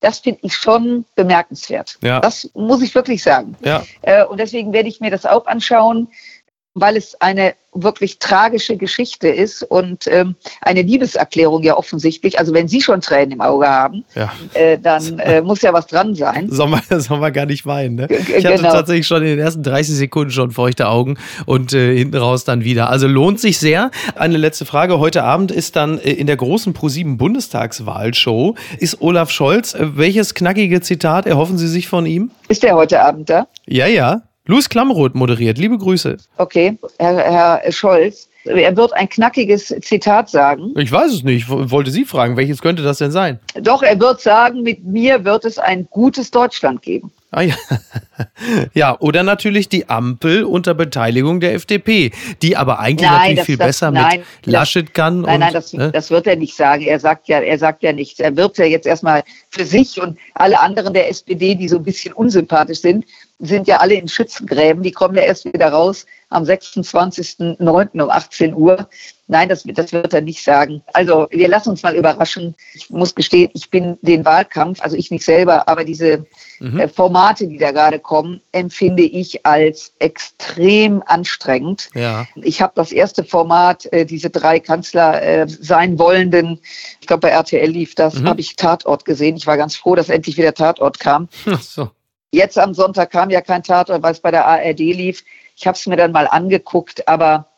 das 0.00 0.20
finde 0.20 0.40
ich 0.42 0.54
schon 0.54 1.04
bemerkenswert. 1.14 1.98
Ja. 2.02 2.20
Das 2.20 2.50
muss 2.54 2.80
ich 2.80 2.94
wirklich 2.94 3.22
sagen. 3.22 3.56
Ja. 3.62 3.84
Äh, 4.02 4.24
und 4.24 4.38
deswegen 4.38 4.72
werde 4.72 4.88
ich 4.88 5.00
mir 5.00 5.10
das 5.10 5.26
auch 5.26 5.46
anschauen 5.46 6.08
weil 6.74 6.96
es 6.96 7.20
eine 7.20 7.54
wirklich 7.72 8.18
tragische 8.18 8.76
Geschichte 8.76 9.28
ist 9.28 9.62
und 9.62 10.06
ähm, 10.08 10.34
eine 10.60 10.82
Liebeserklärung 10.82 11.62
ja 11.62 11.76
offensichtlich. 11.76 12.38
Also 12.38 12.52
wenn 12.52 12.68
Sie 12.68 12.80
schon 12.80 13.00
Tränen 13.00 13.32
im 13.32 13.40
Auge 13.40 13.68
haben, 13.68 14.04
ja. 14.14 14.32
äh, 14.54 14.78
dann 14.78 15.18
äh, 15.20 15.40
muss 15.40 15.62
ja 15.62 15.72
was 15.72 15.86
dran 15.86 16.14
sein. 16.14 16.48
Soll 16.50 16.68
man, 16.68 16.80
soll 17.00 17.18
man 17.18 17.32
gar 17.32 17.46
nicht 17.46 17.66
weinen. 17.66 17.96
Ne? 17.96 18.08
Ich 18.10 18.44
hatte 18.44 18.56
genau. 18.56 18.72
tatsächlich 18.72 19.06
schon 19.06 19.22
in 19.22 19.28
den 19.28 19.38
ersten 19.38 19.62
30 19.62 19.94
Sekunden 19.94 20.30
schon 20.32 20.50
feuchte 20.50 20.88
Augen 20.88 21.16
und 21.46 21.72
äh, 21.72 21.96
hinten 21.96 22.16
raus 22.16 22.44
dann 22.44 22.64
wieder. 22.64 22.90
Also 22.90 23.06
lohnt 23.06 23.40
sich 23.40 23.58
sehr. 23.58 23.90
Eine 24.16 24.36
letzte 24.36 24.64
Frage. 24.64 24.98
Heute 24.98 25.22
Abend 25.22 25.52
ist 25.52 25.76
dann 25.76 25.98
äh, 25.98 26.12
in 26.12 26.26
der 26.26 26.36
großen 26.36 26.72
ProSieben 26.72 27.18
Bundestagswahlshow 27.18 28.56
ist 28.78 29.00
Olaf 29.00 29.30
Scholz. 29.30 29.74
Äh, 29.74 29.96
welches 29.96 30.34
knackige 30.34 30.80
Zitat 30.80 31.26
erhoffen 31.26 31.58
Sie 31.58 31.68
sich 31.68 31.88
von 31.88 32.06
ihm? 32.06 32.30
Ist 32.48 32.62
der 32.62 32.74
heute 32.74 33.00
Abend 33.00 33.30
da? 33.30 33.46
Ja, 33.66 33.86
ja. 33.86 34.22
Louis 34.50 34.68
Klamroth 34.68 35.14
moderiert. 35.14 35.58
Liebe 35.58 35.78
Grüße. 35.78 36.16
Okay, 36.36 36.76
Herr, 36.98 37.16
Herr 37.62 37.72
Scholz. 37.72 38.28
Er 38.44 38.76
wird 38.76 38.92
ein 38.94 39.08
knackiges 39.08 39.72
Zitat 39.82 40.28
sagen. 40.28 40.74
Ich 40.76 40.90
weiß 40.90 41.12
es 41.12 41.22
nicht. 41.22 41.48
Ich 41.48 41.70
wollte 41.70 41.92
Sie 41.92 42.04
fragen, 42.04 42.36
welches 42.36 42.60
könnte 42.60 42.82
das 42.82 42.98
denn 42.98 43.12
sein? 43.12 43.38
Doch, 43.54 43.84
er 43.84 44.00
wird 44.00 44.20
sagen, 44.20 44.62
mit 44.62 44.84
mir 44.84 45.24
wird 45.24 45.44
es 45.44 45.58
ein 45.58 45.86
gutes 45.90 46.32
Deutschland 46.32 46.82
geben. 46.82 47.12
Ah 47.32 47.42
ja. 47.42 47.54
ja, 48.74 48.96
oder 48.98 49.22
natürlich 49.22 49.68
die 49.68 49.88
Ampel 49.88 50.42
unter 50.42 50.74
Beteiligung 50.74 51.38
der 51.38 51.54
FDP, 51.54 52.10
die 52.42 52.56
aber 52.56 52.80
eigentlich 52.80 53.08
nein, 53.08 53.18
natürlich 53.18 53.36
das, 53.36 53.46
viel 53.46 53.56
das, 53.56 53.66
besser 53.68 53.90
nein, 53.92 54.18
mit 54.18 54.52
Laschet 54.52 54.94
kann. 54.94 55.20
Nein, 55.20 55.34
und, 55.34 55.40
nein, 55.40 55.52
das, 55.52 55.72
ne? 55.72 55.92
das 55.92 56.10
wird 56.10 56.26
er 56.26 56.34
nicht 56.34 56.56
sagen. 56.56 56.82
Er 56.82 56.98
sagt 56.98 57.28
ja, 57.28 57.38
er 57.40 57.58
sagt 57.58 57.84
ja 57.84 57.92
nichts. 57.92 58.18
Er 58.18 58.36
wird 58.36 58.58
ja 58.58 58.64
jetzt 58.64 58.86
erstmal 58.86 59.22
für 59.48 59.64
sich 59.64 60.00
und 60.00 60.18
alle 60.34 60.58
anderen 60.58 60.92
der 60.92 61.08
SPD, 61.08 61.54
die 61.54 61.68
so 61.68 61.76
ein 61.76 61.84
bisschen 61.84 62.12
unsympathisch 62.14 62.80
sind, 62.80 63.04
sind 63.38 63.68
ja 63.68 63.78
alle 63.78 63.94
in 63.94 64.08
Schützengräben. 64.08 64.82
Die 64.82 64.92
kommen 64.92 65.14
ja 65.14 65.22
erst 65.22 65.44
wieder 65.44 65.68
raus 65.68 66.06
am 66.30 66.42
26.09. 66.42 68.02
um 68.02 68.10
18 68.10 68.54
Uhr. 68.54 68.88
Nein, 69.30 69.48
das, 69.48 69.62
das 69.62 69.92
wird 69.92 70.12
er 70.12 70.22
nicht 70.22 70.42
sagen. 70.42 70.82
Also 70.92 71.28
wir 71.30 71.46
lassen 71.46 71.70
uns 71.70 71.84
mal 71.84 71.94
überraschen. 71.94 72.56
Ich 72.74 72.90
muss 72.90 73.14
gestehen, 73.14 73.48
ich 73.54 73.70
bin 73.70 73.96
den 74.02 74.24
Wahlkampf, 74.24 74.80
also 74.82 74.96
ich 74.96 75.12
nicht 75.12 75.24
selber, 75.24 75.68
aber 75.68 75.84
diese 75.84 76.26
mhm. 76.58 76.80
Äh, 76.80 76.88
Formate, 76.88 77.46
die 77.46 77.56
da 77.56 77.70
gerade 77.70 78.00
kommen, 78.00 78.40
empfinde 78.50 79.04
ich 79.04 79.46
als 79.46 79.92
extrem 80.00 81.00
anstrengend. 81.06 81.90
Ja. 81.94 82.26
Ich 82.42 82.60
habe 82.60 82.72
das 82.74 82.90
erste 82.90 83.22
Format, 83.22 83.86
äh, 83.92 84.04
diese 84.04 84.30
drei 84.30 84.58
Kanzler 84.58 85.22
äh, 85.22 85.46
sein 85.48 85.96
wollenden, 86.00 86.58
ich 87.00 87.06
glaube 87.06 87.20
bei 87.20 87.28
RTL 87.28 87.70
lief 87.70 87.94
das, 87.94 88.16
mhm. 88.16 88.28
habe 88.28 88.40
ich 88.40 88.56
Tatort 88.56 89.04
gesehen. 89.04 89.36
Ich 89.36 89.46
war 89.46 89.56
ganz 89.56 89.76
froh, 89.76 89.94
dass 89.94 90.08
endlich 90.08 90.38
wieder 90.38 90.54
Tatort 90.54 90.98
kam. 90.98 91.28
Ach 91.46 91.62
so. 91.62 91.90
Jetzt 92.32 92.58
am 92.58 92.74
Sonntag 92.74 93.12
kam 93.12 93.30
ja 93.30 93.42
kein 93.42 93.62
Tatort, 93.62 94.02
weil 94.02 94.12
es 94.12 94.20
bei 94.20 94.32
der 94.32 94.44
ARD 94.44 94.80
lief. 94.80 95.22
Ich 95.54 95.68
habe 95.68 95.76
es 95.76 95.86
mir 95.86 95.96
dann 95.96 96.10
mal 96.10 96.26
angeguckt, 96.26 97.06
aber 97.06 97.49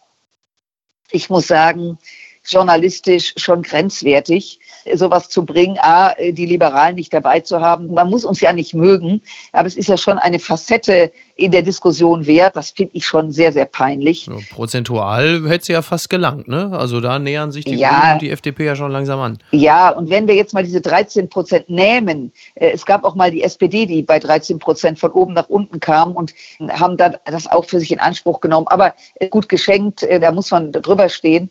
ich 1.11 1.31
muss 1.31 1.49
sagen, 1.49 1.99
journalistisch 2.45 3.35
schon 3.37 3.63
grenzwertig 3.63 4.61
sowas 4.95 5.29
zu 5.29 5.45
bringen, 5.45 5.79
A, 5.81 6.15
die 6.15 6.47
Liberalen 6.47 6.97
nicht 6.97 7.13
dabei 7.13 7.41
zu 7.41 7.61
haben. 7.61 7.93
Man 7.93 8.11
muss 8.11 8.25
uns 8.25 8.41
ja 8.41 8.53
nicht 8.53 8.75
mögen, 8.75 9.23
aber 9.53 9.67
es 9.67 9.77
ist 9.77 9.89
ja 9.89 9.97
schon 9.97 10.19
eine 10.19 10.39
Facette 10.39 11.13
in 11.37 11.51
der 11.51 11.63
Diskussion 11.63 12.27
wert. 12.27 12.57
Das 12.57 12.71
finde 12.71 12.97
ich 12.97 13.07
schon 13.07 13.33
sehr, 13.33 13.53
sehr 13.53 13.65
peinlich. 13.65 14.27
Ja, 14.27 14.35
prozentual 14.51 15.43
hätte 15.49 15.63
es 15.63 15.69
ja 15.69 15.83
fast 15.83 16.11
gelangt, 16.11 16.49
ne? 16.49 16.71
Also 16.73 17.01
da 17.01 17.19
nähern 17.19 17.53
sich 17.53 17.65
die, 17.65 17.75
ja, 17.75 18.15
und 18.15 18.23
die 18.23 18.31
FDP 18.31 18.67
ja 18.67 18.77
schon 18.77 18.93
langsam 18.93 19.21
an. 19.21 19.39
Ja, 19.51 19.91
und 19.91 20.11
wenn 20.11 20.29
wir 20.29 20.35
jetzt 20.35 20.55
mal 20.55 20.65
diese 20.65 20.81
13 20.81 21.29
Prozent 21.29 21.69
nehmen, 21.69 22.33
äh, 22.55 22.71
es 22.71 22.87
gab 22.87 23.05
auch 23.05 23.15
mal 23.15 23.31
die 23.31 23.43
SPD, 23.43 23.87
die 23.87 24.03
bei 24.03 24.19
13 24.19 24.59
Prozent 24.59 24.99
von 24.99 25.11
oben 25.13 25.33
nach 25.35 25.49
unten 25.49 25.81
kam 25.81 26.13
und 26.13 26.35
haben 26.71 26.97
dann 26.97 27.17
das 27.25 27.47
auch 27.47 27.65
für 27.65 27.81
sich 27.81 27.93
in 27.93 28.01
Anspruch 28.01 28.41
genommen. 28.41 28.67
Aber 28.69 28.95
äh, 29.17 29.29
gut 29.29 29.49
geschenkt, 29.49 30.03
äh, 30.03 30.21
da 30.21 30.33
muss 30.33 30.51
man 30.51 30.73
drüber 30.73 31.09
stehen. 31.09 31.51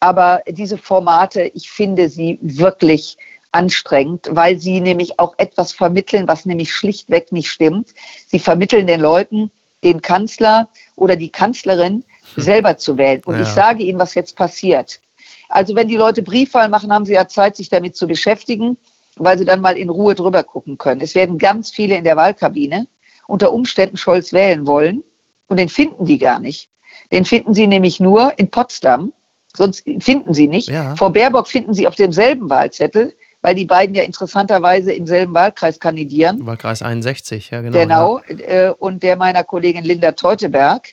Aber 0.00 0.42
diese 0.48 0.78
Formate, 0.78 1.42
ich 1.54 1.70
finde 1.70 2.08
sie 2.08 2.38
wirklich 2.40 3.18
anstrengend, 3.52 4.28
weil 4.30 4.58
sie 4.58 4.80
nämlich 4.80 5.18
auch 5.18 5.34
etwas 5.38 5.72
vermitteln, 5.72 6.26
was 6.28 6.46
nämlich 6.46 6.72
schlichtweg 6.72 7.32
nicht 7.32 7.50
stimmt. 7.50 7.94
Sie 8.28 8.38
vermitteln 8.38 8.86
den 8.86 9.00
Leuten, 9.00 9.50
den 9.82 10.00
Kanzler 10.00 10.68
oder 10.96 11.16
die 11.16 11.30
Kanzlerin 11.30 12.04
hm. 12.34 12.42
selber 12.42 12.76
zu 12.76 12.96
wählen. 12.96 13.22
Und 13.24 13.36
ja. 13.36 13.42
ich 13.42 13.48
sage 13.48 13.82
Ihnen, 13.82 13.98
was 13.98 14.14
jetzt 14.14 14.36
passiert. 14.36 15.00
Also 15.48 15.74
wenn 15.74 15.88
die 15.88 15.96
Leute 15.96 16.22
Briefwahl 16.22 16.68
machen, 16.68 16.92
haben 16.92 17.04
sie 17.04 17.14
ja 17.14 17.26
Zeit, 17.26 17.56
sich 17.56 17.68
damit 17.68 17.96
zu 17.96 18.06
beschäftigen, 18.06 18.76
weil 19.16 19.36
sie 19.36 19.44
dann 19.44 19.60
mal 19.60 19.76
in 19.76 19.90
Ruhe 19.90 20.14
drüber 20.14 20.44
gucken 20.44 20.78
können. 20.78 21.00
Es 21.00 21.14
werden 21.14 21.38
ganz 21.38 21.70
viele 21.70 21.96
in 21.96 22.04
der 22.04 22.16
Wahlkabine 22.16 22.86
unter 23.26 23.52
Umständen 23.52 23.96
Scholz 23.96 24.32
wählen 24.32 24.66
wollen 24.66 25.02
und 25.48 25.58
den 25.58 25.68
finden 25.68 26.06
die 26.06 26.18
gar 26.18 26.38
nicht. 26.38 26.68
Den 27.10 27.24
finden 27.24 27.54
sie 27.54 27.66
nämlich 27.66 27.98
nur 27.98 28.38
in 28.38 28.48
Potsdam, 28.48 29.12
sonst 29.56 29.84
finden 30.00 30.34
sie 30.34 30.48
nicht. 30.48 30.68
Ja. 30.68 30.96
Frau 30.96 31.10
Baerbock 31.10 31.48
finden 31.48 31.74
sie 31.74 31.86
auf 31.86 31.94
demselben 31.94 32.48
Wahlzettel, 32.50 33.14
weil 33.42 33.54
die 33.54 33.64
beiden 33.64 33.94
ja 33.94 34.02
interessanterweise 34.02 34.92
im 34.92 35.06
selben 35.06 35.34
Wahlkreis 35.34 35.80
kandidieren. 35.80 36.44
Wahlkreis 36.46 36.82
61, 36.82 37.50
ja 37.50 37.60
genau. 37.60 37.78
Genau, 37.78 38.20
ja. 38.28 38.68
Äh, 38.68 38.74
und 38.78 39.02
der 39.02 39.16
meiner 39.16 39.44
Kollegin 39.44 39.84
Linda 39.84 40.12
Teuteberg. 40.12 40.88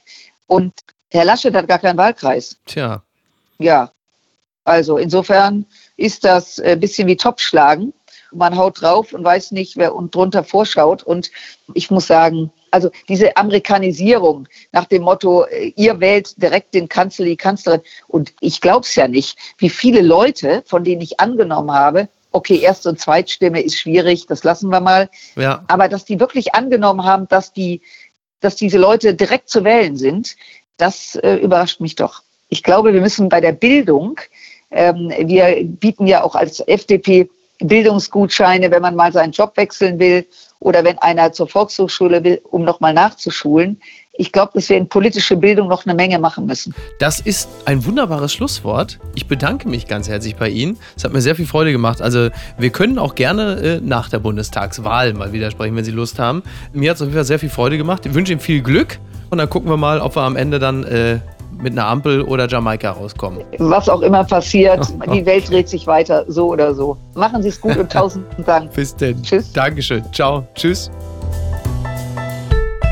Und 0.47 0.73
Herr 1.11 1.25
Laschet 1.25 1.53
hat 1.53 1.67
gar 1.67 1.79
keinen 1.79 1.97
Wahlkreis. 1.97 2.57
Tja. 2.65 3.03
Ja, 3.59 3.91
also 4.63 4.97
insofern 4.97 5.65
ist 5.95 6.23
das 6.25 6.59
ein 6.59 6.79
bisschen 6.79 7.07
wie 7.07 7.15
Topfschlagen. 7.15 7.93
Man 8.31 8.57
haut 8.57 8.81
drauf 8.81 9.13
und 9.13 9.23
weiß 9.23 9.51
nicht, 9.51 9.77
wer 9.77 9.95
und 9.95 10.13
drunter 10.13 10.43
vorschaut. 10.43 11.03
Und 11.03 11.31
ich 11.73 11.91
muss 11.91 12.07
sagen, 12.07 12.51
also 12.71 12.89
diese 13.07 13.35
Amerikanisierung 13.37 14.47
nach 14.71 14.85
dem 14.85 15.03
Motto, 15.03 15.45
äh, 15.45 15.73
ihr 15.75 15.99
wählt 15.99 16.41
direkt 16.41 16.73
den 16.73 16.89
Kanzler, 16.89 17.25
die 17.25 17.37
Kanzlerin. 17.37 17.81
Und 18.07 18.33
ich 18.39 18.61
glaube 18.61 18.85
es 18.85 18.95
ja 18.95 19.07
nicht, 19.07 19.37
wie 19.57 19.69
viele 19.69 20.01
Leute, 20.01 20.63
von 20.65 20.83
denen 20.83 21.01
ich 21.01 21.19
angenommen 21.19 21.71
habe, 21.71 22.09
okay, 22.31 22.59
Erst- 22.59 22.87
und 22.87 22.99
Zweitstimme 22.99 23.61
ist 23.61 23.77
schwierig, 23.77 24.27
das 24.27 24.43
lassen 24.43 24.69
wir 24.69 24.79
mal. 24.79 25.09
Ja. 25.35 25.63
Aber 25.67 25.87
dass 25.87 26.05
die 26.05 26.19
wirklich 26.19 26.53
angenommen 26.53 27.03
haben, 27.03 27.27
dass 27.27 27.53
die, 27.53 27.81
dass 28.39 28.55
diese 28.55 28.77
Leute 28.77 29.15
direkt 29.15 29.49
zu 29.49 29.63
wählen 29.63 29.97
sind, 29.97 30.35
das 30.77 31.15
äh, 31.15 31.35
überrascht 31.35 31.81
mich 31.81 31.95
doch. 31.95 32.21
Ich 32.49 32.63
glaube, 32.63 32.93
wir 32.93 33.01
müssen 33.01 33.29
bei 33.29 33.41
der 33.41 33.51
Bildung, 33.51 34.19
ähm, 34.69 35.11
wir 35.17 35.63
bieten 35.63 36.07
ja 36.07 36.23
auch 36.23 36.35
als 36.35 36.59
FDP 36.59 37.29
Bildungsgutscheine, 37.59 38.71
wenn 38.71 38.81
man 38.81 38.95
mal 38.95 39.11
seinen 39.11 39.31
Job 39.31 39.55
wechseln 39.55 39.99
will 39.99 40.25
oder 40.59 40.83
wenn 40.83 40.97
einer 40.99 41.31
zur 41.31 41.47
Volkshochschule 41.47 42.23
will, 42.23 42.41
um 42.49 42.63
nochmal 42.63 42.93
nachzuschulen. 42.93 43.79
Ich 44.19 44.31
glaube, 44.31 44.51
dass 44.55 44.67
wir 44.69 44.77
in 44.77 44.89
politische 44.89 45.35
Bildung 45.35 45.67
noch 45.67 45.85
eine 45.85 45.93
Menge 45.93 46.17
machen 46.17 46.47
müssen. 46.47 46.73
Das 46.97 47.19
ist 47.19 47.47
ein 47.65 47.85
wunderbares 47.85 48.33
Schlusswort. 48.33 48.97
Ich 49.13 49.27
bedanke 49.27 49.69
mich 49.69 49.87
ganz 49.87 50.09
herzlich 50.09 50.35
bei 50.35 50.49
Ihnen. 50.49 50.77
Es 50.95 51.03
hat 51.03 51.13
mir 51.13 51.21
sehr 51.21 51.35
viel 51.35 51.45
Freude 51.45 51.71
gemacht. 51.71 52.01
Also 52.01 52.29
wir 52.57 52.69
können 52.71 52.97
auch 52.97 53.13
gerne 53.13 53.77
äh, 53.77 53.79
nach 53.79 54.09
der 54.09 54.19
Bundestagswahl 54.19 55.13
mal 55.13 55.33
wieder 55.33 55.51
sprechen, 55.51 55.75
wenn 55.75 55.85
Sie 55.85 55.91
Lust 55.91 56.17
haben. 56.17 56.41
Mir 56.73 56.89
hat 56.89 56.95
es 56.95 57.01
auf 57.01 57.07
jeden 57.07 57.15
Fall 57.15 57.25
sehr 57.25 57.37
viel 57.37 57.49
Freude 57.49 57.77
gemacht. 57.77 58.07
Ich 58.07 58.13
wünsche 58.15 58.31
Ihnen 58.31 58.41
viel 58.41 58.61
Glück 58.61 58.97
und 59.29 59.37
dann 59.37 59.49
gucken 59.49 59.69
wir 59.69 59.77
mal, 59.77 60.01
ob 60.01 60.15
wir 60.15 60.23
am 60.23 60.35
Ende 60.35 60.57
dann 60.57 60.83
äh, 60.83 61.19
mit 61.61 61.73
einer 61.73 61.87
Ampel 61.87 62.21
oder 62.21 62.47
Jamaika 62.47 62.91
rauskommen. 62.91 63.41
Was 63.57 63.89
auch 63.89 64.01
immer 64.01 64.23
passiert, 64.23 64.87
die 65.13 65.25
Welt 65.25 65.49
dreht 65.49 65.69
sich 65.69 65.87
weiter, 65.87 66.25
so 66.27 66.47
oder 66.47 66.73
so. 66.73 66.97
Machen 67.15 67.41
Sie 67.41 67.49
es 67.49 67.59
gut 67.59 67.77
und 67.77 67.91
tausend 67.91 68.25
Dank. 68.45 68.71
Bis 68.73 68.95
denn. 68.95 69.21
Tschüss. 69.23 69.51
Dankeschön. 69.53 70.03
Ciao. 70.13 70.47
Tschüss. 70.55 70.91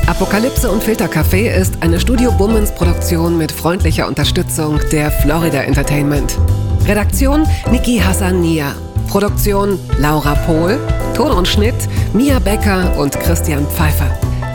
Apokalypse 0.06 0.70
und 0.70 0.82
Filtercafé 0.82 1.50
ist 1.50 1.82
eine 1.82 1.98
Studio 1.98 2.30
Bummens 2.32 2.70
Produktion 2.72 3.36
mit 3.36 3.50
freundlicher 3.50 4.06
Unterstützung 4.06 4.78
der 4.92 5.10
Florida 5.10 5.62
Entertainment. 5.62 6.38
Redaktion 6.86 7.46
Niki 7.70 7.98
Hassania. 7.98 8.74
Produktion 9.08 9.78
Laura 9.98 10.34
Pohl. 10.46 10.78
Ton 11.14 11.32
und 11.32 11.48
Schnitt 11.48 11.74
Mia 12.12 12.38
Becker 12.38 12.96
und 12.98 13.18
Christian 13.18 13.66
Pfeiffer. 13.66 14.10